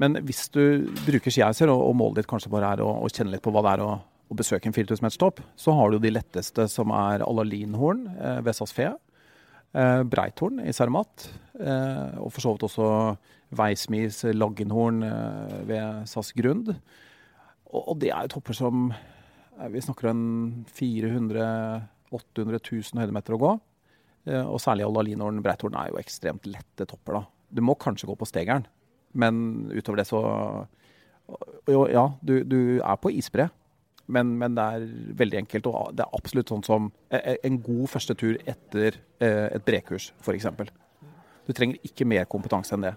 Men 0.00 0.16
hvis 0.24 0.46
du 0.54 0.88
bruker 1.04 1.32
skiheiser, 1.32 1.70
og, 1.72 1.82
og, 1.88 1.96
målet 1.98 2.22
ditt 2.22 2.30
kanskje 2.30 2.52
bare 2.52 2.72
er 2.76 2.84
å, 2.84 2.88
å, 3.02 3.10
kjenne 3.12 3.34
litt 3.34 3.44
på 3.44 3.52
hva 3.54 3.64
det 3.66 3.74
er 3.74 3.84
å, 3.84 3.90
å 4.02 4.38
besøke 4.38 4.70
en 4.70 4.76
4000 4.76 5.04
meters 5.04 5.20
topp, 5.20 5.42
så 5.58 5.74
har 5.76 5.92
du 5.92 5.98
de 6.02 6.14
letteste 6.14 6.68
som 6.70 6.94
er 6.96 7.24
Alalinhorn 7.26 8.06
eh, 8.14 8.40
ved 8.46 8.56
SAS 8.56 8.74
Fe, 8.76 8.88
eh, 9.74 10.00
Breithorn 10.08 10.62
i 10.64 10.74
Cermat, 10.76 11.28
eh, 11.60 12.20
og 12.22 12.32
for 12.32 12.44
så 12.44 12.54
vidt 12.54 12.66
også 12.70 12.90
Veismis 13.58 14.22
Laggenhorn 14.32 15.02
eh, 15.06 15.56
ved 15.68 16.06
SAS 16.08 16.32
Grund. 16.38 16.72
Og, 17.72 17.82
og, 17.82 17.96
det 18.00 18.12
er 18.12 18.26
jo 18.26 18.36
topper 18.38 18.56
som 18.56 18.86
eh, 18.92 19.68
Vi 19.72 19.84
snakker 19.84 20.12
om 20.12 20.22
400 20.72 21.44
800 22.12 22.60
000 22.60 23.02
høydemeter 23.02 23.36
å 23.36 23.40
gå. 23.42 23.52
Eh, 24.30 24.44
og 24.44 24.60
særlig 24.62 24.86
Aldalinoren 24.86 25.42
Breithorn 25.42 25.76
er 25.78 25.90
jo 25.90 25.98
ekstremt 26.00 26.46
lette 26.50 26.86
topper. 26.86 27.18
da. 27.18 27.24
Du 27.50 27.62
må 27.64 27.74
kanskje 27.74 28.08
gå 28.10 28.16
på 28.18 28.28
stegeren, 28.28 28.66
men 29.12 29.68
utover 29.72 30.02
det 30.02 30.08
så 30.10 30.22
Jo, 31.70 31.86
ja, 31.88 32.10
du, 32.20 32.42
du 32.44 32.80
er 32.82 32.96
på 32.98 33.08
isbre, 33.14 33.46
men, 34.10 34.34
men, 34.36 34.56
det 34.56 34.62
er 34.62 34.86
veldig 35.16 35.38
enkelt. 35.38 35.66
Og 35.70 35.94
det 35.96 36.02
er 36.04 36.16
absolutt 36.18 36.50
sånn 36.50 36.64
som 36.66 36.90
e, 37.08 37.16
e, 37.16 37.36
en 37.46 37.60
god 37.62 37.86
første 37.88 38.16
tur 38.18 38.36
etter 38.44 38.98
eh, 39.22 39.46
et 39.54 39.64
brekurs, 39.64 40.10
f.eks. 40.20 40.50
Du 41.46 41.54
trenger 41.54 41.78
ikke 41.86 42.04
mer 42.04 42.26
kompetanse 42.28 42.74
enn 42.74 42.84
det. 42.84 42.92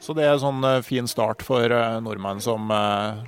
Så 0.00 0.16
det 0.16 0.24
er 0.24 0.32
en 0.32 0.42
sånn 0.42 0.64
eh, 0.64 0.80
fin 0.82 1.06
start 1.06 1.44
for 1.46 1.76
nordmenn 2.02 2.40
som 2.42 2.72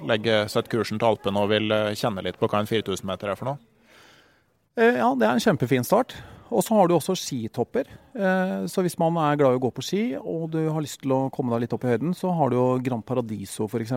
legger 0.09 0.49
setter 0.51 0.73
kursen 0.79 0.99
til 0.99 1.13
Alpene 1.13 1.45
og 1.45 1.53
vil 1.53 1.77
kjenne 1.93 2.25
litt 2.25 2.41
på 2.41 2.49
hva 2.49 2.65
en 2.65 2.73
4000 2.73 3.07
meter 3.13 3.31
er 3.31 3.39
for 3.39 3.53
noe? 3.53 3.72
Eh, 4.79 4.97
ja, 4.97 5.11
det 5.19 5.27
er 5.27 5.37
en 5.37 5.43
kjempefin 5.43 5.85
start. 5.85 6.15
Og 6.53 6.65
så 6.65 6.77
har 6.77 6.89
du 6.89 6.97
også 6.97 7.17
skitopper. 7.17 7.89
Eh, 8.13 8.59
så 8.69 8.85
hvis 8.85 8.99
man 9.01 9.17
er 9.21 9.39
glad 9.41 9.55
i 9.55 9.61
å 9.61 9.63
gå 9.63 9.71
på 9.73 9.85
ski, 9.85 10.03
og 10.17 10.51
du 10.53 10.61
har 10.69 10.85
lyst 10.85 11.01
til 11.05 11.15
å 11.17 11.27
komme 11.33 11.53
deg 11.55 11.65
litt 11.65 11.77
opp 11.77 11.85
i 11.87 11.93
høyden, 11.93 12.13
så 12.17 12.33
har 12.37 12.53
du 12.53 12.59
jo 12.59 12.67
Grand 12.85 13.05
Paradiso 13.09 13.69
f.eks. 13.69 13.95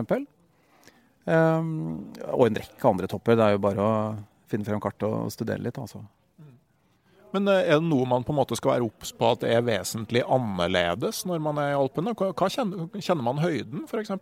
Eh, 1.26 1.70
og 2.32 2.44
en 2.46 2.60
rekke 2.60 2.92
andre 2.92 3.10
topper. 3.12 3.36
Det 3.36 3.46
er 3.46 3.56
jo 3.56 3.64
bare 3.64 3.84
å 3.84 3.96
finne 4.48 4.68
frem 4.68 4.80
kartet 4.80 5.08
og 5.08 5.32
studere 5.34 5.64
litt, 5.64 5.80
altså. 5.80 6.04
Men 7.34 7.50
er 7.50 7.74
det 7.74 7.84
noe 7.84 8.06
man 8.08 8.22
på 8.24 8.32
en 8.32 8.38
måte 8.38 8.56
skal 8.56 8.76
være 8.76 8.86
obs 8.86 9.10
på 9.12 9.26
at 9.28 9.42
det 9.42 9.50
er 9.52 9.64
vesentlig 9.66 10.22
annerledes 10.22 11.24
når 11.28 11.40
man 11.42 11.58
er 11.60 11.72
i 11.72 11.76
Alpene? 11.76 12.14
Hva 12.16 12.48
kjenner, 12.48 12.86
kjenner 12.94 13.26
man 13.26 13.42
høyden, 13.42 13.82
f.eks.? 13.90 14.14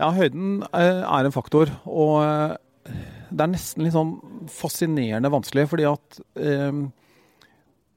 Ja, 0.00 0.10
høyden 0.12 0.66
er 0.74 1.22
en 1.22 1.32
faktor. 1.32 1.70
Og 1.88 2.18
det 3.30 3.44
er 3.44 3.52
nesten 3.52 3.84
litt 3.86 3.94
sånn 3.94 4.16
fascinerende 4.50 5.30
vanskelig, 5.32 5.68
fordi 5.70 5.86
at 5.88 6.20
eh, 6.40 6.80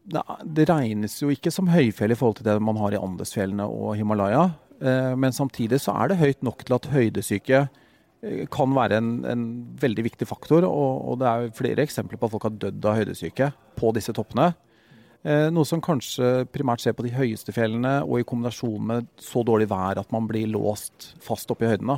det, 0.03 0.23
det, 0.43 0.67
regnes 0.69 1.15
jo 1.21 1.31
ikke 1.33 1.51
som 1.53 1.71
høyfjell 1.71 2.13
i 2.13 2.17
forhold 2.19 2.39
til 2.39 2.49
det 2.49 2.57
man 2.63 2.79
har 2.81 2.95
i 2.95 2.99
Andesfjellene 2.99 3.67
og 3.69 3.95
Himalaya. 3.99 4.49
Eh, 4.83 5.13
men 5.19 5.35
samtidig 5.35 5.79
så 5.83 5.95
er 5.95 6.11
det 6.11 6.19
høyt 6.21 6.43
nok 6.45 6.65
til 6.67 6.77
at 6.77 6.89
høydesyke 6.91 7.61
eh, 7.63 8.43
kan 8.51 8.75
være 8.75 8.99
en, 8.99 9.13
en, 9.29 9.47
veldig 9.79 10.07
viktig 10.09 10.27
faktor. 10.27 10.67
Og, 10.67 10.91
og, 11.07 11.21
det 11.21 11.31
er 11.31 11.55
flere 11.57 11.87
eksempler 11.87 12.19
på 12.19 12.29
at 12.29 12.35
folk 12.35 12.49
har 12.49 12.61
dødd 12.65 12.89
av 12.89 12.99
høydesyke 12.99 13.51
på 13.79 13.93
disse 13.95 14.15
toppene. 14.15 14.51
Eh, 15.23 15.47
noe 15.55 15.67
som 15.67 15.83
kanskje 15.83 16.49
primært 16.51 16.83
skjer 16.83 16.97
på 16.97 17.05
de 17.07 17.13
høyeste 17.15 17.55
fjellene, 17.55 18.01
og 18.03 18.19
i 18.19 18.27
kombinasjon 18.27 18.89
med 18.89 19.11
så 19.23 19.45
dårlig 19.47 19.69
vær 19.71 20.01
at 20.01 20.11
man 20.11 20.27
blir 20.27 20.51
låst 20.51 21.13
fast 21.23 21.51
oppe 21.53 21.67
i 21.67 21.71
høyden. 21.71 21.95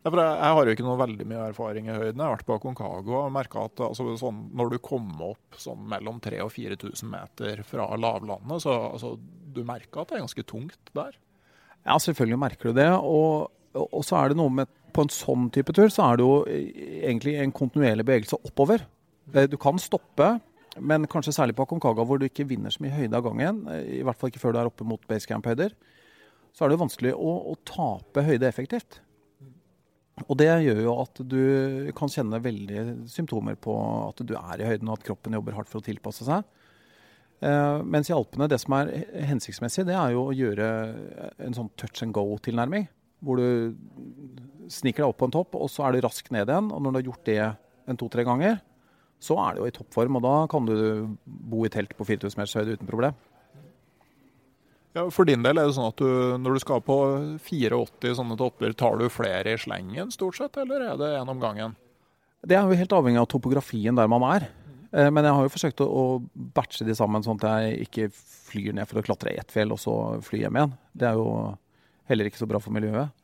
Jeg, 0.00 0.16
jeg 0.16 0.52
har 0.56 0.64
jo 0.64 0.72
ikke 0.72 0.84
noe 0.86 1.00
veldig 1.02 1.24
mye 1.28 1.46
erfaring 1.50 1.88
i 1.90 1.92
høyden. 1.92 2.16
Jeg 2.16 2.24
har 2.24 2.36
vært 2.38 2.48
på 2.48 2.56
Concago 2.62 3.16
og 3.18 3.32
merka 3.34 3.66
at 3.68 3.82
altså, 3.84 4.14
sånn, 4.20 4.46
når 4.56 4.72
du 4.72 4.78
kommer 4.80 5.34
opp 5.34 5.58
sånn 5.60 5.82
mellom 5.90 6.22
3000 6.24 6.46
og 6.46 6.52
4000 6.54 7.10
meter 7.12 7.60
fra 7.68 7.88
lavlandet, 8.00 8.64
så 8.64 8.76
altså, 8.94 9.14
du 9.20 9.60
merker 9.68 10.00
at 10.00 10.12
det 10.12 10.16
er 10.16 10.24
ganske 10.24 10.46
tungt 10.48 10.92
der. 10.96 11.18
Ja, 11.84 11.98
selvfølgelig 12.00 12.40
merker 12.40 12.70
du 12.70 12.80
det. 12.80 12.88
Og, 12.96 13.50
og 13.84 14.06
så 14.06 14.22
er 14.22 14.32
det 14.32 14.40
noe 14.40 14.52
med 14.60 14.76
På 14.90 15.04
en 15.04 15.12
sånn 15.14 15.44
type 15.54 15.70
tur 15.70 15.86
så 15.92 16.08
er 16.08 16.16
det 16.18 16.24
jo 16.26 16.38
egentlig 16.50 17.36
en 17.38 17.52
kontinuerlig 17.54 18.02
bevegelse 18.08 18.40
oppover. 18.48 18.82
Eh, 19.30 19.46
du 19.46 19.54
kan 19.60 19.78
stoppe, 19.78 20.32
men 20.82 21.06
kanskje 21.12 21.36
særlig 21.36 21.54
på 21.60 21.68
Concaga 21.70 22.02
hvor 22.08 22.18
du 22.18 22.24
ikke 22.26 22.48
vinner 22.50 22.74
så 22.74 22.82
mye 22.82 22.96
høyde 22.96 23.14
av 23.14 23.28
gangen, 23.28 23.60
i 23.86 24.00
hvert 24.02 24.18
fall 24.18 24.32
ikke 24.32 24.42
før 24.42 24.56
du 24.56 24.58
er 24.58 24.72
oppe 24.72 24.88
mot 24.88 25.04
basecamp-høyder, 25.06 25.76
så 26.50 26.66
er 26.66 26.72
det 26.72 26.80
vanskelig 26.80 27.14
å, 27.14 27.36
å 27.52 27.54
tape 27.68 28.24
høyde 28.26 28.50
effektivt. 28.50 28.98
Og 30.28 30.36
det 30.40 30.48
gjør 30.48 30.82
jo 30.84 30.94
at 31.02 31.20
du 31.24 31.42
kan 31.96 32.10
kjenne 32.12 32.42
veldig 32.42 32.84
symptomer 33.10 33.56
på 33.60 33.74
at 34.08 34.22
du 34.26 34.34
er 34.36 34.60
i 34.60 34.68
høyden, 34.68 34.90
og 34.90 34.98
at 34.98 35.06
kroppen 35.06 35.36
jobber 35.36 35.56
hardt 35.56 35.70
for 35.70 35.80
å 35.80 35.86
tilpasse 35.86 36.26
seg. 36.28 36.46
Uh, 37.40 37.80
mens 37.88 38.10
i 38.10 38.14
Alpene, 38.14 38.50
det 38.52 38.58
som 38.60 38.74
er 38.76 38.90
hensiktsmessig, 39.30 39.86
det 39.88 39.96
er 39.96 40.12
jo 40.12 40.26
å 40.28 40.36
gjøre 40.36 40.66
en 41.40 41.56
sånn 41.56 41.70
touch 41.80 42.02
and 42.04 42.12
go-tilnærming. 42.16 42.88
Hvor 43.24 43.40
du 43.40 43.76
sniker 44.72 45.04
deg 45.04 45.12
opp 45.12 45.20
på 45.20 45.28
en 45.28 45.36
topp, 45.38 45.56
og 45.56 45.72
så 45.72 45.86
er 45.86 45.96
du 45.96 46.04
raskt 46.04 46.32
ned 46.34 46.52
igjen. 46.52 46.68
Og 46.72 46.84
når 46.84 46.92
du 46.92 47.00
har 47.00 47.08
gjort 47.08 47.26
det 47.28 47.40
en 47.90 48.00
to-tre 48.00 48.24
ganger, 48.28 48.60
så 49.20 49.36
er 49.44 49.56
du 49.56 49.62
jo 49.62 49.68
i 49.68 49.74
toppform. 49.76 50.16
Og 50.20 50.24
da 50.24 50.36
kan 50.52 50.68
du 50.68 50.76
bo 51.24 51.64
i 51.66 51.72
telt 51.72 51.92
på 51.96 52.06
4000 52.08 52.40
meters 52.40 52.56
høyde 52.56 52.76
uten 52.78 52.88
problem. 52.88 53.16
Ja, 54.96 55.04
For 55.14 55.28
din 55.28 55.44
del 55.44 55.58
er 55.60 55.68
det 55.68 55.76
sånn 55.76 55.90
at 55.92 56.00
du, 56.00 56.08
når 56.42 56.56
du 56.56 56.62
skal 56.64 56.80
på 56.82 56.96
84 57.46 58.16
sånne 58.18 58.36
topper, 58.38 58.72
tar 58.74 58.98
du 58.98 59.06
flere 59.12 59.54
i 59.54 59.60
slengen 59.60 60.10
stort 60.10 60.40
sett, 60.40 60.58
eller 60.58 60.82
er 60.82 60.98
det 60.98 61.12
én 61.20 61.30
om 61.30 61.42
gangen? 61.42 61.76
Det 62.42 62.56
er 62.56 62.64
jo 62.64 62.78
helt 62.80 62.96
avhengig 62.96 63.20
av 63.20 63.28
topografien 63.30 63.94
der 63.94 64.10
man 64.10 64.24
er. 64.26 64.48
Eh, 64.90 65.10
men 65.12 65.26
jeg 65.26 65.36
har 65.36 65.46
jo 65.46 65.52
forsøkt 65.54 65.82
å, 65.84 66.04
batche 66.56 66.86
de 66.88 66.96
sammen, 66.98 67.22
sånn 67.22 67.38
at 67.38 67.62
jeg 67.62 67.86
ikke 67.86 68.08
flyr 68.16 68.74
ned 68.74 68.90
for 68.90 68.98
å 68.98 69.06
klatre 69.06 69.34
i 69.34 69.38
ett 69.38 69.54
fjell 69.54 69.74
og 69.74 69.78
så 69.82 69.94
fly 70.26 70.44
hjem 70.44 70.58
igjen. 70.58 70.74
Det 70.96 71.10
er 71.10 71.20
jo 71.20 71.28
heller 72.10 72.30
ikke 72.30 72.42
så 72.42 72.50
bra 72.50 72.58
for 72.62 72.74
miljøet. 72.74 73.14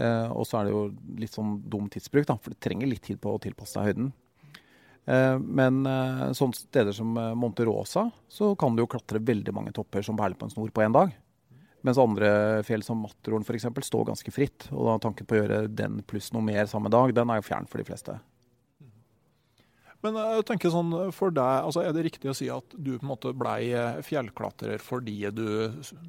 Eh, 0.00 0.28
og 0.32 0.46
så 0.48 0.60
er 0.60 0.68
det 0.68 0.72
jo 0.72 0.86
litt 1.20 1.36
sånn 1.36 1.58
dum 1.68 1.90
tidsbruk, 1.92 2.28
da, 2.30 2.38
for 2.40 2.54
det 2.54 2.62
trenger 2.64 2.88
litt 2.88 3.04
tid 3.04 3.20
på 3.20 3.34
å 3.34 3.42
tilpasse 3.42 3.76
deg 3.76 3.90
høyden. 3.90 4.12
Eh, 5.06 5.38
men 5.38 5.84
eh, 5.86 6.26
sånne 6.36 6.58
steder 6.58 6.96
som 6.96 7.16
Monterosa, 7.38 8.08
så 8.28 8.52
kan 8.58 8.76
du 8.76 8.84
jo 8.84 8.90
klatre 8.90 9.22
veldig 9.22 9.54
mange 9.56 9.74
topper 9.76 10.04
som 10.06 10.18
perler 10.18 10.38
på 10.38 10.48
en 10.48 10.54
snor 10.54 10.72
på 10.74 10.84
én 10.84 10.96
dag. 10.96 11.14
Mens 11.86 12.00
andre 12.00 12.60
fjell 12.68 12.84
som 12.84 13.00
Matterhorn 13.00 13.46
f.eks. 13.46 13.70
står 13.86 14.10
ganske 14.10 14.34
fritt. 14.34 14.68
Og 14.74 14.84
da 14.90 14.98
tanken 15.00 15.26
på 15.28 15.36
å 15.36 15.40
gjøre 15.40 15.62
den 15.72 16.02
pluss 16.04 16.28
noe 16.34 16.44
mer 16.44 16.68
samme 16.68 16.92
dag, 16.92 17.14
den 17.16 17.32
er 17.32 17.40
jo 17.40 17.46
fjern 17.48 17.70
for 17.70 17.80
de 17.80 17.88
fleste. 17.88 18.18
Men 20.00 20.16
jeg 20.16 20.44
tenker 20.48 20.72
sånn, 20.72 20.94
for 21.12 21.32
deg, 21.34 21.64
altså 21.66 21.82
Er 21.84 21.92
det 21.92 22.06
riktig 22.06 22.30
å 22.30 22.36
si 22.36 22.46
at 22.52 22.72
du 22.72 22.94
på 22.94 23.04
en 23.04 23.10
måte 23.10 23.34
blei 23.36 23.68
fjellklatrer 24.04 24.80
fordi 24.80 25.18
du 25.36 25.44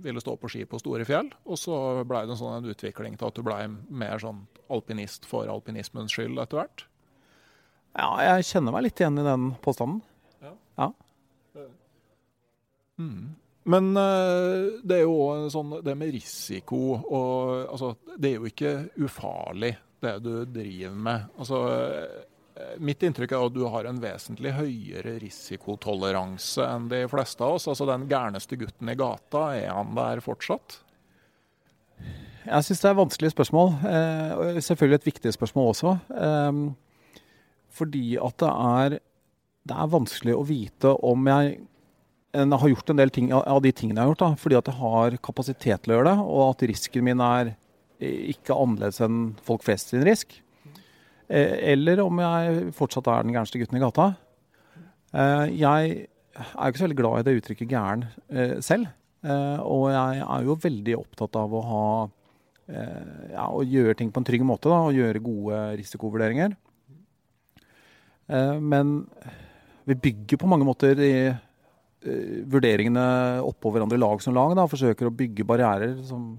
ville 0.04 0.23
stå 0.23 0.38
på 0.39 0.51
ski 0.51 0.63
på 0.63 0.80
store 0.80 1.08
fjell, 1.08 1.27
og 1.43 1.60
så 1.60 1.75
blei 2.08 2.23
det 2.23 2.38
en 2.38 2.39
sånn 2.39 2.71
utvikling 2.71 3.17
til 3.19 3.27
at 3.27 3.36
du 3.36 3.43
blei 3.43 3.65
mer 3.67 4.23
sånn 4.23 4.45
alpinist 4.71 5.27
for 5.27 5.51
alpinismens 5.51 6.15
skyld 6.15 6.39
etter 6.39 6.62
hvert? 6.62 6.86
Ja, 7.91 8.10
jeg 8.23 8.47
kjenner 8.47 8.75
meg 8.75 8.86
litt 8.88 9.01
igjen 9.01 9.19
i 9.19 9.27
den 9.27 9.51
påstanden. 9.63 9.99
Ja. 10.39 10.54
ja. 10.80 10.89
Mm. 13.02 13.35
Men 13.63 13.92
uh, 13.98 14.81
det 14.83 15.02
er 15.02 15.06
jo 15.06 15.50
sånn 15.54 15.77
det 15.85 15.94
med 15.98 16.13
risiko 16.15 16.81
og 16.98 17.69
altså, 17.69 17.94
Det 18.15 18.31
er 18.31 18.39
jo 18.39 18.50
ikke 18.50 18.73
ufarlig, 19.06 19.75
det 20.02 20.15
du 20.25 20.33
driver 20.50 20.96
med. 21.08 21.27
Altså, 21.37 21.60
uh, 21.67 22.71
mitt 22.81 23.04
inntrykk 23.06 23.35
er 23.35 23.46
at 23.46 23.56
du 23.56 23.65
har 23.73 23.89
en 23.89 24.02
vesentlig 24.02 24.56
høyere 24.58 25.17
risikotoleranse 25.21 26.65
enn 26.65 26.87
de 26.92 27.04
fleste 27.12 27.46
av 27.46 27.60
oss. 27.60 27.67
Altså 27.69 27.89
Den 27.89 28.08
gærneste 28.10 28.58
gutten 28.60 28.89
i 28.89 28.98
gata, 28.98 29.52
er 29.60 29.69
han 29.75 29.94
der 29.98 30.23
fortsatt? 30.25 30.79
Jeg 32.42 32.65
syns 32.65 32.79
det 32.81 32.89
er 32.89 32.98
vanskelige 32.98 33.35
spørsmål. 33.35 33.75
Uh, 33.83 34.62
selvfølgelig 34.63 35.04
et 35.04 35.12
viktig 35.12 35.35
spørsmål 35.37 35.75
også. 35.75 36.00
Fordi 37.72 38.06
at 38.19 38.38
det 38.44 38.52
er, 38.52 38.98
det 39.69 39.78
er 39.78 39.94
vanskelig 39.96 40.36
å 40.38 40.46
vite 40.48 40.96
om 41.08 41.30
jeg 41.32 41.58
har 42.32 42.69
gjort 42.72 42.92
en 42.92 43.00
del 43.00 43.12
ting 43.12 43.32
av 43.36 43.60
de 43.63 43.72
tingene 43.76 44.00
jeg 44.00 44.08
har 44.08 44.13
gjort, 44.13 44.24
da, 44.24 44.40
fordi 44.40 44.58
at 44.60 44.69
jeg 44.69 44.80
har 44.80 45.17
kapasitet 45.24 45.84
til 45.84 45.94
å 45.94 45.98
gjøre 45.98 46.12
det, 46.12 46.28
og 46.32 46.44
at 46.46 46.63
risken 46.72 47.04
min 47.08 47.24
er 47.26 47.56
ikke 48.02 48.56
annerledes 48.56 49.02
enn 49.04 49.19
folk 49.46 49.65
flest 49.65 49.92
sin 49.92 50.06
risk. 50.06 50.38
Eh, 51.32 51.58
eller 51.74 52.02
om 52.04 52.22
jeg 52.22 52.72
fortsatt 52.76 53.08
er 53.08 53.26
den 53.26 53.36
gærneste 53.36 53.62
gutten 53.62 53.78
i 53.80 53.84
gata. 53.84 54.08
Eh, 55.12 55.46
jeg 55.62 55.92
er 56.02 56.65
jo 56.65 56.72
ikke 56.72 56.82
så 56.82 56.88
veldig 56.88 57.00
glad 57.00 57.19
i 57.19 57.28
det 57.28 57.38
uttrykket 57.40 57.69
'gæren' 57.69 58.08
eh, 58.30 58.58
selv. 58.60 58.92
Og 59.22 59.92
jeg 59.92 60.24
er 60.26 60.46
jo 60.48 60.58
veldig 60.58 60.96
opptatt 60.98 61.36
av 61.38 61.52
å 61.54 61.60
ha 61.62 61.86
ja, 62.72 63.44
å 63.52 63.62
gjøre 63.62 63.94
ting 63.94 64.10
på 64.10 64.17
en 64.17 64.26
trygg 64.26 64.42
måte. 64.42 64.65
Da, 64.65 64.80
og 64.88 64.98
gjøre 64.98 65.22
gode 65.22 65.60
risikovurderinger. 65.78 66.56
Men 68.32 68.92
vi 69.90 69.98
bygger 70.08 70.40
på 70.40 70.48
mange 70.48 70.67
måter 70.67 71.00
i 71.04 71.13
vurderingene 72.02 73.04
oppå 73.46 73.73
hverandre 73.73 74.00
lag 74.00 74.21
som 74.23 74.36
lag. 74.38 74.56
Da, 74.58 74.69
forsøker 74.69 75.10
å 75.10 75.13
bygge 75.13 75.46
barrierer 75.48 75.98
som 76.08 76.34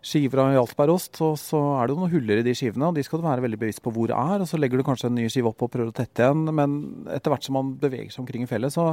skiver 0.00 0.40
av 0.42 0.54
Jarlsbergost. 0.54 1.20
Og 1.26 1.36
så 1.40 1.60
er 1.78 1.88
det 1.88 1.96
noen 1.98 2.12
huller 2.12 2.40
i 2.40 2.46
de 2.46 2.54
skivene, 2.56 2.88
og 2.88 2.96
de 2.96 3.04
skal 3.04 3.20
du 3.20 3.26
være 3.26 3.44
veldig 3.44 3.60
bevisst 3.60 3.82
på 3.84 3.92
hvor 3.94 4.10
det 4.10 4.16
er. 4.16 4.42
Og 4.42 4.48
så 4.48 4.60
legger 4.60 4.80
du 4.80 4.86
kanskje 4.86 5.10
en 5.10 5.18
ny 5.18 5.26
skive 5.32 5.52
opp 5.52 5.66
og 5.66 5.72
prøver 5.72 5.92
å 5.92 5.96
tette 5.96 6.24
igjen. 6.24 6.46
Men 6.56 6.78
etter 7.12 7.32
hvert 7.32 7.46
som 7.46 7.58
man 7.58 7.74
beveger 7.80 8.12
seg 8.12 8.24
omkring 8.24 8.46
i 8.46 8.50
fjellet, 8.50 8.74
så, 8.74 8.92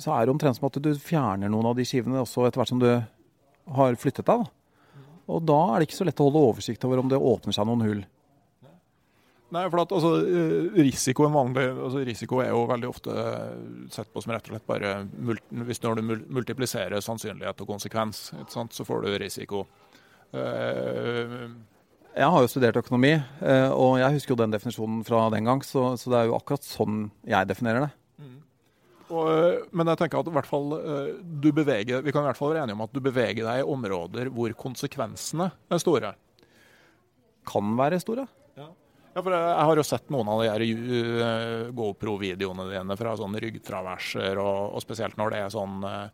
så 0.00 0.16
er 0.16 0.24
det 0.24 0.34
omtrent 0.34 0.58
som 0.58 0.68
at 0.68 0.80
du 0.82 0.92
fjerner 1.00 1.52
noen 1.52 1.72
av 1.72 1.78
de 1.78 1.86
skivene 1.88 2.22
også 2.24 2.48
etter 2.48 2.62
hvert 2.62 2.72
som 2.72 2.82
du 2.82 2.90
har 3.76 4.00
flyttet 4.00 4.28
deg. 4.28 4.44
Da. 4.44 5.02
Og 5.26 5.42
da 5.42 5.60
er 5.72 5.80
det 5.80 5.88
ikke 5.88 6.00
så 6.00 6.06
lett 6.06 6.20
å 6.22 6.28
holde 6.28 6.44
oversikt 6.52 6.84
over 6.86 7.02
om 7.02 7.10
det 7.10 7.18
åpner 7.18 7.56
seg 7.56 7.68
noen 7.68 7.84
hull. 7.84 8.04
Nei, 9.54 9.62
for 9.70 9.78
at 9.78 9.92
altså, 9.94 10.10
risiko, 10.74 11.28
vanlig, 11.30 11.68
altså, 11.70 12.00
risiko 12.06 12.40
er 12.42 12.50
jo 12.50 12.64
veldig 12.66 12.88
ofte 12.90 13.12
sett 13.94 14.08
på 14.10 14.22
som 14.22 14.32
rett 14.34 14.48
og 14.48 14.56
slett 14.56 14.66
bare 14.66 14.94
Hvis 15.68 15.82
når 15.84 16.00
du 16.00 16.02
multipliserer 16.34 17.04
sannsynlighet 17.04 17.62
og 17.62 17.70
konsekvens, 17.70 18.32
så 18.50 18.86
får 18.88 19.06
du 19.06 19.14
risiko. 19.22 19.62
Uh, 20.34 21.46
jeg 22.16 22.32
har 22.32 22.42
jo 22.42 22.48
studert 22.48 22.78
økonomi, 22.80 23.12
eh, 23.12 23.70
og 23.76 23.98
jeg 24.00 24.14
husker 24.14 24.32
jo 24.32 24.38
den 24.40 24.54
definisjonen 24.54 25.02
fra 25.04 25.26
den 25.34 25.44
gang. 25.44 25.60
Så, 25.60 25.82
så 26.00 26.08
det 26.08 26.18
er 26.18 26.30
jo 26.30 26.38
akkurat 26.38 26.64
sånn 26.64 27.10
jeg 27.28 27.48
definerer 27.50 27.84
det. 27.84 27.90
Mm. 28.24 28.38
Og, 29.10 29.26
eh, 29.34 29.58
men 29.76 29.90
jeg 29.92 30.00
tenker 30.00 30.22
at 30.22 30.30
i 30.30 30.32
hvert 30.32 30.48
fall 30.48 30.72
du 31.20 31.50
beveger, 31.52 32.00
vi 32.00 32.14
kan 32.16 32.24
i 32.24 32.30
hvert 32.30 32.40
fall 32.40 32.54
være 32.54 32.64
enige 32.64 32.78
om 32.78 32.86
at 32.86 32.96
du 32.96 33.02
beveger 33.04 33.44
deg 33.44 33.60
i 33.60 33.68
områder 33.76 34.32
hvor 34.32 34.56
konsekvensene 34.64 35.50
er 35.68 35.84
store. 35.84 36.14
Kan 37.52 37.76
være 37.76 38.00
store. 38.00 38.24
Ja. 39.16 39.22
For 39.24 39.32
Jeg 39.32 39.64
har 39.64 39.78
jo 39.80 39.84
sett 39.86 40.10
noen 40.12 40.28
av 40.28 40.42
de 40.42 40.48
her 40.50 40.62
uh, 40.62 41.70
GoPro-videoene 41.72 42.68
dine 42.68 42.96
fra 43.00 43.14
sånne 43.16 43.40
ryggtraverser, 43.40 44.36
og, 44.36 44.74
og, 44.76 44.82
spesielt 44.84 45.16
når 45.16 45.32
det 45.32 45.38
er 45.40 45.54
sånn 45.54 45.86
uh, 45.88 46.08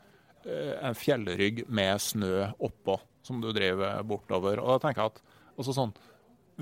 en 0.86 0.94
fjellrygg 0.98 1.64
med 1.66 1.98
snø 2.02 2.46
oppå 2.62 3.00
som 3.26 3.40
du 3.42 3.50
driver 3.54 4.04
bortover. 4.06 4.62
Og 4.62 4.70
da 4.70 4.78
tenker 4.84 5.02
jeg 5.02 5.14
at 5.16 5.22
altså 5.58 5.74
sånn, 5.74 5.94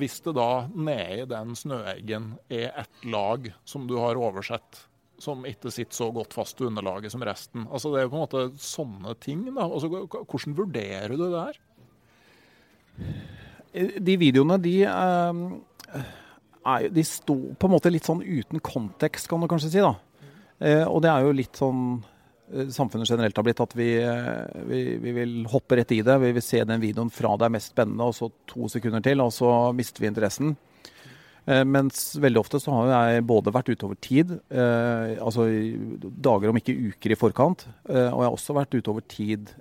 Hvis 0.01 0.21
det 0.25 0.33
da 0.39 0.69
nedi 0.73 1.27
den 1.29 1.53
snøeggen 1.59 2.33
er 2.49 2.71
et 2.85 3.05
lag 3.05 3.51
som 3.69 3.85
du 3.91 3.99
har 4.01 4.17
oversett, 4.17 4.87
som 5.21 5.45
ikke 5.45 5.69
sitter 5.69 5.93
så 5.99 6.09
godt 6.15 6.33
fast 6.33 6.61
i 6.63 6.65
underlaget 6.65 7.13
som 7.13 7.21
resten 7.27 7.67
altså 7.69 7.91
Det 7.93 7.99
er 8.01 8.07
jo 8.07 8.13
på 8.15 8.17
en 8.17 8.23
måte 8.23 8.45
sånne 8.65 9.13
ting. 9.21 9.43
da, 9.53 9.67
altså 9.67 9.91
Hvordan 10.25 10.57
vurderer 10.57 11.13
du 11.13 11.27
det 11.27 11.43
her? 11.43 11.61
De 14.01 14.17
videoene, 14.17 14.57
de 14.57 14.77
uh 14.89 16.17
er, 16.67 16.89
de 16.93 17.05
står 17.07 17.57
på 17.59 17.69
en 17.69 17.75
måte 17.75 17.93
litt 17.93 18.09
sånn 18.09 18.23
uten 18.25 18.63
kontekst, 18.65 19.29
kan 19.31 19.43
du 19.43 19.49
kanskje 19.51 19.73
si. 19.73 19.85
da. 19.85 19.95
Eh, 20.61 20.87
og 20.87 21.03
det 21.05 21.13
er 21.13 21.25
jo 21.25 21.37
litt 21.37 21.61
sånn 21.61 21.85
eh, 22.53 22.73
samfunnet 22.73 23.09
generelt 23.09 23.37
har 23.37 23.47
blitt, 23.47 23.63
at 23.65 23.77
vi, 23.79 23.93
eh, 24.05 24.65
vi, 24.69 24.81
vi, 25.01 25.15
vil 25.17 25.37
hoppe 25.53 25.81
rett 25.81 25.95
i 25.97 26.03
det. 26.07 26.19
Vi 26.25 26.35
vil 26.37 26.45
se 26.45 26.65
den 26.69 26.83
videoen 26.83 27.13
fra 27.15 27.37
det 27.41 27.49
er 27.49 27.55
mest 27.57 27.73
spennende, 27.73 28.11
og 28.11 28.17
så 28.17 28.31
to 28.51 28.69
sekunder 28.73 29.05
til, 29.05 29.25
og 29.25 29.33
så 29.35 29.53
mister 29.77 30.05
vi 30.05 30.13
interessen. 30.13 30.57
Eh, 31.51 31.63
mens 31.65 32.13
veldig 32.21 32.41
ofte 32.43 32.61
så 32.61 32.75
har 32.75 32.91
jeg 33.15 33.25
både 33.29 33.53
vært 33.55 33.71
ute 33.73 33.87
over 33.89 33.99
tid, 34.03 34.35
eh, 34.53 35.17
altså 35.19 35.47
dager 36.01 36.51
om 36.51 36.59
ikke 36.61 36.77
uker 36.93 37.15
i 37.15 37.19
forkant, 37.19 37.65
eh, 37.89 38.11
og 38.11 38.21
jeg 38.21 38.29
har 38.29 38.37
også 38.37 38.57
vært 38.59 38.77
ute 38.77 38.93
over 38.93 39.07
tid 39.09 39.55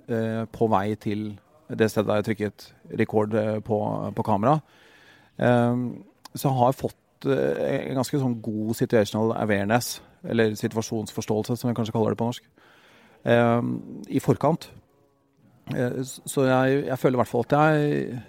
på 0.52 0.68
vei 0.70 0.94
til 1.00 1.32
det 1.70 1.88
stedet 1.90 2.08
der 2.08 2.20
jeg 2.20 2.28
trykket 2.28 2.68
rekord 2.98 3.34
på, 3.64 3.78
på 4.16 4.26
kamera. 4.26 4.58
Så 6.38 6.52
har 6.54 6.70
jeg 6.70 6.80
fått 6.80 7.28
eh, 7.30 7.90
en 7.90 8.00
ganske 8.00 8.20
sånn 8.22 8.38
god 8.44 8.74
situational 8.78 9.34
awareness, 9.38 9.98
eller 10.26 10.54
situasjonsforståelse, 10.58 11.56
som 11.58 11.70
vi 11.70 11.76
kanskje 11.78 11.94
kaller 11.96 12.14
det 12.14 12.20
på 12.20 12.28
norsk, 12.28 12.50
eh, 13.24 13.62
i 14.08 14.22
forkant. 14.22 14.68
Eh, 15.74 16.02
så 16.04 16.46
jeg, 16.48 16.84
jeg, 16.86 16.98
føler 17.00 17.18
i 17.18 17.22
hvert 17.22 17.32
fall 17.32 17.48
at 17.48 17.56
jeg 17.58 18.20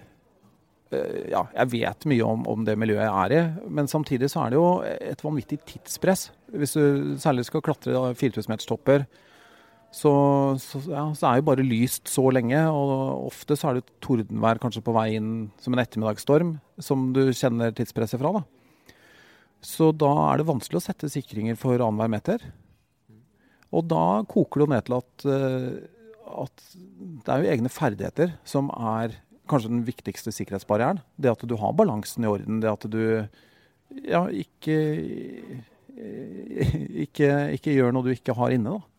ja, 1.32 1.40
jeg 1.56 1.70
vet 1.72 2.04
mye 2.10 2.24
om, 2.28 2.42
om, 2.52 2.64
det 2.68 2.74
miljøet 2.76 3.06
jeg 3.06 3.12
er 3.22 3.32
i, 3.32 3.68
men 3.72 3.86
samtidig 3.88 4.28
så 4.28 4.42
er 4.42 4.52
det 4.52 4.58
jo 4.58 4.66
et 4.84 5.22
vanvittig 5.24 5.56
tidspress. 5.64 6.26
Hvis 6.52 6.74
du 6.76 7.14
særlig 7.16 7.46
skal 7.48 7.62
klatre 7.64 8.10
4000-meterstopper, 8.20 9.06
så, 9.92 10.12
så, 10.56 10.80
ja, 10.88 11.04
så, 11.12 11.28
er 11.28 11.38
jo 11.38 11.46
bare 11.50 11.64
lyst 11.66 12.08
så 12.08 12.24
lenge. 12.32 12.58
Og 12.72 13.28
ofte 13.28 13.56
så 13.58 13.70
er 13.70 13.78
det 13.78 13.94
tordenvær 14.04 14.60
kanskje 14.62 14.84
på 14.84 14.94
vei 14.96 15.10
inn 15.18 15.32
som 15.60 15.76
en 15.76 15.82
ettermiddagsstorm 15.82 16.56
som 16.82 17.10
du 17.16 17.26
kjenner 17.36 17.74
tidspresset 17.76 18.20
fra. 18.22 18.32
da. 18.40 18.44
Så 19.62 19.92
da 19.94 20.10
er 20.30 20.40
det 20.40 20.48
vanskelig 20.48 20.80
å 20.80 20.86
sette 20.88 21.12
sikringer 21.12 21.58
for 21.60 21.76
annenhver 21.76 22.10
meter. 22.10 22.46
Og 23.72 23.84
da 23.88 24.22
koker 24.28 24.62
det 24.62 24.66
jo 24.66 24.72
ned 24.72 24.86
til 24.88 24.96
at, 24.98 25.26
uh, 25.28 26.40
at 26.42 26.64
det 26.74 27.34
er 27.34 27.44
jo 27.44 27.52
egne 27.52 27.72
ferdigheter 27.72 28.34
som 28.48 28.72
er 28.74 29.14
kanskje 29.50 29.70
den 29.74 29.84
viktigste 29.86 30.32
sikkerhetsbarrieren. 30.34 31.02
Det 31.20 31.34
at 31.34 31.44
du 31.48 31.54
har 31.60 31.76
balansen 31.76 32.24
i 32.24 32.32
orden. 32.32 32.62
Det 32.64 32.72
at 32.72 32.88
du 32.88 33.02
ja, 34.08 34.24
ikke, 34.32 34.78
ikke, 37.04 37.30
ikke 37.58 37.76
gjør 37.76 37.92
noe 37.92 38.08
du 38.08 38.12
ikke 38.16 38.36
har 38.40 38.56
inne. 38.56 38.78
da. 38.78 38.91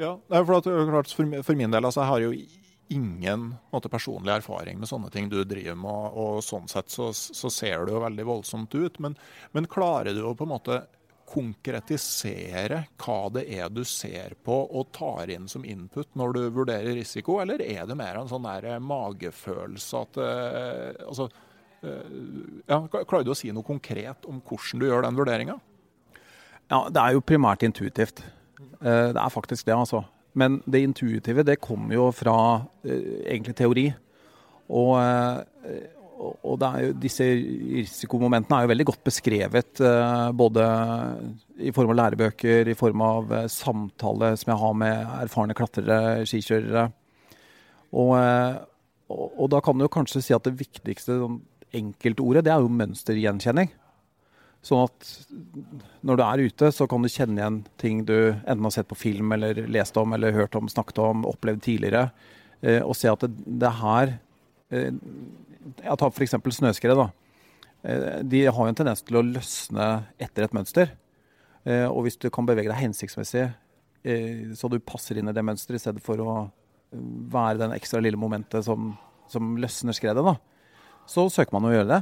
Ja, 0.00 0.14
for, 0.30 0.56
at, 0.56 1.12
for, 1.12 1.54
min 1.58 1.72
del, 1.74 1.84
altså, 1.84 2.00
jeg 2.00 2.08
har 2.08 2.22
jo 2.24 2.32
ingen 2.90 3.50
måte, 3.70 3.90
personlig 3.92 4.32
erfaring 4.32 4.78
med 4.80 4.88
sånne 4.90 5.10
ting 5.12 5.28
du 5.30 5.42
driver 5.44 5.76
med, 5.78 6.14
og, 6.16 6.38
sånn 6.42 6.70
sett 6.70 6.90
så, 6.90 7.10
så, 7.14 7.50
ser 7.52 7.84
det 7.86 7.94
jo 7.94 8.00
veldig 8.02 8.26
voldsomt 8.26 8.74
ut. 8.74 8.96
Men, 9.04 9.14
men, 9.52 9.68
klarer 9.70 10.16
du 10.16 10.24
å 10.24 10.32
på 10.34 10.48
en 10.48 10.54
måte 10.54 10.80
konkretisere 11.30 12.80
hva 12.98 13.18
det 13.36 13.44
er 13.54 13.68
du 13.70 13.84
ser 13.86 14.34
på 14.42 14.56
og 14.64 14.88
tar 14.96 15.30
inn 15.30 15.46
som 15.52 15.62
input 15.68 16.16
når 16.18 16.34
du 16.34 16.40
vurderer 16.56 16.96
risiko, 16.98 17.38
eller 17.44 17.62
er 17.62 17.84
det 17.86 17.98
mer 18.00 18.18
en 18.18 18.32
sånn 18.32 18.48
der 18.48 18.66
eh, 18.72 18.82
magefølelse 18.82 20.00
at 20.00 20.18
uh, 20.18 21.06
altså, 21.06 21.28
uh, 21.84 22.10
ja, 22.66 22.80
Klarer 22.98 23.28
du 23.28 23.30
å 23.30 23.38
si 23.38 23.52
noe 23.54 23.68
konkret 23.68 24.26
om 24.26 24.42
hvordan 24.42 24.82
du 24.82 24.88
gjør 24.88 25.06
den 25.06 25.22
vurderinga? 25.22 25.60
Ja, 26.72 26.82
det 26.90 27.04
er 27.04 27.14
jo 27.14 27.22
primært 27.22 27.62
intuitivt. 27.68 28.24
Uh, 28.80 29.10
det 29.14 29.20
er 29.20 29.32
faktisk 29.32 29.66
det, 29.68 29.76
altså. 29.76 30.04
Men 30.38 30.60
det 30.66 30.82
intuitive 30.84 31.44
det 31.46 31.60
kommer 31.62 31.96
jo 31.96 32.10
fra 32.14 32.36
eh, 32.86 33.24
egentlig 33.32 33.56
teori. 33.58 33.86
Og, 34.70 34.92
eh, 35.02 35.88
og 36.20 36.62
jo, 36.84 36.92
disse 37.00 37.26
risikomomentene 37.26 38.58
er 38.58 38.66
jo 38.66 38.70
veldig 38.70 38.86
godt 38.92 39.04
beskrevet 39.08 39.82
eh, 39.82 40.30
både 40.36 40.66
i 41.60 41.72
form 41.74 41.92
av 41.94 42.00
lærebøker, 42.02 42.70
i 42.70 42.78
form 42.78 43.04
av 43.04 43.34
eh, 43.34 43.48
samtale 43.50 44.34
som 44.38 44.52
jeg 44.52 44.62
har 44.62 44.80
med 44.84 45.14
erfarne 45.18 45.56
klatrere, 45.58 46.26
skikjørere. 46.28 46.86
Og, 47.90 48.14
eh, 48.20 48.60
og, 49.10 49.26
og, 49.32 49.46
da 49.50 49.62
kan 49.64 49.80
du 49.80 49.90
kanskje 49.90 50.22
si 50.22 50.36
at 50.36 50.46
det 50.46 50.58
viktigste 50.60 51.18
sånn, 51.18 51.40
enkeltordet, 51.74 52.44
det 52.46 52.54
er 52.54 52.62
jo 52.62 52.70
mønstergjenkjenning. 52.74 53.70
Sånn 54.60 54.82
at 54.84 55.12
når 56.04 56.18
du 56.18 56.22
er 56.24 56.42
ute, 56.50 56.68
så 56.74 56.86
kan 56.88 57.00
du 57.00 57.08
kjenne 57.08 57.40
igjen 57.40 57.60
ting 57.80 58.02
du 58.08 58.16
enten 58.32 58.66
har 58.66 58.74
sett 58.74 58.90
på 58.90 58.98
film 58.98 59.32
eller 59.32 59.62
lest 59.72 59.96
om 59.96 60.12
eller 60.12 60.36
hørt 60.36 60.56
om, 60.58 60.68
snakket 60.68 61.00
om, 61.00 61.24
opplevd 61.28 61.62
tidligere. 61.64 62.10
Eh, 62.60 62.82
og 62.84 62.92
se 62.98 63.08
at 63.08 63.24
det, 63.24 63.32
det 63.60 63.70
her 63.80 64.12
eh, 64.68 64.90
Jeg 65.80 65.96
tar 66.02 66.12
f.eks. 66.12 66.36
snøskred. 66.58 66.98
da. 66.98 67.08
Eh, 67.88 68.20
de 68.28 68.44
har 68.44 68.60
jo 68.60 68.68
en 68.68 68.80
tendens 68.82 69.00
til 69.06 69.16
å 69.16 69.24
løsne 69.24 69.88
etter 70.20 70.44
et 70.44 70.56
mønster. 70.56 70.96
Og 71.60 72.06
hvis 72.06 72.16
du 72.16 72.30
kan 72.32 72.46
bevege 72.48 72.70
deg 72.70 72.78
hensiktsmessig 72.80 73.50
så 74.56 74.68
du 74.72 74.78
passer 74.80 75.18
inn 75.20 75.28
i 75.28 75.34
det 75.36 75.42
mønsteret, 75.44 75.76
i 75.76 75.82
stedet 75.82 76.00
for 76.00 76.22
å 76.24 76.36
være 76.90 77.60
den 77.60 77.74
ekstra 77.76 78.00
lille 78.00 78.16
momentet 78.16 78.64
som, 78.64 78.94
som 79.28 79.58
løsner 79.60 79.92
skredet, 79.92 80.24
da, 80.24 80.38
så 81.04 81.26
søker 81.28 81.52
man 81.52 81.68
å 81.68 81.74
gjøre 81.74 81.90
det. 81.90 82.00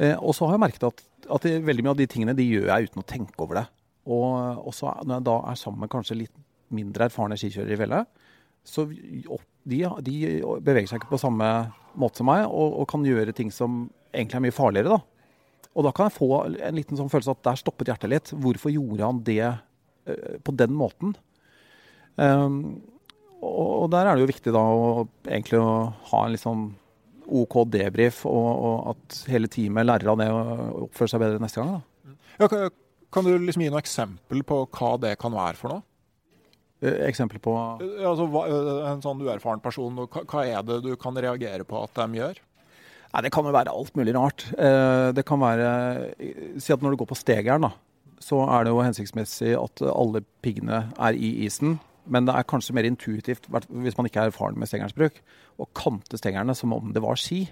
Eh, 0.00 0.16
og 0.16 0.32
så 0.36 0.48
har 0.48 0.56
jeg 0.56 0.64
merket 0.64 0.86
at, 0.88 1.02
at 1.36 1.46
det, 1.46 1.58
veldig 1.66 1.84
mye 1.84 1.94
av 1.94 2.00
de 2.00 2.08
tingene 2.10 2.36
de 2.36 2.46
gjør 2.46 2.70
jeg 2.72 2.90
uten 2.90 3.02
å 3.02 3.08
tenke 3.08 3.44
over 3.44 3.60
det. 3.60 3.66
Og 4.10 4.66
også 4.70 4.94
når 5.04 5.18
jeg 5.18 5.28
da 5.28 5.36
er 5.50 5.60
sammen 5.60 5.84
med 5.84 5.92
kanskje 5.92 6.18
litt 6.22 6.36
mindre 6.72 7.08
erfarne 7.08 7.36
skikjørere 7.38 7.76
i 7.76 7.80
fjellet, 7.80 8.26
så 8.66 8.84
de, 8.86 9.78
de, 10.04 10.16
beveger 10.60 10.90
seg 10.90 11.00
ikke 11.00 11.14
på 11.14 11.20
samme 11.20 11.46
måte 11.98 12.20
som 12.20 12.28
meg, 12.28 12.44
og, 12.46 12.76
og, 12.82 12.84
kan 12.90 13.04
gjøre 13.06 13.34
ting 13.36 13.50
som 13.54 13.86
egentlig 14.12 14.38
er 14.38 14.44
mye 14.46 14.56
farligere. 14.56 14.98
da. 14.98 15.70
Og 15.74 15.86
da 15.86 15.92
kan 15.96 16.08
jeg 16.08 16.18
få 16.18 16.28
en 16.50 16.76
liten 16.76 16.98
sånn 16.98 17.10
følelse 17.12 17.34
at 17.36 17.44
der 17.46 17.60
stoppet 17.60 17.90
hjertet 17.90 18.12
litt. 18.12 18.32
Hvorfor 18.34 18.72
gjorde 18.74 19.06
han 19.06 19.22
det 19.26 19.42
uh, 19.48 20.36
på 20.44 20.54
den 20.58 20.74
måten? 20.76 21.14
Um, 22.20 22.80
og 23.40 23.86
der 23.92 24.04
er 24.04 24.16
det 24.16 24.26
jo 24.26 24.32
viktig 24.32 24.52
da 24.52 24.60
å 24.60 25.06
egentlig 25.24 25.60
å 25.62 25.70
ha 26.10 26.24
en 26.24 26.34
litt 26.34 26.42
sånn 26.42 26.66
OK 27.30 27.56
debrief, 27.70 28.24
og, 28.28 28.48
og 28.70 28.88
at 28.94 29.20
hele 29.30 29.48
teamet 29.50 29.86
lærer 29.88 30.10
av 30.12 30.18
det 30.20 30.28
og 30.34 30.84
oppfører 30.88 31.12
seg 31.14 31.22
bedre 31.22 31.42
neste 31.42 31.62
gang. 31.62 31.80
Ja, 32.40 32.48
kan, 32.48 32.68
kan 33.12 33.26
du 33.26 33.32
liksom 33.38 33.62
gi 33.64 33.70
noe 33.72 33.82
eksempel 33.82 34.42
på 34.46 34.62
hva 34.66 34.92
det 35.02 35.14
kan 35.20 35.34
være 35.34 35.58
for 35.60 35.74
noe? 35.74 35.82
Eh, 36.80 37.02
Eksempel 37.10 37.40
på 37.44 37.52
Altså, 37.56 38.24
en 38.88 39.02
sånn 39.04 39.20
uerfaren 39.26 39.60
person, 39.60 39.98
hva, 40.08 40.44
er 40.46 40.62
det 40.64 40.78
du 40.86 40.94
kan 41.00 41.16
reagere 41.20 41.66
på 41.68 41.82
at 41.84 41.92
de 41.98 42.20
gjør? 42.22 42.38
Nei, 43.10 43.22
Det 43.26 43.32
kan 43.34 43.44
jo 43.44 43.52
være 43.52 43.74
alt 43.74 43.94
mulig 43.98 44.14
rart. 44.16 44.46
Eh, 44.56 45.10
Det 45.12 45.26
kan 45.28 45.40
være 45.42 46.14
Si 46.62 46.72
at 46.72 46.80
når 46.80 46.94
du 46.94 47.00
går 47.02 47.10
på 47.12 47.18
stegeren, 47.18 47.66
da, 47.66 47.72
så 48.22 48.40
er 48.48 48.64
det 48.64 48.72
jo 48.72 48.82
hensiktsmessig 48.84 49.52
at 49.58 49.82
alle 49.90 50.22
piggene 50.44 50.86
er 50.98 51.16
i 51.16 51.44
isen. 51.46 51.78
Men 52.10 52.26
det 52.26 52.34
er 52.34 52.48
kanskje 52.50 52.74
mer 52.76 52.88
intuitivt, 52.88 53.46
hvis 53.50 53.96
man 53.98 54.08
ikke 54.08 54.24
er 54.24 54.32
erfaren 54.32 54.58
med 54.58 54.68
stegernsbruk, 54.70 55.20
å 55.62 55.68
kante 55.76 56.18
stengerne 56.18 56.56
som 56.58 56.74
om 56.74 56.92
det 56.94 57.02
var 57.04 57.18
ski. 57.20 57.44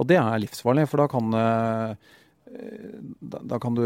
Og 0.00 0.08
det 0.10 0.18
er 0.18 0.42
livsfarlig, 0.42 0.86
for 0.90 1.02
da 1.02 1.08
kan, 1.10 1.34
eh, 1.38 2.12
da, 3.20 3.58
kan 3.62 3.76
du 3.76 3.84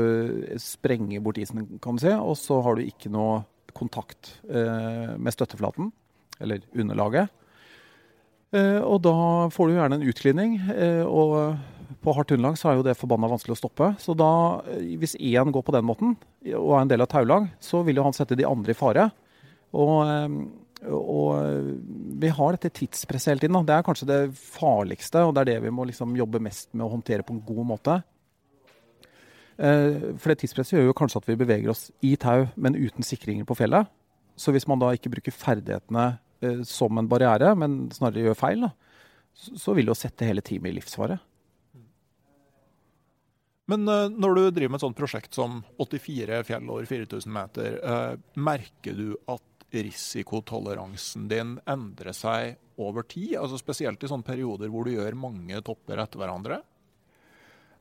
sprenge 0.62 1.20
bort 1.24 1.40
isen, 1.42 1.66
kan 1.82 1.98
du 1.98 2.04
si, 2.04 2.14
og 2.14 2.36
så 2.38 2.62
har 2.64 2.78
du 2.78 2.86
ikke 2.86 3.12
noe 3.12 3.42
kontakt 3.76 4.38
eh, 4.48 5.16
med 5.18 5.34
støtteflaten, 5.34 5.90
eller 6.40 6.62
underlaget. 6.78 7.34
Eh, 8.54 8.80
og 8.80 9.02
da 9.04 9.18
får 9.52 9.68
du 9.68 9.76
gjerne 9.76 9.98
en 9.98 10.08
utglidning, 10.08 10.60
og 11.10 11.58
på 12.04 12.14
hardt 12.14 12.32
underlag 12.32 12.56
så 12.60 12.70
er 12.70 12.78
jo 12.78 12.84
det 12.86 12.96
forbanna 13.00 13.30
vanskelig 13.30 13.56
å 13.56 13.60
stoppe. 13.62 13.92
Så 14.00 14.14
da, 14.16 14.30
hvis 15.00 15.16
én 15.18 15.52
går 15.52 15.64
på 15.64 15.74
den 15.74 15.86
måten, 15.88 16.16
og 16.54 16.74
er 16.76 16.84
en 16.84 16.90
del 16.92 17.04
av 17.04 17.10
taulag, 17.10 17.48
så 17.60 17.82
vil 17.84 17.98
jo 17.98 18.06
han 18.06 18.16
sette 18.16 18.38
de 18.38 18.46
andre 18.48 18.72
i 18.72 18.78
fare. 18.78 19.08
Og, 19.76 19.96
eh, 20.08 20.92
og 20.94 21.72
vi 22.22 22.30
har 22.32 22.54
dette 22.54 22.70
tidspresset 22.70 23.32
hele 23.32 23.42
tiden. 23.42 23.58
Da. 23.58 23.66
Det 23.66 23.76
er 23.76 23.86
kanskje 23.88 24.08
det 24.08 24.20
farligste, 24.38 25.24
og 25.26 25.34
det 25.34 25.42
er 25.42 25.50
det 25.52 25.58
vi 25.66 25.74
må 25.74 25.86
liksom 25.88 26.16
jobbe 26.16 26.40
mest 26.42 26.70
med 26.72 26.86
å 26.86 26.92
håndtere 26.94 27.26
på 27.26 27.34
en 27.34 27.44
god 27.44 27.68
måte. 27.74 27.98
Eh, 29.58 30.14
For 30.16 30.30
det 30.30 30.40
tidspresset 30.44 30.78
gjør 30.78 30.90
jo 30.92 30.98
kanskje 31.00 31.22
at 31.22 31.30
vi 31.30 31.38
beveger 31.40 31.72
oss 31.72 31.88
i 32.06 32.14
tau, 32.16 32.46
men 32.56 32.78
uten 32.78 33.02
sikringer 33.02 33.44
på 33.48 33.58
fjellet. 33.58 33.90
Så 34.38 34.54
hvis 34.54 34.68
man 34.70 34.78
da 34.78 34.92
ikke 34.94 35.10
bruker 35.10 35.34
ferdighetene 35.34 36.18
eh, 36.42 36.60
som 36.62 36.98
en 36.98 37.10
barriere, 37.10 37.54
men 37.58 37.88
snarere 37.90 38.30
gjør 38.30 38.38
feil, 38.38 38.68
da, 38.68 38.70
så 39.34 39.74
vil 39.74 39.88
det 39.88 39.94
jo 39.94 39.98
sette 39.98 40.28
hele 40.28 40.44
teamet 40.46 40.70
i 40.70 40.78
livsfare. 40.78 41.18
Men 43.68 43.84
eh, 43.90 44.06
når 44.14 44.34
du 44.38 44.42
driver 44.46 44.72
med 44.72 44.80
et 44.80 44.86
sånt 44.86 44.98
prosjekt 44.98 45.34
som 45.36 45.60
84 45.82 46.40
fjell 46.48 46.70
over 46.70 46.86
4000 46.88 47.34
meter, 47.34 47.80
eh, 47.82 48.14
merker 48.38 48.96
du 48.96 49.08
at 49.26 49.42
risikotoleransen 49.74 51.28
din 51.30 51.56
endre 51.68 52.14
seg 52.16 52.56
over 52.80 53.04
tid? 53.08 53.36
Altså 53.40 53.58
Spesielt 53.60 54.02
i 54.02 54.10
sånne 54.10 54.26
perioder 54.26 54.70
hvor 54.72 54.86
du 54.86 54.94
gjør 54.94 55.18
mange 55.18 55.60
topper 55.64 56.00
etter 56.02 56.20
hverandre? 56.20 56.60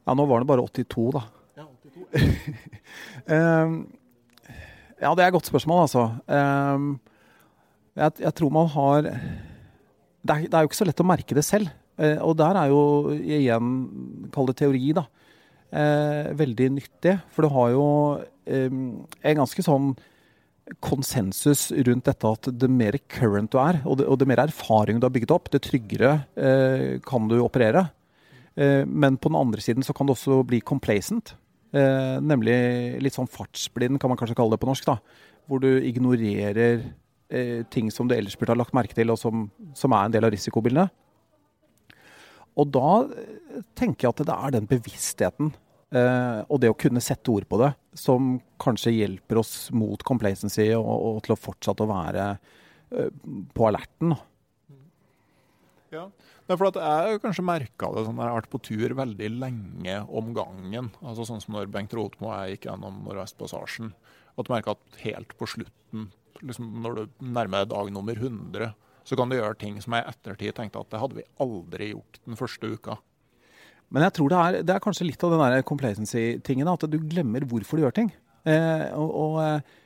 Ja, 0.07 0.15
nå 0.15 0.25
var 0.27 0.43
det 0.43 0.49
bare 0.49 0.63
82, 0.63 1.09
da. 1.15 1.23
Ja, 1.57 1.67
82. 1.67 2.05
um, 3.27 3.77
ja, 5.03 5.11
det 5.11 5.23
er 5.23 5.27
et 5.27 5.35
godt 5.35 5.49
spørsmål, 5.49 5.83
altså. 5.83 6.05
Um, 6.31 6.93
jeg, 7.97 8.19
jeg 8.23 8.33
tror 8.38 8.53
man 8.53 8.71
har 8.71 9.09
det 10.27 10.35
er, 10.35 10.47
det 10.47 10.55
er 10.55 10.63
jo 10.63 10.69
ikke 10.69 10.79
så 10.79 10.88
lett 10.88 11.03
å 11.03 11.07
merke 11.07 11.38
det 11.38 11.45
selv. 11.47 11.71
Uh, 11.99 12.19
og 12.23 12.38
der 12.39 12.59
er 12.59 12.71
jo 12.71 12.81
igjen, 13.17 13.71
kall 14.33 14.49
det 14.49 14.57
teori, 14.61 14.91
da, 14.95 15.07
uh, 15.73 16.33
veldig 16.39 16.69
nyttig. 16.77 17.17
For 17.33 17.47
du 17.47 17.53
har 17.55 17.73
jo 17.75 17.88
um, 18.23 18.85
en 19.21 19.41
ganske 19.41 19.65
sånn 19.65 19.91
konsensus 20.84 21.70
rundt 21.72 22.07
dette 22.09 22.30
at 22.30 22.49
det 22.59 22.70
mer 22.72 22.97
current 23.11 23.51
du 23.53 23.59
er, 23.61 23.80
og 23.88 23.99
det, 23.99 24.07
og 24.09 24.20
det 24.20 24.28
mer 24.30 24.43
erfaring 24.43 24.99
du 24.99 25.07
har 25.07 25.13
bygget 25.15 25.34
opp, 25.36 25.49
det 25.53 25.63
tryggere 25.65 26.13
eh, 26.36 26.99
kan 27.05 27.30
du 27.30 27.38
operere. 27.41 27.88
Eh, 28.55 28.84
men 28.86 29.18
på 29.18 29.32
den 29.32 29.39
andre 29.39 29.63
siden 29.63 29.86
så 29.86 29.95
kan 29.95 30.09
det 30.09 30.18
også 30.18 30.41
bli 30.47 30.61
complacent. 30.65 31.36
Eh, 31.76 32.18
nemlig 32.24 32.57
litt 33.03 33.15
sånn 33.15 33.32
fartsblind, 33.32 33.99
kan 34.01 34.11
man 34.11 34.20
kanskje 34.20 34.38
kalle 34.38 34.55
det 34.55 34.61
på 34.63 34.70
norsk. 34.70 34.88
da, 34.88 34.97
Hvor 35.47 35.63
du 35.63 35.70
ignorerer 35.80 36.84
eh, 37.30 37.63
ting 37.72 37.91
som 37.91 38.07
du 38.07 38.15
ellers 38.15 38.38
burde 38.39 38.55
ha 38.55 38.59
lagt 38.59 38.76
merke 38.76 38.97
til, 38.97 39.11
og 39.13 39.20
som, 39.22 39.47
som 39.76 39.95
er 39.95 40.07
en 40.07 40.15
del 40.15 40.28
av 40.28 40.34
risikobildet. 40.36 40.91
Og 42.57 42.72
da 42.74 42.91
eh, 43.07 43.63
tenker 43.78 44.07
jeg 44.07 44.15
at 44.15 44.28
det 44.28 44.38
er 44.38 44.55
den 44.57 44.70
bevisstheten 44.70 45.51
eh, 45.93 46.41
og 46.47 46.61
det 46.61 46.72
å 46.74 46.80
kunne 46.80 47.03
sette 47.03 47.32
ord 47.32 47.47
på 47.47 47.61
det 47.61 47.74
som 47.98 48.38
kanskje 48.62 48.95
hjelper 48.95 49.41
oss 49.41 49.70
mot 49.76 50.02
complacency 50.06 50.70
og, 50.78 50.88
og 50.88 51.22
til 51.26 51.36
å 51.36 51.39
fortsette 51.39 51.86
å 51.86 51.91
være 51.91 52.26
eh, 52.36 53.14
på 53.58 53.68
alerten. 53.70 54.16
Ja. 55.93 56.08
For 56.48 56.70
at 56.70 56.78
jeg 56.80 57.22
kanskje 57.24 57.45
merka 57.48 57.89
det 57.95 58.06
sånn, 58.06 58.20
jeg 58.20 58.30
har 58.30 58.38
vært 58.38 58.52
på 58.52 58.62
tur 58.64 58.95
veldig 58.95 59.30
lenge 59.36 59.98
om 60.08 60.32
gangen. 60.36 60.91
Altså 61.02 61.26
Sånn 61.28 61.43
som 61.43 61.58
når 61.58 61.72
Bengt 61.74 61.95
Rotmo 61.95 62.30
og 62.32 62.38
jeg 62.38 62.56
gikk 62.56 62.70
gjennom 62.70 63.02
Nordvestpassasjen. 63.08 63.91
At 64.38 64.48
du 64.48 64.54
merker 64.54 64.76
at 64.76 65.00
helt 65.02 65.34
på 65.39 65.48
slutten, 65.50 66.10
liksom 66.43 66.70
når 66.84 67.00
du 67.00 67.24
nærmer 67.26 67.64
deg 67.64 67.74
dag 67.74 67.91
nummer 67.95 68.20
100, 68.20 68.72
så 69.08 69.18
kan 69.18 69.32
du 69.32 69.38
gjøre 69.38 69.58
ting 69.60 69.80
som 69.84 69.95
jeg 69.95 70.04
i 70.04 70.12
ettertid 70.12 70.56
tenkte 70.56 70.84
at 70.84 70.91
det 70.91 71.00
hadde 71.02 71.20
vi 71.20 71.28
aldri 71.43 71.91
gjort 71.93 72.20
den 72.28 72.39
første 72.39 72.70
uka. 72.76 72.98
Men 73.93 74.03
jeg 74.07 74.17
tror 74.17 74.31
det 74.31 74.38
er, 74.38 74.61
det 74.67 74.73
er 74.75 74.83
kanskje 74.83 75.07
litt 75.07 75.21
av 75.23 75.33
den 75.33 75.67
complacency-tingen, 75.67 76.67
at 76.67 76.88
du 76.91 76.97
glemmer 76.99 77.45
hvorfor 77.47 77.79
du 77.79 77.85
gjør 77.85 77.95
ting. 77.95 78.09
Eh, 78.47 78.88
og, 78.97 79.11
og 79.11 79.38
eh, 79.43 79.77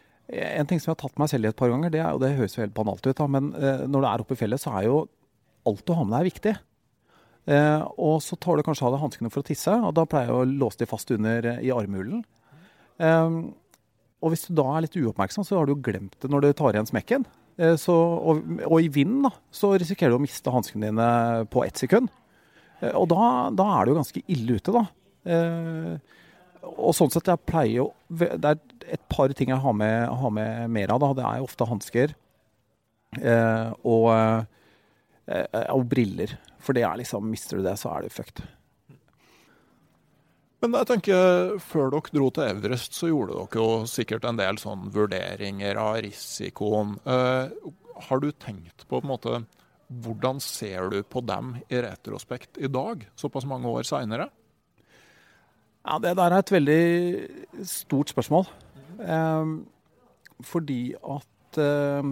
en 0.58 0.70
ting 0.70 0.82
som 0.82 0.92
jeg 0.92 0.96
har 0.96 1.04
tatt 1.04 1.22
meg 1.22 1.30
selv 1.32 1.46
i 1.46 1.52
et 1.52 1.60
par 1.60 1.72
ganger, 1.74 1.94
det, 1.94 2.02
er, 2.02 2.16
og 2.16 2.24
det 2.24 2.34
høres 2.38 2.58
jo 2.58 2.64
helt 2.64 2.76
banalt 2.78 3.06
ut, 3.06 3.16
da, 3.18 3.28
men 3.30 3.52
eh, 3.58 3.86
når 3.86 4.04
du 4.04 4.10
er 4.10 4.24
oppe 4.24 4.38
i 4.38 4.42
fjellet, 4.42 4.62
så 4.64 4.74
er 4.80 4.88
jo 4.88 5.00
alt 5.70 5.84
du 5.86 5.94
har 5.94 6.08
med 6.08 6.18
deg, 6.18 6.32
viktig. 6.32 6.56
Eh, 7.50 7.82
og 7.98 8.22
så 8.22 8.38
tar 8.38 8.58
du 8.58 8.66
kanskje 8.66 8.86
av 8.88 8.96
deg 8.96 9.04
hanskene 9.04 9.32
for 9.34 9.42
å 9.42 9.48
tisse, 9.48 9.74
og 9.74 9.96
da 9.98 10.06
pleier 10.10 10.30
jeg 10.30 10.38
å 10.38 10.50
låse 10.64 10.82
de 10.82 10.90
fast 10.90 11.12
under 11.14 11.50
eh, 11.54 11.62
i 11.68 11.74
armhulen. 11.74 12.24
Eh, 13.02 13.38
og 14.22 14.34
hvis 14.34 14.48
du 14.48 14.54
da 14.58 14.68
er 14.76 14.86
litt 14.86 14.98
uoppmerksom, 14.98 15.46
så 15.48 15.58
har 15.58 15.68
du 15.68 15.76
jo 15.76 15.84
glemt 15.84 16.18
det 16.22 16.30
når 16.30 16.46
du 16.46 16.52
tar 16.58 16.76
igjen 16.78 16.90
smekken. 16.90 17.30
Så, 17.78 17.94
og, 17.94 18.40
og 18.64 18.82
i 18.82 18.88
vinden 18.90 19.26
da, 19.26 19.30
så 19.54 19.74
risikerer 19.78 20.14
du 20.14 20.18
å 20.18 20.22
miste 20.24 20.50
hanskene 20.54 20.88
dine 20.88 21.08
på 21.52 21.62
ett 21.66 21.78
sekund. 21.78 22.08
Eh, 22.82 22.94
Og 22.98 23.08
da, 23.12 23.50
da 23.56 23.68
er 23.78 23.86
du 23.86 23.94
jo 23.94 24.00
ganske 24.02 24.24
ille 24.28 24.58
ute, 24.60 24.74
da. 24.76 24.84
Eh, 25.32 26.18
og 26.72 26.94
sånn 26.98 27.10
sett, 27.14 27.30
jeg 27.30 27.42
pleier 27.50 27.76
jo 27.76 27.86
Det 28.10 28.28
er 28.46 28.58
et 28.94 29.02
par 29.10 29.32
ting 29.38 29.50
jeg 29.50 29.62
har 29.64 29.74
med, 29.74 30.10
har 30.22 30.34
med 30.34 30.70
mer 30.70 30.94
av. 30.94 31.00
da. 31.02 31.12
Det 31.18 31.26
er 31.26 31.38
jo 31.42 31.48
ofte 31.50 31.68
hansker 31.70 32.14
eh, 33.22 33.70
og, 33.82 34.10
og 35.74 35.86
briller. 35.90 36.36
For 36.62 36.78
det 36.78 36.84
er 36.86 37.00
liksom 37.02 37.26
Mister 37.32 37.58
du 37.58 37.66
det, 37.66 37.78
så 37.82 37.90
er 37.96 38.06
du 38.06 38.14
fucked. 38.14 38.44
Men 40.62 40.76
jeg 40.78 40.90
tenker, 40.92 41.56
før 41.66 41.90
dere 41.90 42.14
dro 42.14 42.28
til 42.36 42.46
Everest, 42.46 42.94
så 42.94 43.10
gjorde 43.10 43.34
dere 43.40 43.64
jo 43.64 43.88
sikkert 43.90 44.28
en 44.30 44.38
del 44.38 44.60
sånn 44.62 44.92
vurderinger 44.94 45.80
av 45.82 45.96
risikoen. 46.06 47.00
Eh, 47.02 47.72
har 48.06 48.22
du 48.22 48.30
tenkt 48.38 48.86
på 48.86 49.00
på 49.00 49.02
en 49.02 49.10
måte 49.10 49.40
hvordan 49.92 50.40
ser 50.40 50.90
du 50.94 51.02
på 51.04 51.20
dem 51.28 51.56
i 51.68 51.82
retrospekt 51.84 52.58
i 52.64 52.70
dag, 52.72 53.04
såpass 53.20 53.46
mange 53.50 53.68
år 53.68 53.84
seinere? 53.84 54.30
Ja, 55.84 55.98
Det 56.00 56.16
der 56.16 56.32
er 56.32 56.38
et 56.40 56.52
veldig 56.52 57.66
stort 57.68 58.10
spørsmål. 58.14 58.46
Eh, 59.02 59.46
fordi 60.44 60.94
at 60.96 61.58
eh, 61.58 62.12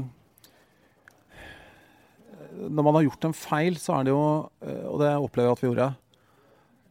Når 2.70 2.84
man 2.84 2.96
har 2.98 3.04
gjort 3.06 3.26
en 3.30 3.34
feil, 3.38 3.78
så 3.80 4.00
er 4.00 4.04
det 4.08 4.12
jo 4.12 4.50
eh, 4.66 4.86
Og 4.90 5.00
det 5.00 5.12
opplever 5.16 5.48
jeg 5.48 5.56
at 5.58 5.62
vi 5.64 5.70
gjorde. 5.70 5.90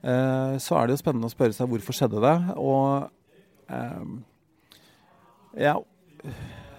eh, 0.02 0.54
så 0.62 0.76
er 0.78 0.86
det 0.86 0.94
jo 0.96 1.02
spennende 1.02 1.26
å 1.28 1.34
spørre 1.34 1.52
seg 1.56 1.68
hvorfor 1.68 1.92
skjedde 1.98 2.22
det. 2.22 2.36
Og 2.56 3.10
eh, 3.68 4.04
ja, 5.58 5.74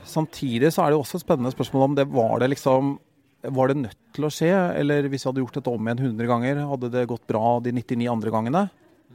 samtidig 0.08 0.72
så 0.74 0.84
er 0.86 0.90
det 0.90 0.98
jo 0.98 1.04
også 1.04 1.20
et 1.20 1.26
spennende 1.28 1.52
spørsmål 1.52 1.84
om 1.90 1.96
det 2.00 2.08
var 2.10 2.40
det 2.40 2.50
liksom 2.56 2.98
var 3.42 3.72
det 3.72 3.80
nødt 3.80 4.00
til 4.16 4.28
å 4.28 4.32
skje, 4.34 4.52
eller 4.80 5.08
hvis 5.08 5.24
vi 5.24 5.30
hadde 5.30 5.44
gjort 5.44 5.60
dette 5.60 5.72
om 5.72 5.88
igjen 5.88 6.02
100 6.10 6.28
ganger, 6.28 6.60
hadde 6.74 6.90
det 6.92 7.08
gått 7.08 7.28
bra 7.30 7.60
de 7.64 7.72
99 7.78 8.10
andre 8.12 8.34
gangene? 8.34 8.64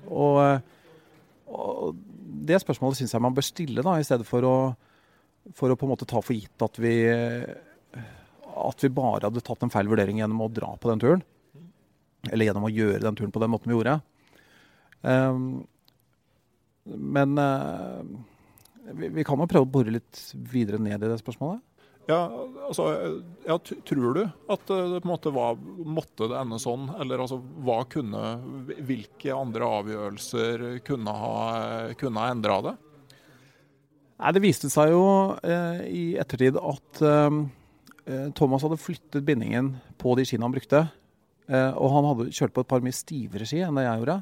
Og, 0.09 0.41
og 1.53 2.01
det 2.49 2.61
spørsmålet 2.63 3.03
syns 3.03 3.15
jeg 3.17 3.25
man 3.25 3.37
bør 3.37 3.47
stille, 3.47 3.85
da, 3.85 3.99
i 3.99 4.07
stedet 4.07 4.27
for 4.29 4.49
å, 4.49 4.57
for 5.57 5.73
å 5.73 5.77
på 5.77 5.87
en 5.87 5.93
måte 5.93 6.09
ta 6.09 6.23
for 6.25 6.37
gitt 6.37 6.65
at 6.65 6.81
vi, 6.81 6.95
at 8.65 8.87
vi 8.87 8.93
bare 8.97 9.29
hadde 9.29 9.45
tatt 9.45 9.67
en 9.67 9.73
feil 9.73 9.93
vurdering 9.93 10.23
gjennom 10.23 10.47
å 10.47 10.51
dra 10.53 10.73
på 10.81 10.93
den 10.93 11.05
turen. 11.05 11.25
Eller 12.31 12.49
gjennom 12.49 12.69
å 12.69 12.73
gjøre 12.73 13.05
den 13.05 13.19
turen 13.19 13.35
på 13.35 13.43
den 13.43 13.53
måten 13.53 13.69
vi 13.69 13.77
gjorde. 13.77 13.99
Um, 15.05 15.67
men 16.85 17.37
uh, 17.37 18.01
vi, 18.97 19.11
vi 19.13 19.25
kan 19.27 19.41
jo 19.41 19.49
prøve 19.49 19.69
å 19.69 19.75
bore 19.77 19.93
litt 19.93 20.21
videre 20.33 20.81
ned 20.81 21.03
i 21.03 21.11
det 21.11 21.21
spørsmålet. 21.21 21.61
Ja, 22.05 22.19
altså, 22.69 22.87
ja, 23.47 23.57
Tror 23.89 24.17
du 24.17 24.23
at 24.25 24.65
det 24.69 25.01
på 25.01 25.07
en 25.07 25.09
måte 25.09 25.33
var, 25.33 25.57
måtte 25.57 26.29
det 26.29 26.37
ende 26.37 26.59
sånn? 26.61 26.91
Eller 27.01 27.23
altså, 27.25 27.39
hva 27.65 27.79
kunne, 27.89 28.25
hvilke 28.85 29.33
andre 29.33 29.71
avgjørelser 29.81 30.67
kunne 30.85 31.15
ha, 31.17 31.39
kunne 32.01 32.21
ha 32.21 32.35
endra 32.35 32.59
det? 32.67 32.75
Nei, 34.21 34.35
Det 34.37 34.45
viste 34.45 34.71
seg 34.73 34.93
jo 34.93 35.07
eh, 35.43 35.81
i 35.89 36.05
ettertid 36.21 36.61
at 36.61 37.01
eh, 37.03 37.41
eh, 38.05 38.29
Thomas 38.37 38.67
hadde 38.67 38.79
flyttet 38.81 39.25
bindingen 39.27 39.75
på 40.01 40.15
de 40.19 40.29
skiene 40.29 40.47
han 40.47 40.55
brukte. 40.55 40.85
Eh, 41.49 41.73
og 41.73 41.91
han 41.97 42.11
hadde 42.13 42.31
kjørt 42.33 42.55
på 42.57 42.65
et 42.65 42.71
par 42.71 42.85
mye 42.85 42.97
stivere 42.97 43.49
ski 43.49 43.65
enn 43.65 43.81
det 43.81 43.89
jeg 43.89 44.01
gjorde. 44.03 44.21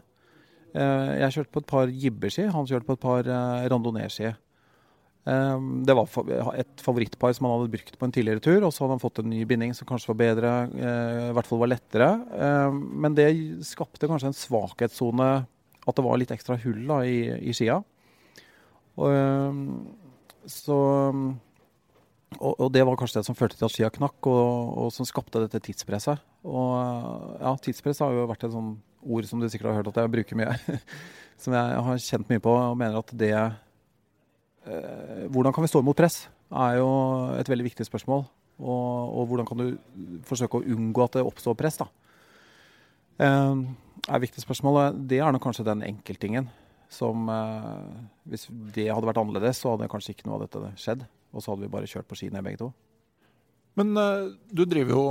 Eh, 0.73 1.11
jeg 1.21 1.37
kjørte 1.37 1.55
på 1.55 1.63
et 1.63 1.71
par 1.75 1.93
jibbeski, 2.07 2.49
han 2.55 2.71
kjørte 2.71 2.89
på 2.89 2.97
et 2.97 3.05
par 3.05 3.29
eh, 3.29 3.67
randonee-ski. 3.75 4.33
Um, 5.23 5.85
det 5.87 5.95
var 5.95 6.09
et 6.59 6.83
favorittpar 6.83 7.31
som 7.37 7.47
han 7.47 7.55
hadde 7.55 7.71
brukt 7.77 7.95
på 7.99 8.07
en 8.07 8.15
tidligere 8.15 8.43
tur. 8.43 8.59
Og 8.67 8.73
så 8.75 8.85
hadde 8.85 8.97
han 8.97 9.03
fått 9.03 9.23
en 9.23 9.31
ny 9.31 9.45
binding 9.49 9.75
som 9.77 9.87
kanskje 9.89 10.11
var 10.11 10.21
bedre, 10.25 10.53
uh, 10.75 11.31
i 11.31 11.37
hvert 11.37 11.49
fall 11.49 11.63
var 11.63 11.71
lettere. 11.71 12.11
Um, 12.35 12.83
men 13.05 13.17
det 13.19 13.29
skapte 13.69 14.11
kanskje 14.11 14.33
en 14.33 14.39
svakhetssone, 14.39 15.31
at 15.83 15.99
det 15.99 16.07
var 16.07 16.19
litt 16.19 16.35
ekstra 16.35 16.59
hull 16.65 16.83
da, 16.91 17.01
i, 17.07 17.23
i 17.39 17.55
skia. 17.57 17.79
Og, 18.99 19.09
um, 19.09 19.65
så 20.51 20.77
og, 22.41 22.53
og, 22.57 22.69
det 22.75 22.83
var 22.89 22.97
kanskje 22.99 23.21
det 23.21 23.29
som 23.29 23.37
førte 23.39 23.59
til 23.59 23.69
at 23.69 23.75
skia 23.75 23.91
knakk, 23.95 24.19
og, 24.27 24.79
og 24.83 24.95
som 24.95 25.07
skapte 25.07 25.45
dette 25.45 25.63
tidspresset. 25.63 26.23
Og 26.43 26.73
ja, 27.39 27.53
tidspress 27.63 28.03
har 28.03 28.15
jo 28.17 28.27
vært 28.27 28.49
et 28.49 28.55
sånn 28.55 28.75
ord 29.03 29.27
som 29.29 29.43
du 29.43 29.47
sikkert 29.51 29.71
har 29.71 29.83
hørt 29.83 29.93
at 29.93 30.01
jeg 30.03 30.15
bruker 30.17 30.39
mye. 30.39 30.57
som 31.43 31.55
jeg 31.55 31.85
har 31.87 32.01
kjent 32.03 32.31
mye 32.31 32.43
på, 32.43 32.55
og 32.55 32.81
mener 32.81 32.99
at 32.99 33.15
det 33.19 33.37
Eh, 33.37 33.51
hvordan 34.63 35.55
kan 35.55 35.65
vi 35.65 35.71
stå 35.71 35.81
imot 35.83 35.99
press, 35.99 36.27
er 36.53 36.77
jo 36.79 36.89
et 37.39 37.49
veldig 37.51 37.67
viktig 37.67 37.87
spørsmål. 37.89 38.25
Og, 38.63 39.19
og, 39.19 39.27
hvordan 39.31 39.49
kan 39.49 39.63
du 39.63 40.21
forsøke 40.29 40.61
å 40.61 40.67
unngå 40.75 41.07
at 41.07 41.19
det 41.19 41.27
oppstår 41.27 41.57
press, 41.59 41.81
da. 41.81 41.89
Eh, 43.23 43.63
er 44.09 44.17
et 44.19 44.27
viktig 44.27 44.45
spørsmål. 44.45 44.99
Det 45.09 45.21
er 45.23 45.35
nok 45.35 45.45
kanskje 45.45 45.67
den 45.69 45.85
enkelttingen 45.87 46.51
som 46.93 47.29
eh, 47.33 48.01
Hvis 48.29 48.49
det 48.75 48.91
hadde 48.91 49.09
vært 49.09 49.21
annerledes, 49.23 49.63
så 49.63 49.75
hadde 49.75 49.91
kanskje 49.91 50.15
ikke 50.15 50.29
noe 50.29 50.39
av 50.39 50.47
dette 50.47 50.73
skjedd. 50.81 51.07
Og 51.33 51.43
så 51.43 51.53
hadde 51.53 51.65
vi 51.65 51.73
bare 51.73 51.89
kjørt 51.89 52.09
på 52.11 52.19
ski 52.19 52.29
ned 52.33 52.45
begge 52.45 52.61
to. 52.67 52.73
Men 53.81 53.95
du 54.53 54.67
driver 54.69 54.93
jo 54.93 55.05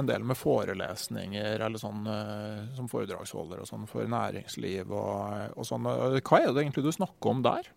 en 0.00 0.06
del 0.08 0.22
med 0.24 0.38
forelesninger 0.38 1.60
eller 1.60 1.80
sånn 1.82 2.06
som 2.72 2.86
foredragsholder 2.88 3.60
og 3.60 3.68
sånn 3.68 3.84
for 3.90 4.08
næringsliv 4.08 4.88
og, 4.88 5.50
og 5.52 5.66
sånn. 5.68 5.84
Hva 5.84 6.38
er 6.40 6.54
det 6.54 6.62
egentlig 6.62 6.86
du 6.86 6.94
snakker 6.96 7.34
om 7.34 7.42
der? 7.44 7.68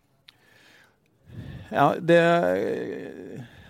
Ja, 1.72 1.94
det, 2.00 2.20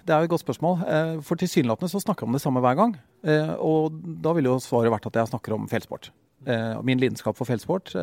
det 0.04 0.12
er 0.12 0.20
jo 0.20 0.28
et 0.28 0.34
godt 0.34 0.44
spørsmål. 0.44 0.82
Eh, 0.84 1.14
for 1.24 1.40
tilsynelatende 1.40 1.92
så 1.92 2.02
snakker 2.04 2.26
jeg 2.26 2.32
om 2.32 2.36
det 2.36 2.44
samme 2.44 2.64
hver 2.64 2.76
gang. 2.80 2.98
Eh, 3.24 3.54
og 3.56 3.96
da 4.24 4.34
ville 4.36 4.52
jo 4.52 4.60
svaret 4.64 4.92
vært 4.92 5.08
at 5.08 5.20
jeg 5.22 5.32
snakker 5.32 5.56
om 5.56 5.70
fjellsport. 5.72 6.10
Eh, 6.44 6.82
min 6.84 7.00
lidenskap 7.00 7.38
for 7.40 7.48
fjellsport. 7.48 7.94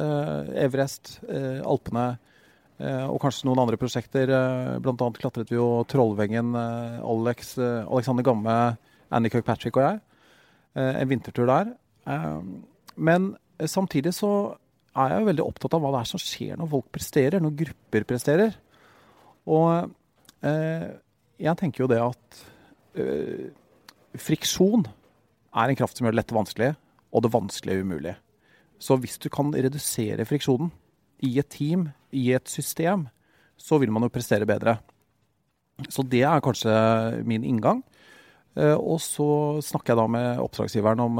Everest, 0.56 1.18
Alpene 1.28 2.14
og 2.80 3.18
kanskje 3.20 3.44
noen 3.44 3.60
andre 3.60 3.76
prosjekter. 3.76 4.30
Blant 4.80 5.02
annet 5.04 5.18
klatret 5.20 5.50
vi 5.52 5.58
jo 5.58 5.82
Trollveggen, 5.84 6.54
Alex, 6.56 7.58
Alexander 7.60 8.24
Gamme, 8.24 8.54
Andy 9.12 9.28
Kirkpatrick 9.28 9.76
og 9.76 9.84
jeg. 9.84 10.00
En 10.80 11.10
vintertur 11.10 11.44
der. 11.50 11.74
Men 12.96 13.34
samtidig 13.60 14.14
så 14.16 14.30
er 14.96 15.12
jeg 15.12 15.20
jo 15.20 15.28
veldig 15.28 15.44
opptatt 15.44 15.76
av 15.76 15.84
hva 15.84 15.92
det 15.92 16.00
er 16.00 16.08
som 16.08 16.24
skjer 16.24 16.56
når 16.56 16.72
folk 16.72 16.88
presterer, 16.96 17.44
når 17.44 17.58
grupper 17.60 18.08
presterer. 18.08 18.56
Og 19.50 19.90
eh, 20.46 20.88
jeg 21.40 21.58
tenker 21.58 21.84
jo 21.84 21.90
det 21.90 22.00
at 22.02 22.42
eh, 23.00 23.50
friksjon 24.18 24.86
er 25.50 25.70
en 25.70 25.78
kraft 25.78 25.98
som 25.98 26.06
gjør 26.06 26.14
det 26.14 26.20
lette 26.22 26.36
vanskelig, 26.36 26.74
og 27.10 27.24
det 27.24 27.32
vanskelige 27.34 27.82
umulig. 27.82 28.14
Så 28.80 28.96
hvis 29.00 29.18
du 29.20 29.28
kan 29.32 29.50
redusere 29.52 30.26
friksjonen 30.28 30.70
i 31.26 31.34
et 31.42 31.50
team, 31.52 31.88
i 32.14 32.30
et 32.36 32.48
system, 32.48 33.08
så 33.60 33.80
vil 33.80 33.92
man 33.92 34.06
jo 34.06 34.12
prestere 34.12 34.48
bedre. 34.48 34.78
Så 35.90 36.04
det 36.06 36.22
er 36.28 36.44
kanskje 36.44 36.72
min 37.28 37.44
inngang. 37.44 37.82
Eh, 38.56 38.76
og 38.76 39.00
så 39.02 39.58
snakker 39.64 39.92
jeg 39.92 40.00
da 40.00 40.06
med 40.10 40.44
oppdragsgiveren 40.44 41.02
om 41.02 41.18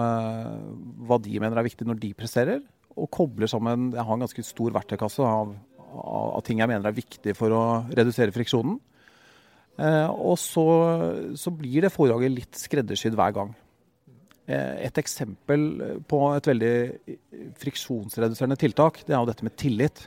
hva 1.07 1.19
de 1.23 1.41
mener 1.43 1.59
er 1.59 1.67
viktig 1.67 1.89
når 1.89 2.01
de 2.01 2.15
presterer, 2.17 2.63
og 2.99 3.07
kobler 3.15 3.49
sammen 3.49 3.93
Jeg 3.95 4.03
har 4.03 4.17
en 4.17 4.25
ganske 4.25 4.43
stor 4.45 4.73
verktøykasse 4.75 5.25
av 5.25 5.55
av 5.91 6.41
ting 6.47 6.63
jeg 6.63 6.71
mener 6.71 6.91
er 6.91 6.97
viktig 6.97 7.35
for 7.39 7.55
å 7.55 7.65
redusere 7.91 8.35
friksjonen. 8.35 8.79
Eh, 9.81 10.09
og 10.11 10.37
så, 10.41 10.67
så 11.39 11.53
blir 11.55 11.87
det 11.87 11.93
foredraget 11.95 12.35
litt 12.35 12.59
skreddersydd 12.61 13.17
hver 13.19 13.37
gang. 13.37 13.53
Eh, 14.51 14.87
et 14.89 15.01
eksempel 15.01 15.69
på 16.11 16.21
et 16.35 16.51
veldig 16.51 16.75
friksjonsreduserende 17.61 18.59
tiltak, 18.61 19.03
det 19.07 19.15
er 19.15 19.21
jo 19.21 19.31
dette 19.31 19.47
med 19.47 19.57
tillit. 19.61 20.05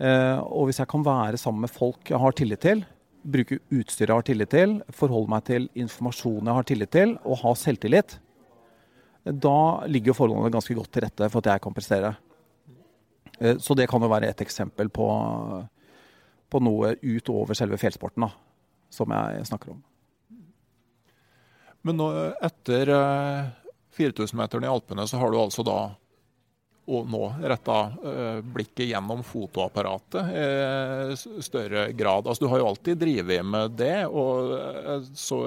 Eh, 0.00 0.38
og 0.40 0.68
hvis 0.68 0.80
jeg 0.80 0.90
kan 0.90 1.04
være 1.04 1.40
sammen 1.40 1.66
med 1.66 1.74
folk 1.74 2.12
jeg 2.12 2.22
har 2.22 2.36
tillit 2.36 2.64
til, 2.64 2.82
bruke 3.20 3.58
utstyr 3.76 4.08
jeg 4.08 4.16
har 4.16 4.24
tillit 4.24 4.52
til, 4.54 4.78
forholde 4.96 5.32
meg 5.34 5.44
til 5.48 5.68
informasjon 5.82 6.48
jeg 6.48 6.56
har 6.56 6.68
tillit 6.70 6.94
til, 6.94 7.14
og 7.28 7.42
ha 7.42 7.54
selvtillit, 7.58 8.16
da 9.20 9.84
ligger 9.90 10.16
forholdene 10.16 10.52
ganske 10.54 10.74
godt 10.78 10.94
til 10.94 11.04
rette 11.04 11.28
for 11.28 11.42
at 11.42 11.50
jeg 11.52 11.62
kan 11.66 11.76
prestere. 11.76 12.14
Eh, 13.40 13.58
så 13.58 13.74
det 13.74 13.88
kan 13.90 14.02
jo 14.02 14.10
være 14.10 14.30
et 14.30 14.42
eksempel 14.44 14.90
på, 14.92 15.06
på 16.50 16.62
noe 16.64 16.94
utover 17.02 17.56
selve 17.58 17.80
fjellsporten, 17.80 18.26
da, 18.26 18.30
som 18.92 19.16
jeg 19.16 19.46
snakker 19.48 19.74
om. 19.74 19.80
Men 21.88 21.96
nå, 21.96 22.10
etter 22.44 22.92
4000-meteren 23.96 24.66
eh, 24.66 24.68
i 24.68 24.74
Alpene, 24.74 25.08
så 25.08 25.20
har 25.20 25.32
du 25.32 25.40
altså 25.40 25.64
da 25.66 25.80
og 26.90 27.06
nå 27.06 27.20
retta 27.46 27.74
eh, 28.10 28.38
blikket 28.42 28.88
gjennom 28.88 29.20
fotoapparatet 29.22 30.32
i 30.34 31.42
større 31.44 31.84
grad. 31.94 32.26
Altså, 32.26 32.42
du 32.42 32.50
har 32.50 32.58
jo 32.58 32.66
alltid 32.72 32.98
drevet 32.98 33.46
med 33.46 33.76
det. 33.78 34.08
og 34.10 35.06
så 35.14 35.38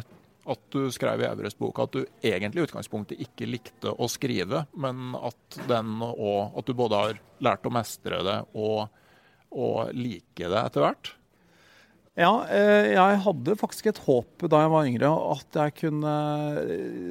et, 0.00 0.16
at 0.42 0.62
du 0.74 0.86
skrev 0.94 1.22
i 1.22 1.28
Everest-boka 1.28 1.86
at 1.86 1.94
du 1.94 2.02
egentlig 2.26 2.62
i 2.62 2.66
utgangspunktet 2.66 3.20
ikke 3.22 3.46
likte 3.46 3.92
å 3.94 4.08
skrive, 4.10 4.64
men 4.74 5.14
at, 5.14 5.58
den, 5.70 6.00
at 6.02 6.66
du 6.66 6.74
både 6.76 6.98
har 6.98 7.20
lært 7.42 7.66
å 7.68 7.74
mestre 7.74 8.22
det 8.26 8.38
og, 8.58 8.88
og 9.54 9.92
like 9.94 10.42
det 10.42 10.64
etter 10.64 10.86
hvert? 10.86 11.12
Ja, 12.18 12.32
eh, 12.52 12.90
jeg 12.92 13.20
hadde 13.24 13.56
faktisk 13.56 13.86
et 13.88 14.02
håp 14.04 14.44
da 14.52 14.64
jeg 14.64 14.72
var 14.74 14.88
yngre 14.90 15.12
at 15.32 15.56
jeg 15.56 15.72
kunne 15.78 16.10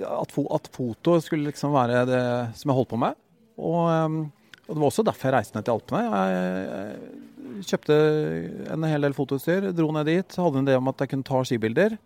At, 0.05 0.35
at 0.37 0.69
foto 0.75 1.15
skulle 1.25 1.49
liksom 1.49 1.73
være 1.73 2.03
det 2.05 2.25
som 2.59 2.69
jeg 2.69 2.77
holdt 2.77 2.91
på 2.91 2.99
med. 3.01 3.17
Og, 3.57 3.81
eh, 3.89 4.19
og 4.67 4.75
det 4.75 4.77
var 4.77 4.91
også 4.91 5.07
derfor 5.07 5.29
jeg 5.31 5.37
reiste 5.39 5.57
ned 5.57 5.65
til 5.65 5.79
Alpene. 5.79 6.03
Jeg 7.57 7.65
kjøpte 7.71 7.97
en 8.75 8.85
hel 8.87 9.07
del 9.07 9.17
fotoutstyr, 9.17 9.71
dro 9.75 9.89
ned 9.95 10.07
dit, 10.07 10.37
hadde 10.37 10.61
en 10.61 10.69
idé 10.69 10.77
om 10.77 10.91
at 10.91 11.01
jeg 11.01 11.11
kunne 11.11 11.27
ta 11.27 11.41
skibilder. 11.49 11.97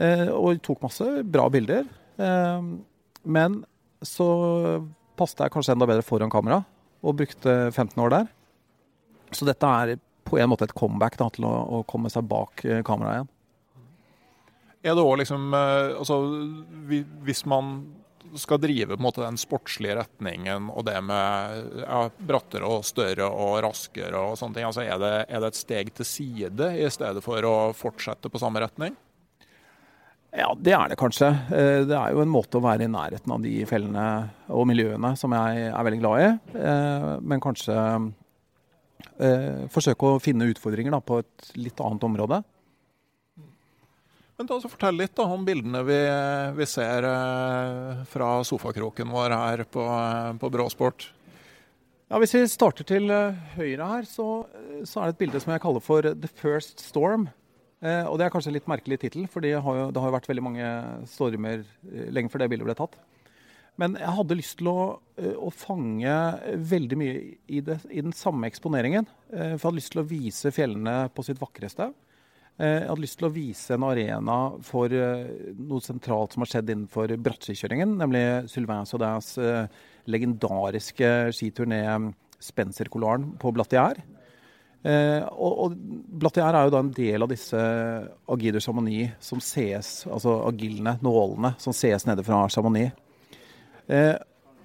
Eh, 0.00 0.28
og 0.32 0.60
tok 0.64 0.82
masse 0.84 1.06
bra 1.28 1.48
bilder. 1.52 1.88
Eh, 2.16 2.70
men 3.22 3.60
så 4.02 4.28
passet 5.18 5.44
jeg 5.44 5.54
kanskje 5.54 5.76
enda 5.76 5.88
bedre 5.88 6.06
foran 6.06 6.32
kamera, 6.32 6.62
og 7.02 7.18
brukte 7.18 7.70
15 7.70 8.00
år 8.02 8.16
der. 8.16 8.32
Så 9.32 9.46
dette 9.48 9.68
er 9.68 9.96
på 10.28 10.38
en 10.40 10.50
måte 10.52 10.68
et 10.68 10.76
comeback 10.76 11.18
da, 11.20 11.28
til 11.32 11.46
å, 11.48 11.52
å, 11.52 11.82
komme 11.88 12.10
seg 12.12 12.26
bak 12.28 12.64
eh, 12.64 12.82
kameraet 12.86 13.20
igjen. 13.22 13.32
Er 14.82 14.96
det 14.98 15.02
òg 15.06 15.20
liksom 15.20 15.52
Altså, 15.54 16.16
hvis 17.22 17.44
man 17.46 17.76
skal 18.34 18.58
drive 18.58 18.96
på 18.96 18.98
en 18.98 19.04
måte 19.04 19.22
den 19.22 19.38
sportslige 19.38 19.94
retningen 20.00 20.70
og 20.72 20.86
det 20.88 20.96
med 21.04 21.82
ja, 21.84 22.00
brattere 22.18 22.66
og 22.66 22.86
større 22.86 23.28
og 23.28 23.60
raskere 23.62 24.18
og 24.18 24.38
sånne 24.40 24.56
ting, 24.56 24.66
altså 24.66 24.82
er 24.82 24.98
det, 24.98 25.12
er 25.28 25.44
det 25.44 25.52
et 25.52 25.60
steg 25.60 25.92
til 25.94 26.08
side 26.08 26.70
i 26.80 26.88
stedet 26.90 27.22
for 27.22 27.46
å 27.46 27.54
fortsette 27.76 28.32
på 28.32 28.42
samme 28.42 28.64
retning? 28.64 28.96
Ja, 30.32 30.48
det 30.56 30.72
er 30.72 30.88
det 30.88 30.96
kanskje. 30.96 31.28
Eh, 31.52 31.82
det 31.84 31.96
er 31.96 32.14
jo 32.14 32.22
en 32.22 32.32
måte 32.32 32.56
å 32.56 32.64
være 32.64 32.86
i 32.86 32.90
nærheten 32.90 33.34
av 33.34 33.42
de 33.44 33.52
fellene 33.68 34.04
og 34.48 34.64
miljøene 34.70 35.12
som 35.20 35.34
jeg 35.36 35.66
er 35.68 35.84
veldig 35.84 36.00
glad 36.00 36.22
i. 36.24 36.30
Eh, 36.56 37.08
men 37.20 37.42
kanskje 37.44 37.76
eh, 39.20 39.66
forsøke 39.72 40.14
å 40.14 40.22
finne 40.24 40.48
utfordringer 40.48 40.96
da, 40.96 41.02
på 41.04 41.20
et 41.20 41.52
litt 41.60 41.82
annet 41.84 42.06
område. 42.08 42.40
Men 44.40 44.48
da, 44.48 44.58
Fortell 44.64 44.96
litt 45.02 45.12
da, 45.20 45.28
om 45.28 45.44
bildene 45.44 45.84
vi, 45.84 46.00
vi 46.56 46.66
ser 46.66 47.04
fra 48.08 48.30
sofakroken 48.48 49.12
vår 49.12 49.36
her 49.36 49.64
på, 49.68 49.84
på 50.40 50.52
Bråsport. 50.56 51.10
Ja, 52.08 52.16
Hvis 52.20 52.32
vi 52.38 52.46
starter 52.48 52.88
til 52.88 53.12
høyre 53.58 53.92
her, 53.92 54.08
så, 54.08 54.46
så, 54.88 54.96
er 54.96 55.12
det 55.12 55.18
et 55.18 55.22
bilde 55.26 55.44
som 55.44 55.52
jeg 55.52 55.64
kaller 55.64 55.84
for 55.84 56.08
The 56.08 56.32
First 56.40 56.80
Storm. 56.80 57.28
Eh, 57.82 58.04
og 58.06 58.18
det 58.18 58.26
er 58.26 58.34
kanskje 58.34 58.52
en 58.52 58.56
litt 58.56 58.70
merkelig 58.70 59.00
tittel, 59.02 59.26
for 59.30 59.42
det 59.42 59.56
har, 59.58 59.80
jo, 59.80 60.04
vært 60.14 60.28
veldig 60.30 60.44
mange 60.46 60.68
stormer 61.10 61.64
eh, 61.64 62.06
lenge 62.14 62.30
før 62.30 62.44
det 62.44 62.52
bildet 62.52 62.68
ble 62.68 62.76
tatt. 62.78 62.94
Men 63.80 63.96
jeg 63.98 64.14
hadde 64.18 64.36
lyst 64.38 64.58
til 64.60 64.70
å, 64.70 64.76
eh, 65.18 65.34
å 65.34 65.50
fange 65.50 66.14
veldig 66.70 67.00
mye 67.00 67.16
i, 67.48 67.62
det, 67.64 67.80
i, 67.90 68.04
den 68.04 68.14
samme 68.14 68.46
eksponeringen. 68.50 69.08
For 69.32 69.42
jeg 69.42 69.64
hadde 69.64 69.80
lyst 69.80 69.94
til 69.96 70.04
å 70.04 70.08
vise 70.12 70.54
fjellene 70.54 70.96
på 71.10 71.26
sitt 71.26 71.42
vakreste. 71.42 71.90
Jeg 72.62 72.84
hadde 72.84 73.00
lyst 73.00 73.16
til 73.18 73.26
å 73.26 73.32
vise 73.32 73.74
en 73.74 73.86
arena 73.88 74.34
for 74.62 74.92
noe 74.92 75.82
sentralt 75.82 76.34
som 76.34 76.44
har 76.44 76.50
skjedd 76.50 76.68
innenfor 76.68 77.14
brattskikjøringen, 77.24 77.94
nemlig 77.96 78.20
Sylvain 78.52 78.84
Saudins 78.86 79.32
legendariske 80.04 81.08
skiturné 81.32 81.80
Spencer-Colaren 82.44 83.30
på 83.40 83.54
Blatière. 83.56 84.04
Eh, 84.82 85.22
og, 85.30 85.52
og 85.62 85.76
Blatier 86.22 86.56
er 86.58 86.66
jo 86.66 86.72
da 86.74 86.80
en 86.82 86.90
del 86.96 87.22
av 87.22 87.30
disse 87.30 87.58
Agider 88.34 88.62
Chamonix 88.64 89.14
som 89.22 89.38
sees, 89.42 90.02
altså 90.10 90.40
agilene, 90.48 90.96
nålene, 91.04 91.54
som 91.62 91.76
sees 91.76 92.06
nede 92.08 92.24
fra 92.26 92.42
Chamonix. 92.50 92.90
Eh, 93.86 94.16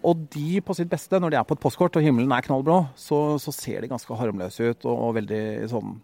og 0.07 0.27
de 0.33 0.61
på 0.63 0.75
sitt 0.77 0.89
beste, 0.89 1.19
når 1.19 1.33
de 1.33 1.39
er 1.39 1.47
på 1.47 1.57
et 1.57 1.61
postkort 1.61 1.97
og 1.99 2.05
himmelen 2.05 2.31
er 2.33 2.45
knallblå, 2.45 2.79
så, 2.97 3.37
så 3.41 3.53
ser 3.53 3.81
de 3.83 3.91
ganske 3.91 4.19
harmløse 4.19 4.71
ut 4.71 4.85
og, 4.87 4.93
og 4.93 5.15
veldig 5.17 5.41
sånn 5.71 5.95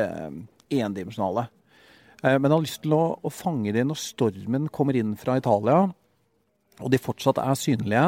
eh, 0.00 0.38
endimensjonale. 0.74 1.46
Eh, 2.24 2.38
men 2.38 2.48
jeg 2.48 2.54
har 2.56 2.64
lyst 2.64 2.82
til 2.84 2.96
å, 2.96 3.04
å 3.20 3.32
fange 3.32 3.74
dem 3.76 3.90
når 3.90 4.00
stormen 4.00 4.70
kommer 4.72 4.96
inn 4.98 5.12
fra 5.20 5.36
Italia, 5.40 5.84
og 6.80 6.90
de 6.90 7.00
fortsatt 7.00 7.38
er 7.42 7.58
synlige, 7.58 8.06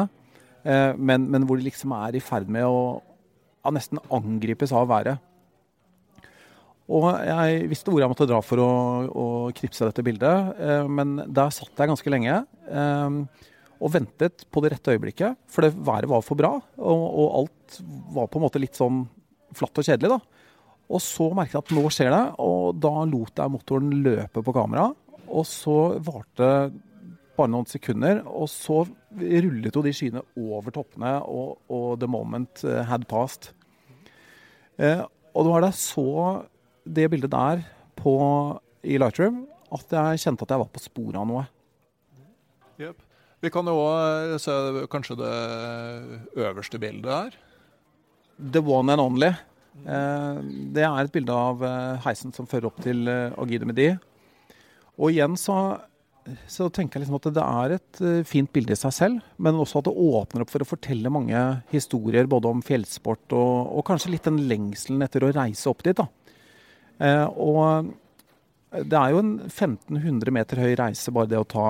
eh, 0.67 0.91
men, 0.97 1.29
men, 1.31 1.45
hvor 1.47 1.59
de 1.59 1.67
liksom 1.69 1.93
er 1.97 2.17
i 2.17 2.23
ferd 2.23 2.49
med 2.51 2.67
å 2.67 2.81
ja, 2.97 3.73
nesten 3.75 4.01
angripes 4.13 4.73
av 4.75 4.89
været. 4.91 5.23
Og 6.87 7.07
jeg 7.27 7.67
visste 7.67 7.91
hvor 7.91 7.99
jeg 7.99 8.09
måtte 8.11 8.27
dra 8.29 8.39
for 8.45 8.63
å, 8.63 8.71
å 9.11 9.25
knipse 9.55 9.89
dette 9.89 10.05
bildet, 10.07 10.55
eh, 10.55 10.87
men 10.87 11.17
der 11.27 11.51
satt 11.51 11.75
jeg 11.75 11.91
ganske 11.91 12.13
lenge. 12.13 12.39
Eh, 12.71 13.47
og 13.77 13.93
ventet 13.93 14.47
på 14.49 14.63
det 14.63 14.71
rette 14.73 14.95
øyeblikket, 14.95 15.37
for 15.51 15.67
det 15.67 15.75
været 15.75 16.09
var 16.09 16.23
for 16.25 16.39
bra. 16.39 16.55
Og, 16.79 17.03
og, 17.03 17.27
alt 17.41 17.77
var 18.15 18.31
på 18.31 18.39
en 18.39 18.47
måte 18.47 18.61
litt 18.63 18.79
sånn 18.79 19.03
flatt 19.57 19.83
og 19.83 19.85
kjedelig, 19.85 20.15
da. 20.15 20.47
Og 20.87 21.03
så 21.03 21.27
merket 21.35 21.57
jeg 21.57 21.65
at 21.65 21.75
nå 21.75 21.83
skjer 21.91 22.13
det, 22.15 22.23
og 22.39 22.79
da 22.79 22.93
lot 23.11 23.43
jeg 23.43 23.53
motoren 23.53 23.91
løpe 24.05 24.43
på 24.43 24.55
kamera. 24.55 24.87
Og 25.27 25.43
så 25.45 25.77
varte 25.99 26.49
bare 27.37 27.51
noen 27.53 27.67
sekunder, 27.69 28.23
og 28.25 28.47
så 28.49 28.81
rullet 29.19 29.75
jo 29.75 29.83
de 29.85 29.93
skyene 29.93 30.23
over 30.39 30.73
toppene, 30.73 31.17
og, 31.27 31.59
og 31.67 31.99
the 32.01 32.09
moment 32.09 32.63
had 32.87 33.05
passed. 33.11 33.51
Eh, 34.79 35.03
og 35.35 35.45
det 35.45 35.51
var 35.51 35.67
da 35.67 35.75
så 35.75 36.07
det 36.95 37.09
bildet 37.11 37.33
der 37.33 37.63
på, 37.99 38.15
i 38.87 38.99
Lightroom 39.01 39.45
at 39.75 39.91
jeg 39.91 40.23
kjente 40.23 40.45
at 40.45 40.53
jeg 40.53 40.61
var 40.61 40.71
på 40.71 40.83
sporet 40.83 41.19
av 41.19 41.27
noe. 41.27 41.43
Yep. 42.79 43.03
Vi 43.43 43.51
kan 43.53 43.67
jo 43.69 43.75
òg 43.83 44.37
se 44.41 44.53
kanskje 44.89 45.19
det 45.19 45.33
øverste 46.41 46.79
bildet 46.81 47.11
her. 47.11 47.35
The 48.37 48.61
one 48.61 48.93
and 48.93 49.01
only. 49.01 49.33
Eh, 49.85 50.39
det 50.73 50.85
er 50.85 51.03
et 51.03 51.13
bilde 51.13 51.33
av 51.33 51.61
eh, 51.65 51.99
heisen 52.05 52.33
som 52.33 52.47
fører 52.49 52.69
opp 52.69 52.79
til 52.81 53.05
eh, 53.11 53.35
Agide 53.37 53.67
Medi. 53.69 53.91
Og 54.97 55.11
igjen 55.11 55.37
så, 55.37 55.77
så, 56.49 56.69
tenker 56.73 56.97
jeg 56.97 57.05
liksom 57.05 57.19
at 57.19 57.29
det 57.35 57.45
er 57.45 57.75
et 57.75 58.01
fint 58.25 58.49
bilde 58.53 58.73
i 58.73 58.79
seg 58.79 58.95
selv, 58.95 59.27
men 59.37 59.59
også 59.61 59.83
at 59.83 59.89
det 59.89 59.93
åpner 59.93 60.43
opp 60.43 60.53
for 60.53 60.65
å 60.65 60.69
fortelle 60.69 61.13
mange 61.13 61.41
historier 61.69 62.29
både 62.29 62.49
om 62.49 62.63
fjellsport 62.65 63.35
og, 63.37 63.75
og 63.77 63.85
kanskje 63.85 64.15
litt 64.15 64.25
den 64.25 64.41
lengselen 64.49 65.05
etter 65.05 65.27
å 65.27 65.33
reise 65.35 65.69
opp 65.69 65.85
dit. 65.85 65.97
da. 65.97 66.07
Eh, 66.97 67.25
og 67.37 67.91
det 68.87 68.97
er 68.97 69.13
jo 69.13 69.21
en 69.21 69.35
1500 69.47 70.33
meter 70.33 70.61
høy 70.61 70.73
reise, 70.79 71.13
bare 71.13 71.29
det 71.31 71.39
å 71.39 71.47
ta, 71.47 71.67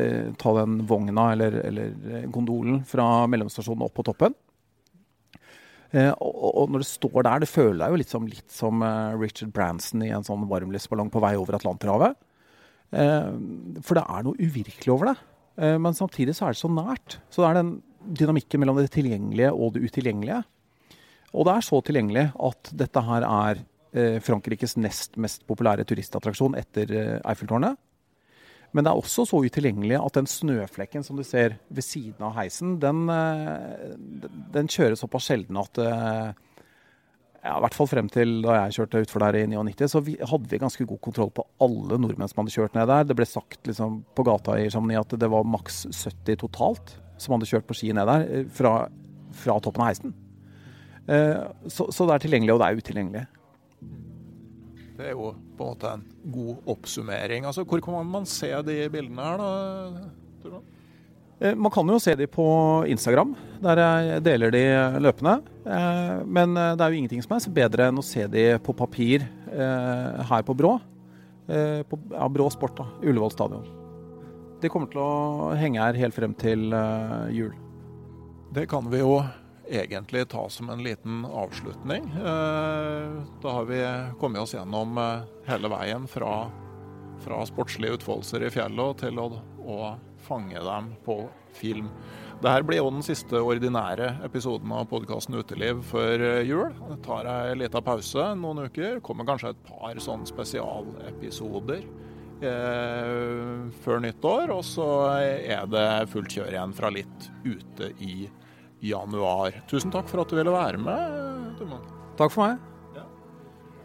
eh, 0.00 0.32
ta 0.40 0.54
den 0.60 0.80
vogna 0.88 1.30
eller, 1.34 1.60
eller, 1.64 2.26
gondolen 2.32 2.82
fra 2.88 3.26
mellomstasjonen 3.30 3.84
opp 3.86 3.94
på 3.98 4.06
toppen. 4.08 4.36
Eh, 5.94 6.10
og, 6.10 6.72
når 6.72 6.82
det 6.82 6.90
står 6.90 7.22
der, 7.22 7.44
det 7.44 7.50
føler 7.50 7.84
deg 7.84 7.92
jo 7.92 8.00
litt 8.00 8.10
som, 8.10 8.24
litt 8.26 8.50
som 8.50 8.82
Richard 9.20 9.52
Branson 9.54 10.02
i 10.02 10.10
en 10.10 10.26
sånn 10.26 10.48
varmluftsballong 10.50 11.12
på 11.12 11.22
vei 11.22 11.36
over 11.38 11.60
Atlanterhavet. 11.60 12.16
for 12.94 13.98
det 13.98 14.02
er 14.06 14.22
noe 14.22 14.38
uvirkelig 14.38 14.90
over 14.92 15.08
det. 15.08 15.14
men 15.82 15.94
samtidig 15.94 16.34
så 16.36 16.46
er 16.46 16.52
det 16.52 16.60
så 16.60 16.68
nært. 16.70 17.16
Så 17.30 17.42
det 17.42 17.48
er 17.48 17.54
den 17.54 17.82
dynamikken 18.06 18.60
mellom 18.60 18.76
det 18.78 18.92
tilgjengelige 18.94 19.50
og 19.50 19.74
det 19.74 19.82
utilgjengelige. 19.88 20.44
Og 21.34 21.46
det 21.46 21.54
er 21.54 21.66
så 21.66 21.80
tilgjengelig 21.82 22.26
at 22.38 22.70
dette 22.70 23.02
her 23.02 23.26
er 23.26 23.62
Eh, 23.62 23.73
Frankrikes 23.94 24.74
nest 24.80 25.18
mest 25.20 25.44
populære 25.46 25.86
turistattraksjon 25.86 26.56
etter 26.58 26.90
eh, 26.90 27.18
Eiffeltårnet. 27.22 27.78
Men 28.74 28.82
det 28.82 28.90
er 28.90 28.98
også 28.98 29.22
så 29.28 29.38
utilgjengelig 29.44 30.00
at 30.00 30.16
den 30.16 30.26
snøflekken 30.26 31.04
som 31.06 31.18
du 31.18 31.22
ser 31.26 31.60
ved 31.70 31.86
siden 31.86 32.24
av 32.26 32.34
heisen, 32.40 32.80
den, 32.82 33.04
eh, 33.12 33.92
den 34.56 34.70
kjører 34.70 34.98
såpass 34.98 35.28
sjelden 35.30 35.60
at 35.62 35.78
ja, 37.44 37.52
I 37.52 37.60
hvert 37.60 37.76
fall 37.76 37.90
frem 37.90 38.08
til 38.10 38.38
da 38.42 38.56
jeg 38.56 38.78
kjørte 38.78 39.04
utfor 39.04 39.22
der 39.22 39.38
i 39.42 39.44
99, 39.52 39.86
så 39.92 40.02
vi, 40.02 40.16
hadde 40.16 40.50
vi 40.50 40.58
ganske 40.58 40.86
god 40.88 41.00
kontroll 41.04 41.30
på 41.36 41.44
alle 41.62 42.00
nordmenn 42.00 42.32
som 42.32 42.40
hadde 42.40 42.54
kjørt 42.56 42.74
ned 42.74 42.88
der. 42.90 43.06
Det 43.06 43.18
ble 43.18 43.28
sagt 43.28 43.68
liksom, 43.68 44.00
på 44.16 44.24
gata 44.26 44.56
i 44.58 44.70
Chamonix 44.72 45.04
at 45.04 45.14
det 45.20 45.30
var 45.30 45.46
maks 45.46 45.84
70 45.92 46.40
totalt 46.40 46.96
som 47.20 47.36
hadde 47.36 47.50
kjørt 47.52 47.68
på 47.68 47.76
ski 47.78 47.92
ned 47.94 48.08
der 48.10 48.48
fra, 48.58 48.74
fra 49.44 49.58
toppen 49.62 49.84
av 49.84 49.92
heisen. 49.92 50.16
Så, 51.68 51.90
så 51.92 52.08
det 52.08 52.16
er 52.16 52.24
tilgjengelig, 52.24 52.56
og 52.56 52.62
det 52.64 52.70
er 52.70 52.80
utilgjengelig. 52.80 53.26
Det 54.94 55.08
er 55.08 55.16
jo 55.16 55.32
på 55.58 55.64
en 55.64 55.72
måte 55.72 55.90
en 55.90 56.04
god 56.32 56.70
oppsummering. 56.70 57.46
Altså, 57.48 57.64
Hvor 57.66 57.82
kan 57.82 58.06
man 58.06 58.26
se 58.26 58.50
de 58.62 58.78
bildene 58.92 59.26
her, 59.26 59.42
da? 59.42 60.60
Eh, 61.40 61.54
man 61.54 61.72
kan 61.72 61.88
jo 61.88 61.98
se 61.98 62.14
de 62.14 62.26
på 62.30 62.46
Instagram, 62.88 63.34
der 63.62 63.80
jeg 63.82 64.24
deler 64.24 64.54
de 64.54 64.64
løpende. 65.02 65.36
Eh, 65.66 66.16
men 66.24 66.56
eh, 66.56 66.74
det 66.78 66.84
er 66.84 66.92
jo 66.92 67.00
ingenting 67.00 67.24
som 67.24 67.34
er 67.36 67.56
bedre 67.58 67.88
enn 67.90 67.98
å 67.98 68.06
se 68.06 68.26
de 68.30 68.52
på 68.62 68.76
papir 68.76 69.26
her 69.54 70.42
på 70.42 70.54
Brå. 70.58 70.72
På 71.46 71.98
ja, 72.10 72.26
Brå 72.32 72.48
Sport, 72.50 72.80
da. 72.80 72.86
Ullevål 73.04 73.30
stadion. 73.30 73.68
De 74.58 74.70
kommer 74.72 74.88
til 74.90 74.98
å 74.98 75.52
henge 75.54 75.78
her 75.78 75.98
helt 76.00 76.16
frem 76.16 76.34
til 76.34 76.74
jul. 77.30 77.52
Det 78.56 78.64
kan 78.66 78.88
vi 78.90 78.98
jo 78.98 79.20
egentlig 79.68 80.28
ta 80.28 80.48
som 80.48 80.70
en 80.70 80.82
liten 80.82 81.24
avslutning. 81.24 82.04
Eh, 82.16 83.22
da 83.42 83.50
har 83.50 83.64
vi 83.64 83.80
kommet 84.20 84.42
oss 84.42 84.54
gjennom 84.54 84.98
eh, 84.98 85.24
hele 85.46 85.68
veien 85.68 86.08
fra, 86.08 86.50
fra 87.24 87.46
sportslige 87.46 87.98
utfoldelser 87.98 88.44
i 88.44 88.52
fjellet 88.52 89.04
til 89.04 89.20
å, 89.20 89.30
å, 89.64 89.78
fange 90.24 90.56
dem 90.56 90.94
på 91.04 91.18
film. 91.52 91.90
Dette 92.40 92.64
blir 92.64 92.80
jo 92.80 92.88
den 92.88 93.04
siste 93.04 93.40
ordinære 93.44 94.22
episoden 94.24 94.72
av 94.72 94.86
podkasten 94.88 95.36
Uteliv 95.36 95.82
før 95.90 96.24
eh, 96.30 96.46
jul. 96.48 96.72
Jeg 96.90 97.02
tar 97.04 97.28
ei 97.30 97.58
lita 97.60 97.82
pause 97.84 98.30
noen 98.40 98.66
uker. 98.68 99.02
Kommer 99.04 99.28
kanskje 99.28 99.52
et 99.54 99.66
par 99.68 100.00
sånne 100.00 100.28
spesialepisoder 100.28 101.86
før 103.84 104.00
nyttår. 104.04 104.50
Og 104.52 104.64
så 104.66 104.88
er 105.22 105.68
det 105.70 105.86
fullt 106.12 106.34
kjør 106.34 106.50
igjen 106.52 106.74
fra 106.76 106.90
litt 106.92 107.28
ute 107.46 107.92
i 108.04 108.26
januar. 108.80 109.60
Tusen 109.70 109.92
takk 109.94 110.08
for 110.10 110.22
at 110.24 110.30
du 110.32 110.38
ville 110.38 110.54
være 110.54 110.80
med, 110.80 111.54
Tormod. 111.58 111.86
Takk 112.18 112.34
for 112.34 112.46
meg. 112.46 112.58
Ja. 112.96 113.06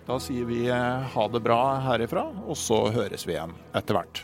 Da 0.09 0.17
sier 0.23 0.47
vi 0.49 0.63
eh, 0.69 1.13
ha 1.13 1.27
det 1.33 1.41
bra 1.45 1.61
herifra, 1.85 2.25
og 2.47 2.57
så 2.57 2.85
høres 2.93 3.27
vi 3.27 3.35
igjen 3.37 3.53
etter 3.77 3.99
hvert. 3.99 4.23